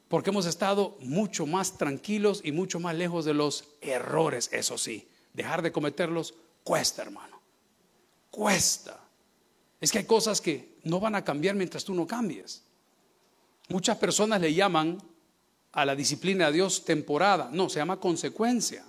Porque 0.07 0.29
hemos 0.29 0.45
estado 0.45 0.97
mucho 1.01 1.45
más 1.45 1.77
tranquilos 1.77 2.41
y 2.43 2.51
mucho 2.51 2.79
más 2.79 2.95
lejos 2.95 3.25
de 3.25 3.33
los 3.33 3.65
errores, 3.81 4.49
eso 4.51 4.77
sí. 4.77 5.07
Dejar 5.33 5.61
de 5.61 5.71
cometerlos 5.71 6.33
cuesta, 6.63 7.03
hermano. 7.03 7.39
Cuesta. 8.31 8.99
Es 9.79 9.91
que 9.91 9.99
hay 9.99 10.05
cosas 10.05 10.41
que 10.41 10.77
no 10.83 10.99
van 10.99 11.15
a 11.15 11.23
cambiar 11.23 11.55
mientras 11.55 11.83
tú 11.83 11.93
no 11.93 12.05
cambies. 12.05 12.63
Muchas 13.69 13.97
personas 13.97 14.41
le 14.41 14.53
llaman 14.53 14.97
a 15.71 15.85
la 15.85 15.95
disciplina 15.95 16.47
de 16.47 16.53
Dios 16.53 16.85
temporada. 16.85 17.49
No, 17.51 17.69
se 17.69 17.79
llama 17.79 17.99
consecuencia. 17.99 18.85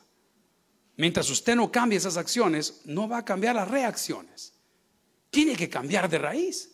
Mientras 0.97 1.31
usted 1.31 1.57
no 1.57 1.73
cambie 1.73 1.99
esas 1.99 2.17
acciones, 2.17 2.83
no 2.85 3.09
va 3.09 3.19
a 3.19 3.25
cambiar 3.25 3.55
las 3.57 3.69
reacciones. 3.69 4.53
Tiene 5.31 5.57
que 5.57 5.69
cambiar 5.69 6.09
de 6.09 6.19
raíz. 6.19 6.70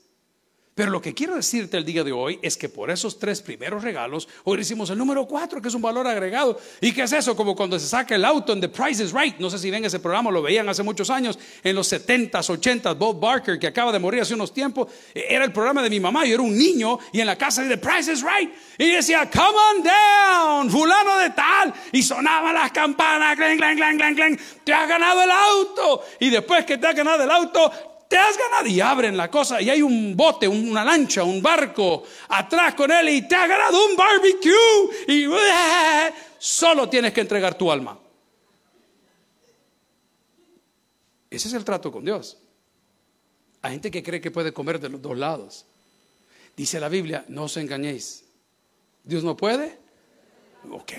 Pero 0.76 0.90
lo 0.90 1.00
que 1.00 1.14
quiero 1.14 1.34
decirte 1.34 1.78
el 1.78 1.86
día 1.86 2.04
de 2.04 2.12
hoy 2.12 2.38
es 2.42 2.58
que 2.58 2.68
por 2.68 2.90
esos 2.90 3.18
tres 3.18 3.40
primeros 3.40 3.82
regalos, 3.82 4.28
hoy 4.44 4.58
decimos 4.58 4.90
el 4.90 4.98
número 4.98 5.26
cuatro, 5.26 5.62
que 5.62 5.68
es 5.68 5.74
un 5.74 5.80
valor 5.80 6.06
agregado. 6.06 6.60
¿Y 6.82 6.92
qué 6.92 7.04
es 7.04 7.12
eso? 7.12 7.34
Como 7.34 7.56
cuando 7.56 7.78
se 7.78 7.88
saca 7.88 8.14
el 8.14 8.26
auto 8.26 8.52
en 8.52 8.60
The 8.60 8.68
Price 8.68 9.02
is 9.02 9.10
Right. 9.10 9.38
No 9.38 9.48
sé 9.48 9.58
si 9.58 9.70
ven 9.70 9.86
ese 9.86 10.00
programa, 10.00 10.30
lo 10.30 10.42
veían 10.42 10.68
hace 10.68 10.82
muchos 10.82 11.08
años, 11.08 11.38
en 11.64 11.74
los 11.74 11.90
70s, 11.90 12.30
80s. 12.30 12.98
Bob 12.98 13.18
Barker, 13.18 13.58
que 13.58 13.68
acaba 13.68 13.90
de 13.90 13.98
morir 13.98 14.20
hace 14.20 14.34
unos 14.34 14.52
tiempos, 14.52 14.92
era 15.14 15.46
el 15.46 15.52
programa 15.52 15.80
de 15.80 15.88
mi 15.88 15.98
mamá. 15.98 16.26
Yo 16.26 16.34
era 16.34 16.42
un 16.42 16.58
niño 16.58 16.98
y 17.10 17.20
en 17.20 17.26
la 17.26 17.38
casa 17.38 17.62
de 17.62 17.70
The 17.70 17.78
Price 17.78 18.12
is 18.12 18.22
Right. 18.22 18.52
Y 18.76 18.90
decía, 18.90 19.30
come 19.30 19.56
on 19.56 19.82
down, 19.82 20.70
fulano 20.70 21.16
de 21.16 21.30
tal. 21.30 21.72
Y 21.90 22.02
sonaban 22.02 22.52
las 22.52 22.70
campanas, 22.72 23.34
clang, 23.34 23.56
clang, 23.56 23.76
clang, 23.76 23.96
clang, 23.96 24.14
clang. 24.14 24.38
Te 24.62 24.74
has 24.74 24.86
ganado 24.86 25.22
el 25.22 25.30
auto. 25.30 26.04
Y 26.20 26.28
después 26.28 26.66
que 26.66 26.76
te 26.76 26.86
has 26.86 26.94
ganado 26.94 27.24
el 27.24 27.30
auto, 27.30 27.95
te 28.08 28.16
has 28.16 28.36
ganado 28.38 28.66
y 28.66 28.80
abren 28.80 29.16
la 29.16 29.30
cosa 29.30 29.60
y 29.60 29.70
hay 29.70 29.82
un 29.82 30.16
bote, 30.16 30.46
una 30.46 30.84
lancha, 30.84 31.24
un 31.24 31.42
barco 31.42 32.04
atrás 32.28 32.74
con 32.74 32.90
él 32.90 33.08
y 33.08 33.28
te 33.28 33.34
has 33.34 33.48
ganado 33.48 33.84
un 33.84 33.96
barbecue 33.96 34.52
y 35.08 35.26
solo 36.38 36.88
tienes 36.88 37.12
que 37.12 37.20
entregar 37.20 37.56
tu 37.56 37.70
alma. 37.70 37.98
Ese 41.30 41.48
es 41.48 41.54
el 41.54 41.64
trato 41.64 41.90
con 41.90 42.04
Dios. 42.04 42.38
Hay 43.62 43.72
gente 43.72 43.90
que 43.90 44.02
cree 44.02 44.20
que 44.20 44.30
puede 44.30 44.52
comer 44.52 44.78
de 44.78 44.88
los 44.88 45.02
dos 45.02 45.18
lados. 45.18 45.66
Dice 46.56 46.78
la 46.80 46.88
Biblia, 46.88 47.24
no 47.28 47.44
os 47.44 47.56
engañéis. 47.56 48.24
¿Dios 49.02 49.24
no 49.24 49.36
puede? 49.36 49.78
Ok. 50.70 50.92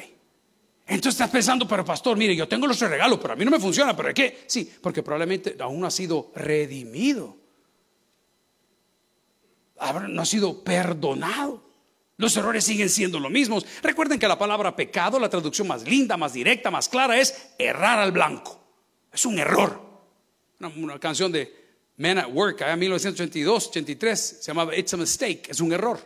Entonces 0.87 1.15
estás 1.15 1.29
pensando, 1.29 1.67
pero 1.67 1.83
pastor, 1.83 2.15
mire, 2.17 2.33
yo 2.33 2.47
tengo 2.47 2.65
los 2.65 2.79
regalos, 2.79 3.19
pero 3.21 3.33
a 3.33 3.35
mí 3.35 3.43
no 3.43 3.51
me 3.51 3.59
funciona, 3.59 3.95
pero 3.95 4.07
¿de 4.07 4.13
qué? 4.13 4.43
Sí, 4.47 4.71
porque 4.81 5.03
probablemente 5.03 5.57
aún 5.59 5.81
no 5.81 5.87
ha 5.87 5.91
sido 5.91 6.31
redimido. 6.33 7.35
No 10.09 10.21
ha 10.21 10.25
sido 10.25 10.63
perdonado. 10.63 11.63
Los 12.15 12.35
errores 12.37 12.63
siguen 12.63 12.89
siendo 12.89 13.19
los 13.19 13.29
mismos. 13.29 13.65
Recuerden 13.83 14.17
que 14.17 14.27
la 14.27 14.39
palabra 14.39 14.75
pecado, 14.75 15.19
la 15.19 15.29
traducción 15.29 15.67
más 15.67 15.83
linda, 15.83 16.15
más 16.15 16.33
directa, 16.33 16.71
más 16.71 16.87
clara, 16.87 17.19
es 17.19 17.49
errar 17.59 17.99
al 17.99 18.13
blanco. 18.13 18.59
Es 19.11 19.25
un 19.25 19.37
error. 19.37 19.85
Una, 20.77 20.99
canción 20.99 21.31
de 21.31 21.53
Men 21.97 22.17
at 22.17 22.31
Work, 22.31 22.63
allá 22.63 22.73
en 22.73 22.79
1982, 22.79 23.67
83, 23.67 24.19
se 24.41 24.47
llamaba 24.47 24.75
It's 24.75 24.93
a 24.93 24.97
Mistake, 24.97 25.43
es 25.49 25.59
un 25.59 25.71
error. 25.73 25.99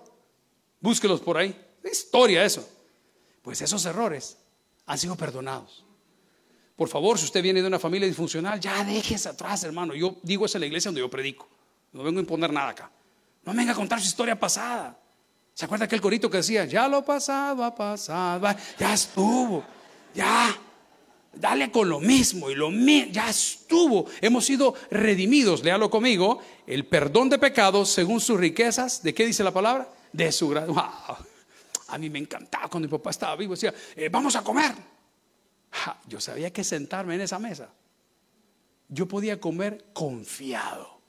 Búsquelos 0.82 1.22
por 1.22 1.38
ahí. 1.38 1.56
Es 1.84 2.00
historia 2.00 2.44
eso. 2.44 2.67
Pues 3.41 3.62
esos 3.62 3.86
errores 3.86 4.40
han 4.86 4.98
sido 4.98 5.15
perdonados. 5.15 5.86
Por 6.76 6.89
favor, 6.89 7.17
si 7.17 7.26
usted 7.26 7.44
viene 7.44 7.62
de 7.62 7.67
una 7.67 7.80
familia 7.80 8.08
disfuncional, 8.08 8.60
ya 8.60 8.84
déjese 8.84 9.30
atrás, 9.30 9.63
hermano. 9.63 9.94
Yo 9.94 10.17
digo 10.24 10.46
eso 10.46 10.58
en 10.58 10.62
la 10.62 10.67
iglesia 10.67 10.89
donde 10.89 11.02
yo 11.02 11.10
predico. 11.10 11.48
No 11.91 12.04
vengo 12.04 12.20
a 12.20 12.22
imponer 12.22 12.52
nada 12.52 12.70
acá. 12.70 12.91
No 13.44 13.54
venga 13.54 13.74
a 13.74 13.76
contar 13.76 14.00
su 14.00 14.08
historia 14.08 14.39
pasada. 14.39 14.98
¿Se 15.54 15.65
acuerda 15.65 15.86
aquel 15.86 16.02
corito 16.02 16.30
que 16.30 16.38
decía, 16.38 16.65
ya 16.65 16.88
lo 16.88 17.04
pasado 17.04 17.63
ha 17.63 17.76
pasado, 17.76 18.48
ya 18.80 18.94
estuvo, 18.94 19.63
ya, 20.15 20.58
dale 21.34 21.70
con 21.70 21.89
lo 21.89 22.00
mismo 22.00 22.50
y 22.50 22.56
lo 22.56 22.72
mismo, 22.72 23.12
ya 23.12 23.30
estuvo. 23.30 24.06
Hemos 24.22 24.46
sido 24.46 24.74
redimidos, 24.89 25.63
léalo 25.63 25.89
conmigo, 25.89 26.39
el 26.65 26.86
perdón 26.86 27.30
de 27.30 27.38
pecados 27.38 27.89
según 27.89 28.20
sus 28.22 28.39
riquezas, 28.39 29.04
¿de 29.04 29.13
qué 29.13 29.26
dice 29.26 29.44
la 29.44 29.52
palabra? 29.52 29.89
De 30.12 30.32
su 30.32 30.50
grado. 30.50 30.74
A 31.91 31.97
mí 31.97 32.10
me 32.10 32.19
encantaba 32.19 32.67
cuando 32.67 32.88
mi 32.88 32.91
papá 32.91 33.10
estaba 33.10 33.36
vivo, 33.36 33.54
decía, 33.54 33.73
eh, 33.95 34.10
vamos 34.10 34.36
a 34.36 34.43
comer. 34.43 34.73
yo 36.08 36.19
sabía 36.19 36.51
que 36.51 36.63
sentarme 36.63 37.15
en 37.15 37.21
esa 37.21 37.38
mesa. 37.39 37.69
Yo 38.88 39.08
podía 39.08 39.39
comer 39.39 39.86
confiado. 39.93 41.01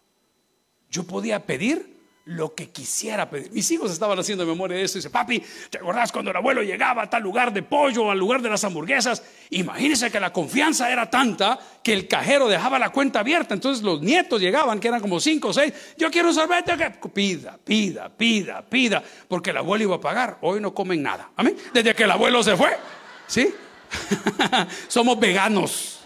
Yo 0.88 1.04
podía 1.04 1.44
pedir 1.46 1.91
lo 2.24 2.54
que 2.54 2.70
quisiera 2.70 3.28
pedir. 3.28 3.50
Mis 3.50 3.68
hijos 3.72 3.90
estaban 3.90 4.18
haciendo 4.18 4.46
memoria 4.46 4.76
de 4.76 4.84
eso. 4.84 4.98
Dice, 4.98 5.10
papi, 5.10 5.42
¿te 5.70 5.78
acordás 5.78 6.12
cuando 6.12 6.30
el 6.30 6.36
abuelo 6.36 6.62
llegaba 6.62 7.02
a 7.02 7.10
tal 7.10 7.22
lugar 7.22 7.52
de 7.52 7.62
pollo, 7.62 8.10
al 8.10 8.18
lugar 8.18 8.40
de 8.40 8.48
las 8.48 8.62
hamburguesas? 8.62 9.22
Imagínese 9.50 10.10
que 10.10 10.20
la 10.20 10.32
confianza 10.32 10.90
era 10.90 11.10
tanta 11.10 11.58
que 11.82 11.92
el 11.92 12.06
cajero 12.06 12.48
dejaba 12.48 12.78
la 12.78 12.90
cuenta 12.90 13.20
abierta. 13.20 13.54
Entonces 13.54 13.82
los 13.82 14.02
nietos 14.02 14.40
llegaban, 14.40 14.78
que 14.78 14.88
eran 14.88 15.00
como 15.00 15.18
cinco 15.18 15.48
o 15.48 15.52
seis. 15.52 15.72
Yo 15.98 16.10
quiero 16.10 16.28
un 16.28 16.34
sorbete. 16.34 16.72
Pida, 17.12 17.58
pida, 17.58 18.08
pida, 18.08 18.62
pida. 18.62 19.02
Porque 19.26 19.50
el 19.50 19.56
abuelo 19.56 19.84
iba 19.84 19.96
a 19.96 20.00
pagar. 20.00 20.38
Hoy 20.42 20.60
no 20.60 20.72
comen 20.72 21.02
nada. 21.02 21.30
Amén. 21.36 21.56
Desde 21.72 21.94
que 21.94 22.04
el 22.04 22.10
abuelo 22.10 22.42
se 22.42 22.56
fue. 22.56 22.76
¿Sí? 23.26 23.52
Somos 24.88 25.18
veganos. 25.18 26.00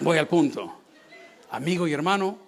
Voy 0.00 0.18
al 0.18 0.26
punto. 0.26 0.80
Amigo 1.50 1.86
y 1.86 1.92
hermano, 1.92 2.38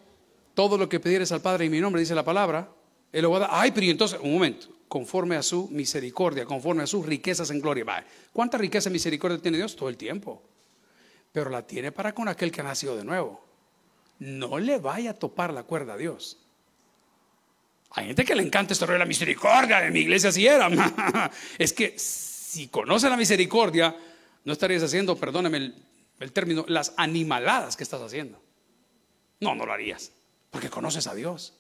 todo 0.54 0.76
lo 0.76 0.88
que 0.88 1.00
pidieres 1.00 1.32
al 1.32 1.40
Padre 1.40 1.66
en 1.66 1.72
mi 1.72 1.80
nombre, 1.80 2.00
dice 2.00 2.14
la 2.14 2.24
palabra, 2.24 2.68
Él 3.12 3.22
lo 3.22 3.30
va 3.30 3.36
a 3.38 3.40
dar. 3.40 3.50
Ay, 3.52 3.70
pero 3.72 3.86
entonces, 3.86 4.18
un 4.22 4.34
momento, 4.34 4.68
conforme 4.88 5.36
a 5.36 5.42
su 5.42 5.68
misericordia, 5.68 6.44
conforme 6.44 6.82
a 6.82 6.86
sus 6.86 7.06
riquezas 7.06 7.50
en 7.50 7.60
gloria. 7.60 8.04
¿Cuánta 8.32 8.58
riqueza 8.58 8.90
y 8.90 8.92
misericordia 8.92 9.38
tiene 9.38 9.56
Dios? 9.56 9.74
Todo 9.76 9.88
el 9.88 9.96
tiempo. 9.96 10.42
Pero 11.32 11.50
la 11.50 11.66
tiene 11.66 11.92
para 11.92 12.14
con 12.14 12.28
aquel 12.28 12.52
que 12.52 12.60
ha 12.60 12.64
nacido 12.64 12.96
de 12.96 13.04
nuevo. 13.04 13.42
No 14.18 14.58
le 14.58 14.78
vaya 14.78 15.10
a 15.10 15.14
topar 15.14 15.52
la 15.52 15.62
cuerda 15.62 15.94
a 15.94 15.96
Dios. 15.96 16.38
Hay 17.92 18.06
gente 18.06 18.24
que 18.24 18.34
le 18.34 18.42
encanta 18.42 18.72
esto 18.72 18.86
de 18.86 18.98
la 18.98 19.04
misericordia, 19.04 19.86
en 19.86 19.92
mi 19.92 20.00
iglesia 20.00 20.30
así 20.30 20.46
era. 20.46 20.68
es 21.58 21.72
que 21.72 21.98
si 21.98 22.68
conoce 22.68 23.08
la 23.08 23.16
misericordia, 23.16 23.94
no 24.44 24.52
estarías 24.52 24.82
haciendo, 24.82 25.16
perdóname 25.16 25.74
el 26.20 26.32
término, 26.32 26.64
las 26.68 26.94
animaladas 26.96 27.76
que 27.76 27.82
estás 27.82 28.00
haciendo. 28.00 28.40
No, 29.40 29.54
no 29.54 29.66
lo 29.66 29.72
harías 29.72 30.12
porque 30.52 30.68
conoces 30.68 31.06
a 31.06 31.14
Dios. 31.14 31.54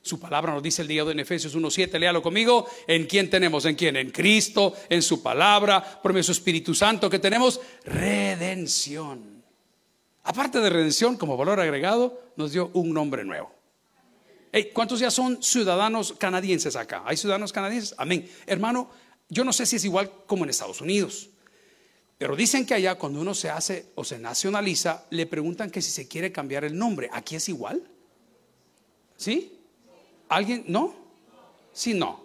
Su 0.00 0.20
palabra 0.20 0.54
nos 0.54 0.62
dice 0.62 0.82
el 0.82 0.88
día 0.88 1.04
de 1.04 1.10
en 1.10 1.20
Efesios 1.20 1.56
1.7, 1.56 1.98
léalo 1.98 2.22
conmigo, 2.22 2.68
¿en 2.86 3.06
quién 3.06 3.28
tenemos? 3.28 3.64
¿En 3.64 3.74
quién? 3.74 3.96
En 3.96 4.10
Cristo, 4.12 4.72
en 4.88 5.02
su 5.02 5.20
palabra, 5.22 6.00
por 6.00 6.12
medio 6.12 6.22
su 6.22 6.32
Espíritu 6.32 6.72
Santo 6.72 7.10
que 7.10 7.18
tenemos 7.18 7.60
redención. 7.84 9.42
Aparte 10.22 10.60
de 10.60 10.70
redención, 10.70 11.16
como 11.16 11.36
valor 11.36 11.58
agregado, 11.58 12.32
nos 12.36 12.52
dio 12.52 12.70
un 12.74 12.94
nombre 12.94 13.24
nuevo. 13.24 13.52
¿Cuántos 14.72 15.00
ya 15.00 15.10
son 15.10 15.42
ciudadanos 15.42 16.12
canadienses 16.12 16.76
acá? 16.76 17.02
¿Hay 17.04 17.16
ciudadanos 17.16 17.52
canadienses? 17.52 17.94
Amén. 17.98 18.30
Hermano, 18.46 18.90
yo 19.28 19.44
no 19.44 19.52
sé 19.52 19.66
si 19.66 19.76
es 19.76 19.84
igual 19.84 20.10
como 20.26 20.44
en 20.44 20.50
Estados 20.50 20.80
Unidos, 20.80 21.30
Pero 22.18 22.34
dicen 22.34 22.66
que 22.66 22.74
allá 22.74 22.96
cuando 22.96 23.20
uno 23.20 23.32
se 23.32 23.48
hace 23.48 23.92
o 23.94 24.02
se 24.02 24.18
nacionaliza, 24.18 25.06
le 25.10 25.26
preguntan 25.26 25.70
que 25.70 25.80
si 25.80 25.92
se 25.92 26.08
quiere 26.08 26.32
cambiar 26.32 26.64
el 26.64 26.76
nombre. 26.76 27.08
¿Aquí 27.12 27.36
es 27.36 27.48
igual? 27.48 27.88
¿Sí? 29.18 29.60
¿Alguien? 30.30 30.64
¿No? 30.68 30.94
Sí, 31.74 31.92
no. 31.92 32.24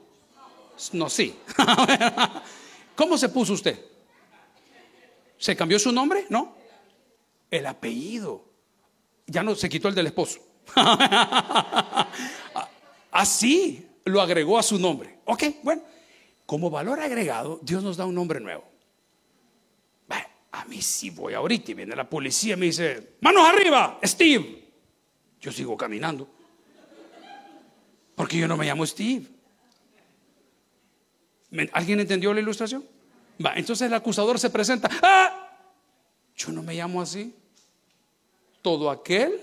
No, 0.94 1.10
sí. 1.10 1.36
¿Cómo 2.96 3.18
se 3.18 3.28
puso 3.28 3.52
usted? 3.52 3.78
¿Se 5.38 5.58
cambió 5.58 5.78
su 5.78 5.92
nombre? 5.92 6.26
No. 6.30 6.56
El 7.52 7.66
apellido. 7.66 8.46
Ya 9.28 9.44
no 9.44 9.56
se 9.56 9.68
quitó 9.68 9.90
el 9.90 9.96
del 9.96 10.08
esposo. 10.08 10.40
Así 13.12 13.86
lo 14.06 14.22
agregó 14.22 14.58
a 14.58 14.64
su 14.64 14.80
nombre. 14.80 15.20
Ok, 15.26 15.44
bueno. 15.64 15.82
Como 16.46 16.70
valor 16.70 17.02
agregado, 17.02 17.60
Dios 17.62 17.84
nos 17.84 17.98
da 17.98 18.06
un 18.06 18.16
nombre 18.16 18.40
nuevo. 18.40 18.64
A 20.54 20.66
mí 20.66 20.84
sí 20.84 21.10
voy 21.10 21.34
ahorita 21.34 21.72
y 21.72 21.74
viene 21.74 21.96
la 21.96 22.08
policía 22.08 22.54
y 22.54 22.58
me 22.58 22.68
dice, 22.68 23.16
manos 23.22 23.48
arriba, 23.48 24.00
Steve. 24.04 24.64
Yo 25.42 25.52
sigo 25.52 25.76
caminando. 25.76 26.30
Porque 28.16 28.38
yo 28.38 28.48
no 28.48 28.58
me 28.58 28.66
llamo 28.66 28.86
Steve. 28.86 29.28
¿Alguien 31.72 32.00
entendió 32.00 32.34
la 32.34 32.42
ilustración? 32.42 32.84
Va, 33.44 33.54
entonces 33.56 33.88
el 33.88 33.94
acusador 33.94 34.40
se 34.40 34.50
presenta. 34.50 34.90
¡Ah! 35.02 35.52
Yo 36.36 36.52
no 36.52 36.64
me 36.64 36.74
llamo 36.74 37.02
así. 37.02 37.34
Todo 38.62 38.90
aquel 38.90 39.40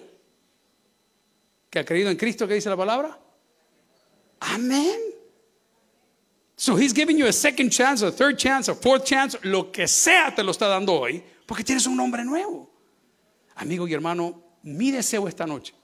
que 1.68 1.78
ha 1.78 1.84
creído 1.84 2.10
en 2.10 2.16
Cristo, 2.16 2.48
que 2.48 2.54
dice 2.54 2.68
la 2.68 2.76
palabra. 2.76 3.18
Amén. 4.40 4.98
So 6.56 6.76
he's 6.76 6.92
giving 6.92 7.16
you 7.16 7.26
a 7.26 7.32
second 7.32 7.70
chance, 7.70 8.04
a 8.04 8.10
third 8.10 8.36
chance, 8.36 8.70
a 8.70 8.74
fourth 8.74 9.04
chance, 9.04 9.38
lo 9.42 9.70
que 9.70 9.86
sea 9.86 10.34
te 10.34 10.42
lo 10.42 10.50
está 10.50 10.68
dando 10.68 10.92
hoy, 10.92 11.22
porque 11.46 11.64
tienes 11.64 11.86
un 11.86 11.96
nombre 11.96 12.24
nuevo. 12.24 12.70
Amigo 13.54 13.86
y 13.86 13.94
hermano, 13.94 14.42
mi 14.62 14.90
deseo 14.90 15.28
esta 15.28 15.46
noche 15.46 15.74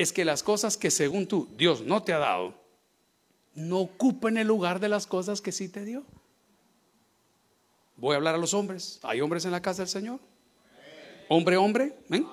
es 0.00 0.14
que 0.14 0.24
las 0.24 0.42
cosas 0.42 0.78
que 0.78 0.90
según 0.90 1.26
tú 1.26 1.46
Dios 1.58 1.82
no 1.82 2.02
te 2.02 2.14
ha 2.14 2.18
dado, 2.18 2.54
no 3.54 3.80
ocupen 3.80 4.38
el 4.38 4.46
lugar 4.46 4.80
de 4.80 4.88
las 4.88 5.06
cosas 5.06 5.42
que 5.42 5.52
sí 5.52 5.68
te 5.68 5.84
dio. 5.84 6.04
Voy 7.96 8.14
a 8.14 8.16
hablar 8.16 8.34
a 8.34 8.38
los 8.38 8.54
hombres. 8.54 8.98
¿Hay 9.02 9.20
hombres 9.20 9.44
en 9.44 9.50
la 9.50 9.60
casa 9.60 9.82
del 9.82 9.90
Señor? 9.90 10.18
Hombre, 11.28 11.58
hombre. 11.58 11.92
¿eh? 12.10 12.24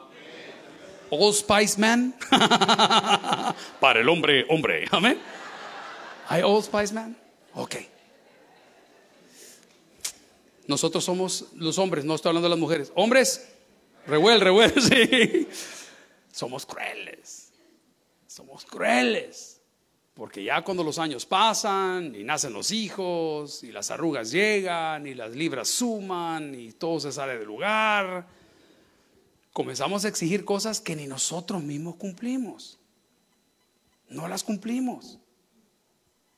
All 1.09 1.33
Spice 1.33 1.77
Man. 1.77 2.15
Para 3.81 3.99
el 3.99 4.07
hombre, 4.07 4.45
hombre. 4.49 4.85
Amén. 4.89 5.19
¿Hay 6.29 6.43
Old 6.43 6.63
Spice 6.63 6.93
Man? 6.93 7.17
Ok. 7.53 7.75
Nosotros 10.67 11.03
somos 11.03 11.47
los 11.55 11.77
hombres, 11.79 12.05
no 12.05 12.15
estoy 12.15 12.29
hablando 12.29 12.45
de 12.45 12.51
las 12.51 12.59
mujeres. 12.59 12.93
Hombres, 12.95 13.45
revuel, 14.05 14.39
revuel, 14.39 14.73
sí. 14.81 15.49
Somos 16.31 16.65
crueles. 16.65 17.46
Somos 18.37 18.65
crueles. 18.65 19.59
Porque 20.13 20.43
ya 20.43 20.63
cuando 20.63 20.83
los 20.83 20.99
años 20.99 21.25
pasan 21.25 22.13
y 22.13 22.23
nacen 22.23 22.53
los 22.53 22.69
hijos 22.69 23.63
y 23.63 23.71
las 23.71 23.89
arrugas 23.89 24.29
llegan 24.29 25.07
y 25.07 25.15
las 25.15 25.31
libras 25.31 25.67
suman 25.67 26.53
y 26.53 26.71
todo 26.73 26.99
se 26.99 27.11
sale 27.11 27.35
del 27.39 27.47
lugar, 27.47 28.27
comenzamos 29.53 30.05
a 30.05 30.07
exigir 30.07 30.45
cosas 30.45 30.79
que 30.81 30.95
ni 30.95 31.07
nosotros 31.07 31.63
mismos 31.63 31.95
cumplimos. 31.95 32.77
No 34.07 34.27
las 34.27 34.43
cumplimos. 34.43 35.17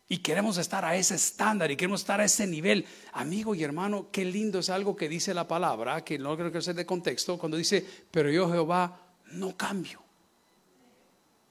Y 0.08 0.20
queremos 0.20 0.58
estar 0.58 0.86
a 0.86 0.96
ese 0.96 1.16
estándar 1.16 1.70
y 1.70 1.76
queremos 1.76 2.00
estar 2.00 2.22
a 2.22 2.26
ese 2.26 2.48
nivel. 2.48 2.86
Amigo 3.12 3.56
y 3.56 3.64
hermano, 3.64 4.08
qué 4.10 4.24
lindo 4.24 4.60
es 4.60 4.70
algo 4.70 4.96
que 4.96 5.10
dice 5.10 5.34
la 5.34 5.50
palabra, 5.50 6.06
que 6.06 6.18
no 6.18 6.38
creo 6.38 6.50
que 6.50 6.62
sea 6.62 6.74
de 6.74 6.86
contexto, 6.86 7.38
cuando 7.38 7.58
dice, 7.58 7.86
pero 8.10 8.32
yo 8.32 8.50
Jehová 8.50 9.02
no 9.34 9.58
cambio. 9.58 10.09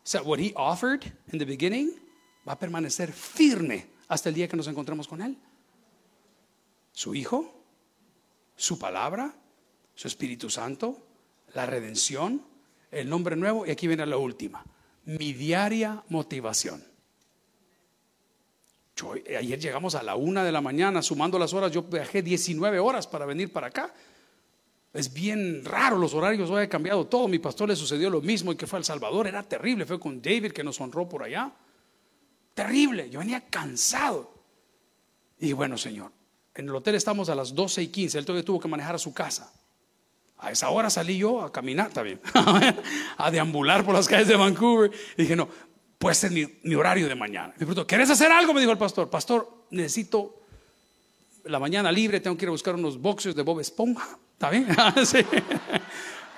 Sea, 0.08 0.22
what 0.22 0.38
he 0.38 0.54
offered 0.56 1.04
in 1.34 1.38
the 1.38 1.44
beginning 1.44 1.92
va 2.48 2.54
a 2.54 2.58
permanecer 2.58 3.12
firme 3.12 3.88
hasta 4.08 4.30
el 4.30 4.34
día 4.34 4.48
que 4.48 4.56
nos 4.56 4.66
encontremos 4.66 5.06
con 5.06 5.20
él. 5.20 5.36
Su 6.92 7.14
Hijo, 7.14 7.62
su 8.56 8.78
palabra, 8.78 9.34
su 9.94 10.08
Espíritu 10.08 10.48
Santo, 10.48 10.96
la 11.52 11.66
redención, 11.66 12.42
el 12.90 13.10
nombre 13.10 13.36
nuevo 13.36 13.66
y 13.66 13.70
aquí 13.70 13.86
viene 13.86 14.06
la 14.06 14.16
última, 14.16 14.64
mi 15.04 15.34
diaria 15.34 16.02
motivación. 16.08 16.82
Eh, 19.26 19.36
ayer 19.36 19.60
llegamos 19.60 19.94
a 19.94 20.02
la 20.02 20.16
una 20.16 20.42
de 20.42 20.52
la 20.52 20.62
mañana, 20.62 21.02
sumando 21.02 21.38
las 21.38 21.52
horas, 21.52 21.70
yo 21.70 21.82
viajé 21.82 22.22
19 22.22 22.78
horas 22.78 23.06
para 23.06 23.26
venir 23.26 23.52
para 23.52 23.66
acá. 23.66 23.92
Es 24.92 25.12
bien 25.12 25.64
raro, 25.64 25.98
los 25.98 26.14
horarios 26.14 26.50
hoy 26.50 26.62
han 26.62 26.68
cambiado 26.68 27.06
todo. 27.06 27.28
Mi 27.28 27.38
pastor 27.38 27.68
le 27.68 27.76
sucedió 27.76 28.08
lo 28.10 28.20
mismo 28.20 28.52
y 28.52 28.56
que 28.56 28.66
fue 28.66 28.78
a 28.78 28.80
El 28.80 28.84
Salvador, 28.84 29.26
era 29.26 29.42
terrible. 29.42 29.84
Fue 29.84 30.00
con 30.00 30.20
David 30.22 30.52
que 30.52 30.64
nos 30.64 30.80
honró 30.80 31.08
por 31.08 31.22
allá. 31.22 31.52
Terrible, 32.54 33.10
yo 33.10 33.20
venía 33.20 33.40
cansado. 33.42 34.34
Y 35.38 35.52
bueno, 35.52 35.78
Señor, 35.78 36.10
en 36.54 36.68
el 36.68 36.74
hotel 36.74 36.94
estamos 36.94 37.28
a 37.28 37.34
las 37.34 37.54
12 37.54 37.82
y 37.82 37.88
15. 37.88 38.18
Él 38.18 38.24
todavía 38.24 38.44
tuvo 38.44 38.58
que 38.58 38.68
manejar 38.68 38.94
a 38.94 38.98
su 38.98 39.12
casa. 39.12 39.52
A 40.38 40.52
esa 40.52 40.70
hora 40.70 40.88
salí 40.88 41.18
yo 41.18 41.42
a 41.42 41.52
caminar 41.52 41.90
también, 41.90 42.20
a 43.16 43.30
deambular 43.30 43.84
por 43.84 43.94
las 43.94 44.06
calles 44.06 44.28
de 44.28 44.36
Vancouver. 44.36 44.90
Y 45.16 45.22
dije, 45.22 45.34
no, 45.34 45.48
puede 45.98 46.14
ser 46.14 46.30
mi, 46.30 46.74
horario 46.74 47.08
de 47.08 47.14
mañana. 47.14 47.48
Me 47.48 47.58
preguntó, 47.58 47.86
¿quieres 47.86 48.08
hacer 48.10 48.30
algo? 48.30 48.54
Me 48.54 48.60
dijo 48.60 48.72
el 48.72 48.78
pastor. 48.78 49.10
Pastor, 49.10 49.66
necesito 49.70 50.42
la 51.44 51.58
mañana 51.58 51.90
libre, 51.90 52.20
tengo 52.20 52.36
que 52.36 52.44
ir 52.44 52.48
a 52.48 52.52
buscar 52.52 52.74
unos 52.74 53.00
boxes 53.00 53.34
de 53.34 53.42
Bob 53.42 53.60
Esponja. 53.60 54.18
¿Está 54.38 54.50
bien? 54.50 54.68
sí. 55.04 55.18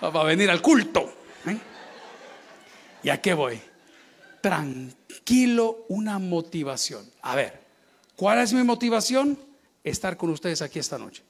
Va 0.02 0.20
a 0.22 0.24
venir 0.24 0.48
al 0.48 0.62
culto. 0.62 1.12
¿eh? 1.46 1.58
¿Y 3.02 3.10
a 3.10 3.20
qué 3.20 3.34
voy? 3.34 3.60
Tranquilo, 4.40 5.84
una 5.90 6.18
motivación. 6.18 7.04
A 7.20 7.36
ver, 7.36 7.60
¿cuál 8.16 8.38
es 8.38 8.54
mi 8.54 8.64
motivación? 8.64 9.38
Estar 9.84 10.16
con 10.16 10.30
ustedes 10.30 10.62
aquí 10.62 10.78
esta 10.78 10.96
noche. 10.96 11.22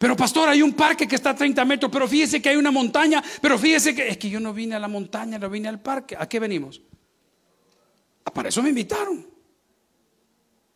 Pero 0.00 0.16
pastor, 0.16 0.48
hay 0.48 0.62
un 0.62 0.72
parque 0.72 1.06
que 1.06 1.14
está 1.14 1.30
a 1.30 1.36
30 1.36 1.64
metros, 1.64 1.92
pero 1.92 2.08
fíjese 2.08 2.42
que 2.42 2.48
hay 2.48 2.56
una 2.56 2.72
montaña, 2.72 3.22
pero 3.40 3.56
fíjese 3.56 3.94
que 3.94 4.08
es 4.08 4.18
que 4.18 4.28
yo 4.28 4.40
no 4.40 4.52
vine 4.52 4.74
a 4.74 4.80
la 4.80 4.88
montaña, 4.88 5.38
no 5.38 5.48
vine 5.48 5.68
al 5.68 5.80
parque. 5.80 6.16
¿A 6.18 6.28
qué 6.28 6.40
venimos? 6.40 6.82
Para 8.34 8.48
eso 8.48 8.64
me 8.64 8.70
invitaron. 8.70 9.24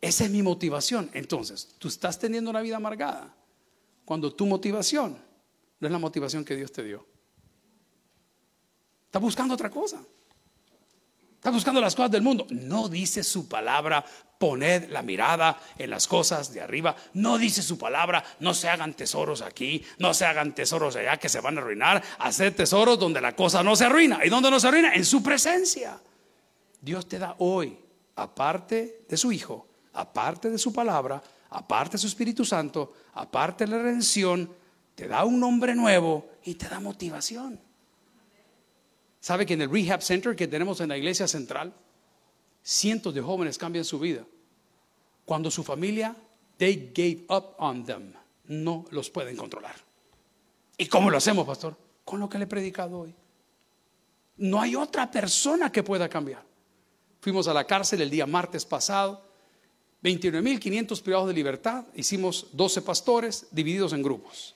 Esa 0.00 0.26
es 0.26 0.30
mi 0.30 0.42
motivación. 0.42 1.10
Entonces, 1.12 1.74
tú 1.76 1.88
estás 1.88 2.20
teniendo 2.20 2.50
una 2.50 2.60
vida 2.60 2.76
amargada 2.76 3.34
cuando 4.06 4.32
tu 4.32 4.46
motivación 4.46 5.18
no 5.80 5.88
es 5.88 5.92
la 5.92 5.98
motivación 5.98 6.44
que 6.44 6.56
Dios 6.56 6.72
te 6.72 6.82
dio. 6.82 7.04
Estás 9.04 9.20
buscando 9.20 9.54
otra 9.54 9.68
cosa. 9.68 10.00
Estás 11.34 11.52
buscando 11.52 11.80
las 11.80 11.94
cosas 11.94 12.12
del 12.12 12.22
mundo. 12.22 12.46
No 12.50 12.88
dice 12.88 13.22
su 13.22 13.48
palabra, 13.48 14.04
poned 14.38 14.90
la 14.90 15.02
mirada 15.02 15.60
en 15.76 15.90
las 15.90 16.06
cosas 16.06 16.52
de 16.52 16.60
arriba. 16.60 16.96
No 17.14 17.36
dice 17.36 17.62
su 17.62 17.78
palabra, 17.78 18.24
no 18.40 18.54
se 18.54 18.68
hagan 18.68 18.94
tesoros 18.94 19.42
aquí, 19.42 19.84
no 19.98 20.14
se 20.14 20.24
hagan 20.24 20.54
tesoros 20.54 20.96
allá 20.96 21.18
que 21.18 21.28
se 21.28 21.40
van 21.40 21.58
a 21.58 21.60
arruinar. 21.60 22.02
Hacer 22.20 22.54
tesoros 22.54 22.98
donde 22.98 23.20
la 23.20 23.34
cosa 23.34 23.62
no 23.62 23.74
se 23.74 23.84
arruina. 23.84 24.24
¿Y 24.24 24.28
dónde 24.28 24.50
no 24.50 24.60
se 24.60 24.68
arruina? 24.68 24.94
En 24.94 25.04
su 25.04 25.22
presencia. 25.22 26.00
Dios 26.80 27.08
te 27.08 27.18
da 27.18 27.34
hoy, 27.38 27.76
aparte 28.14 29.04
de 29.08 29.16
su 29.16 29.32
Hijo, 29.32 29.66
aparte 29.92 30.48
de 30.48 30.58
su 30.58 30.72
palabra, 30.72 31.20
aparte 31.56 31.96
su 31.96 32.06
Espíritu 32.06 32.44
Santo, 32.44 32.92
aparte 33.14 33.66
la 33.66 33.78
redención, 33.78 34.50
te 34.94 35.08
da 35.08 35.24
un 35.24 35.40
nombre 35.40 35.74
nuevo 35.74 36.28
y 36.44 36.54
te 36.54 36.68
da 36.68 36.80
motivación. 36.80 37.58
¿Sabe 39.20 39.46
que 39.46 39.54
en 39.54 39.62
el 39.62 39.70
Rehab 39.70 40.02
Center 40.02 40.36
que 40.36 40.46
tenemos 40.46 40.80
en 40.80 40.90
la 40.90 40.98
iglesia 40.98 41.26
central, 41.26 41.72
cientos 42.62 43.14
de 43.14 43.22
jóvenes 43.22 43.56
cambian 43.56 43.86
su 43.86 43.98
vida? 43.98 44.24
Cuando 45.24 45.50
su 45.50 45.64
familia, 45.64 46.14
they 46.58 46.92
gave 46.94 47.24
up 47.30 47.54
on 47.58 47.84
them, 47.86 48.12
no 48.44 48.84
los 48.90 49.08
pueden 49.08 49.34
controlar. 49.36 49.76
¿Y 50.76 50.86
cómo 50.86 51.10
lo 51.10 51.16
hacemos, 51.16 51.46
pastor? 51.46 51.74
Con 52.04 52.20
lo 52.20 52.28
que 52.28 52.36
le 52.36 52.44
he 52.44 52.48
predicado 52.48 53.00
hoy. 53.00 53.14
No 54.36 54.60
hay 54.60 54.76
otra 54.76 55.10
persona 55.10 55.72
que 55.72 55.82
pueda 55.82 56.06
cambiar. 56.06 56.44
Fuimos 57.22 57.48
a 57.48 57.54
la 57.54 57.64
cárcel 57.64 58.02
el 58.02 58.10
día 58.10 58.26
martes 58.26 58.66
pasado. 58.66 59.25
29.500 60.06 61.02
privados 61.02 61.28
de 61.28 61.34
libertad. 61.34 61.84
Hicimos 61.96 62.46
12 62.52 62.82
pastores 62.82 63.48
divididos 63.50 63.92
en 63.92 64.02
grupos. 64.04 64.54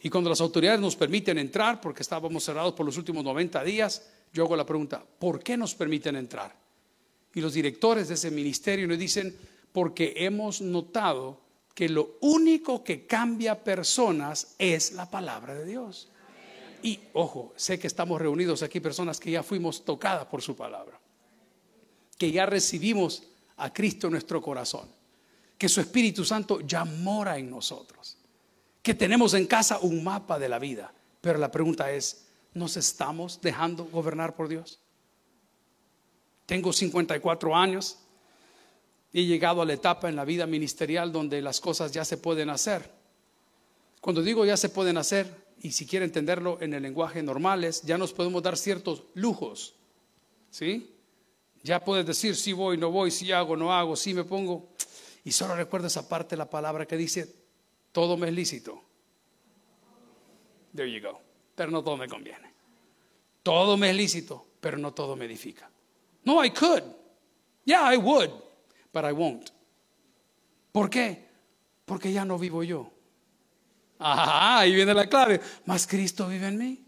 Y 0.00 0.08
cuando 0.08 0.30
las 0.30 0.40
autoridades 0.40 0.80
nos 0.80 0.96
permiten 0.96 1.36
entrar, 1.36 1.82
porque 1.82 2.02
estábamos 2.02 2.44
cerrados 2.44 2.72
por 2.72 2.86
los 2.86 2.96
últimos 2.96 3.22
90 3.24 3.62
días, 3.64 4.08
yo 4.32 4.44
hago 4.44 4.56
la 4.56 4.64
pregunta, 4.64 5.04
¿por 5.18 5.42
qué 5.42 5.58
nos 5.58 5.74
permiten 5.74 6.16
entrar? 6.16 6.56
Y 7.34 7.42
los 7.42 7.52
directores 7.52 8.08
de 8.08 8.14
ese 8.14 8.30
ministerio 8.30 8.88
nos 8.88 8.98
dicen, 8.98 9.36
porque 9.70 10.14
hemos 10.16 10.62
notado 10.62 11.40
que 11.74 11.90
lo 11.90 12.16
único 12.20 12.82
que 12.82 13.06
cambia 13.06 13.62
personas 13.62 14.54
es 14.58 14.92
la 14.92 15.10
palabra 15.10 15.54
de 15.54 15.66
Dios. 15.66 16.08
Y 16.82 17.00
ojo, 17.12 17.52
sé 17.56 17.78
que 17.78 17.86
estamos 17.86 18.18
reunidos 18.18 18.62
aquí 18.62 18.80
personas 18.80 19.20
que 19.20 19.30
ya 19.30 19.42
fuimos 19.42 19.84
tocadas 19.84 20.24
por 20.26 20.40
su 20.40 20.56
palabra 20.56 20.98
que 22.18 22.32
ya 22.32 22.44
recibimos 22.44 23.22
a 23.58 23.72
Cristo 23.72 24.06
en 24.06 24.12
nuestro 24.12 24.40
corazón. 24.40 24.96
que 25.56 25.68
su 25.68 25.80
Espíritu 25.80 26.24
Santo 26.24 26.60
ya 26.60 26.84
mora 26.84 27.36
en 27.36 27.50
nosotros, 27.50 28.16
que 28.80 28.94
tenemos 28.94 29.34
en 29.34 29.44
casa 29.46 29.80
un 29.80 30.04
mapa 30.04 30.38
de 30.38 30.48
la 30.48 30.60
vida. 30.60 30.94
Pero 31.20 31.36
la 31.40 31.50
pregunta 31.50 31.90
es, 31.90 32.28
¿nos 32.54 32.76
estamos 32.76 33.40
dejando 33.40 33.84
gobernar 33.86 34.36
por 34.36 34.46
Dios? 34.46 34.78
Tengo 36.46 36.72
54 36.72 37.56
años, 37.56 37.98
he 39.12 39.24
llegado 39.24 39.60
a 39.60 39.66
la 39.66 39.72
etapa 39.72 40.08
en 40.08 40.14
la 40.14 40.24
vida 40.24 40.46
ministerial 40.46 41.10
donde 41.10 41.42
las 41.42 41.60
cosas 41.60 41.90
ya 41.90 42.04
se 42.04 42.18
pueden 42.18 42.50
hacer. 42.50 42.90
Cuando 44.00 44.22
digo 44.22 44.46
ya 44.46 44.56
se 44.56 44.68
pueden 44.68 44.96
hacer, 44.96 45.48
y 45.60 45.72
si 45.72 45.86
quiere 45.86 46.04
entenderlo 46.04 46.58
en 46.60 46.72
el 46.72 46.82
lenguaje 46.82 47.22
normal, 47.22 47.64
es 47.64 47.82
ya 47.82 47.98
nos 47.98 48.12
podemos 48.12 48.42
dar 48.42 48.56
ciertos 48.56 49.02
lujos. 49.14 49.74
¿Sí? 50.50 50.94
Ya 51.62 51.84
puedes 51.84 52.06
decir 52.06 52.36
si 52.36 52.52
voy, 52.52 52.78
no 52.78 52.90
voy, 52.90 53.10
si 53.10 53.32
hago, 53.32 53.56
no 53.56 53.72
hago, 53.72 53.96
si 53.96 54.14
me 54.14 54.24
pongo. 54.24 54.70
Y 55.24 55.32
solo 55.32 55.54
recuerdo 55.54 55.88
esa 55.88 56.08
parte 56.08 56.30
de 56.30 56.38
la 56.38 56.48
palabra 56.48 56.86
que 56.86 56.96
dice, 56.96 57.34
todo 57.92 58.16
me 58.16 58.28
es 58.28 58.34
lícito. 58.34 58.82
There 60.74 60.90
you 60.90 61.06
go. 61.06 61.20
Pero 61.54 61.70
no 61.70 61.82
todo 61.82 61.96
me 61.96 62.08
conviene. 62.08 62.52
Todo 63.42 63.76
me 63.76 63.90
es 63.90 63.96
lícito, 63.96 64.46
pero 64.60 64.78
no 64.78 64.92
todo 64.92 65.16
me 65.16 65.24
edifica. 65.24 65.70
No, 66.24 66.44
I 66.44 66.50
could. 66.50 66.82
Yeah, 67.64 67.92
I 67.92 67.96
would, 67.96 68.30
but 68.92 69.04
I 69.04 69.12
won't. 69.12 69.50
¿Por 70.72 70.88
qué? 70.88 71.26
Porque 71.84 72.12
ya 72.12 72.24
no 72.24 72.38
vivo 72.38 72.62
yo. 72.62 72.90
Ajá, 73.98 74.60
ahí 74.60 74.74
viene 74.74 74.94
la 74.94 75.08
clave. 75.08 75.40
Más 75.64 75.86
Cristo 75.86 76.28
vive 76.28 76.46
en 76.46 76.58
mí. 76.58 76.84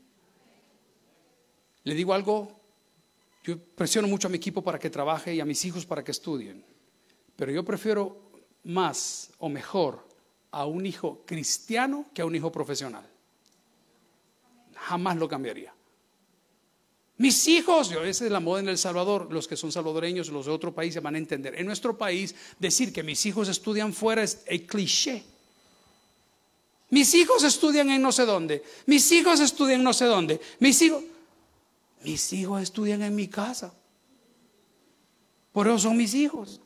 Le 1.84 1.94
digo 1.94 2.14
algo, 2.14 2.59
yo 3.50 3.58
presiono 3.74 4.08
mucho 4.08 4.28
a 4.28 4.30
mi 4.30 4.36
equipo 4.36 4.62
para 4.62 4.78
que 4.78 4.90
trabaje 4.90 5.34
y 5.34 5.40
a 5.40 5.44
mis 5.44 5.64
hijos 5.64 5.84
para 5.84 6.04
que 6.04 6.10
estudien. 6.10 6.64
Pero 7.36 7.52
yo 7.52 7.64
prefiero 7.64 8.30
más 8.64 9.30
o 9.38 9.48
mejor 9.48 10.06
a 10.50 10.66
un 10.66 10.86
hijo 10.86 11.22
cristiano 11.26 12.06
que 12.14 12.22
a 12.22 12.26
un 12.26 12.34
hijo 12.34 12.50
profesional. 12.52 13.08
Jamás 14.74 15.16
lo 15.16 15.28
cambiaría. 15.28 15.74
Mis 17.18 17.46
hijos, 17.48 17.90
yo, 17.90 18.02
esa 18.02 18.24
es 18.24 18.30
la 18.30 18.40
moda 18.40 18.60
en 18.60 18.68
El 18.70 18.78
Salvador, 18.78 19.30
los 19.30 19.46
que 19.46 19.56
son 19.56 19.70
salvadoreños, 19.70 20.30
los 20.30 20.46
de 20.46 20.52
otro 20.52 20.74
país 20.74 20.94
se 20.94 21.00
van 21.00 21.16
a 21.16 21.18
entender. 21.18 21.54
En 21.60 21.66
nuestro 21.66 21.98
país, 21.98 22.34
decir 22.58 22.94
que 22.94 23.02
mis 23.02 23.26
hijos 23.26 23.48
estudian 23.48 23.92
fuera 23.92 24.22
es 24.22 24.42
el 24.46 24.66
cliché. 24.66 25.22
Mis 26.88 27.14
hijos 27.14 27.44
estudian 27.44 27.90
en 27.90 28.00
no 28.00 28.10
sé 28.10 28.24
dónde. 28.24 28.64
Mis 28.86 29.12
hijos 29.12 29.38
estudian 29.40 29.82
no 29.82 29.92
sé 29.92 30.06
dónde. 30.06 30.40
Mis 30.60 30.80
hijos, 30.80 31.04
mis 32.02 32.32
hijos 32.32 32.62
estudian 32.62 33.02
en 33.02 33.14
mi 33.14 33.28
casa. 33.28 33.74
Por 35.52 35.66
eso 35.66 35.78
son 35.78 35.96
mis 35.96 36.14
hijos. 36.14 36.60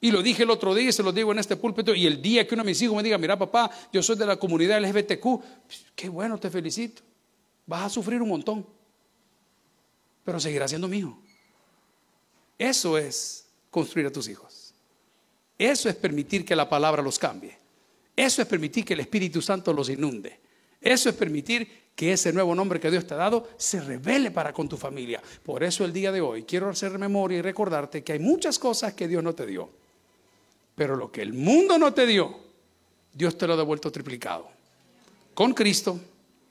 Y 0.00 0.10
lo 0.10 0.22
dije 0.22 0.44
el 0.44 0.50
otro 0.50 0.74
día 0.74 0.88
y 0.88 0.92
se 0.92 1.02
lo 1.02 1.12
digo 1.12 1.32
en 1.32 1.38
este 1.38 1.56
púlpito. 1.56 1.94
Y 1.94 2.06
el 2.06 2.22
día 2.22 2.46
que 2.46 2.54
uno 2.54 2.64
de 2.64 2.70
mis 2.70 2.80
hijos 2.80 2.96
me 2.96 3.02
diga, 3.02 3.18
mira 3.18 3.38
papá, 3.38 3.70
yo 3.92 4.02
soy 4.02 4.16
de 4.16 4.26
la 4.26 4.36
comunidad 4.38 4.80
LGBTQ, 4.80 5.22
pues, 5.22 5.84
qué 5.94 6.08
bueno, 6.08 6.38
te 6.38 6.50
felicito. 6.50 7.02
Vas 7.66 7.84
a 7.84 7.90
sufrir 7.90 8.22
un 8.22 8.30
montón. 8.30 8.66
Pero 10.24 10.40
seguirás 10.40 10.70
siendo 10.70 10.88
mi 10.88 10.98
hijo. 10.98 11.18
Eso 12.58 12.96
es 12.96 13.46
construir 13.70 14.06
a 14.06 14.12
tus 14.12 14.28
hijos. 14.28 14.74
Eso 15.58 15.88
es 15.88 15.94
permitir 15.96 16.44
que 16.44 16.56
la 16.56 16.68
palabra 16.68 17.02
los 17.02 17.18
cambie. 17.18 17.58
Eso 18.16 18.40
es 18.42 18.48
permitir 18.48 18.84
que 18.84 18.94
el 18.94 19.00
Espíritu 19.00 19.42
Santo 19.42 19.72
los 19.72 19.88
inunde. 19.90 20.40
Eso 20.80 21.10
es 21.10 21.14
permitir 21.14 21.89
que 22.00 22.14
ese 22.14 22.32
nuevo 22.32 22.54
nombre 22.54 22.80
que 22.80 22.90
Dios 22.90 23.06
te 23.06 23.12
ha 23.12 23.18
dado 23.18 23.46
se 23.58 23.78
revele 23.78 24.30
para 24.30 24.54
con 24.54 24.66
tu 24.66 24.78
familia. 24.78 25.20
Por 25.42 25.62
eso 25.62 25.84
el 25.84 25.92
día 25.92 26.10
de 26.10 26.22
hoy 26.22 26.44
quiero 26.44 26.70
hacer 26.70 26.98
memoria 26.98 27.36
y 27.36 27.42
recordarte 27.42 28.02
que 28.02 28.14
hay 28.14 28.18
muchas 28.18 28.58
cosas 28.58 28.94
que 28.94 29.06
Dios 29.06 29.22
no 29.22 29.34
te 29.34 29.44
dio. 29.44 29.68
Pero 30.74 30.96
lo 30.96 31.12
que 31.12 31.20
el 31.20 31.34
mundo 31.34 31.76
no 31.76 31.92
te 31.92 32.06
dio, 32.06 32.34
Dios 33.12 33.36
te 33.36 33.46
lo 33.46 33.52
ha 33.52 33.56
devuelto 33.58 33.92
triplicado. 33.92 34.48
Con 35.34 35.52
Cristo, 35.52 36.00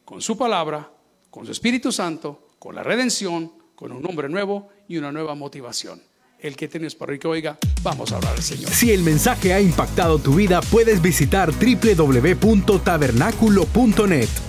con 0.05 0.21
su 0.21 0.37
palabra, 0.37 0.87
con 1.31 1.47
su 1.47 1.51
Espíritu 1.51 1.91
Santo, 1.91 2.49
con 2.59 2.75
la 2.75 2.83
redención, 2.83 3.51
con 3.73 3.91
un 3.91 4.03
nombre 4.03 4.29
nuevo 4.29 4.69
y 4.87 4.97
una 4.97 5.11
nueva 5.11 5.33
motivación 5.33 5.99
el 6.41 6.55
que 6.55 6.67
tienes 6.67 6.93
para 6.93 7.17
que 7.17 7.27
oiga, 7.27 7.57
vamos 7.81 8.11
a 8.11 8.17
hablar 8.17 8.35
al 8.35 8.43
Señor. 8.43 8.69
Si 8.71 8.91
el 8.91 9.01
mensaje 9.01 9.51
ha 9.53 9.59
impactado 9.59 10.19
tu 10.19 10.35
vida, 10.35 10.61
puedes 10.61 11.01
visitar 11.01 11.51
www.tabernaculo.net 11.51 14.48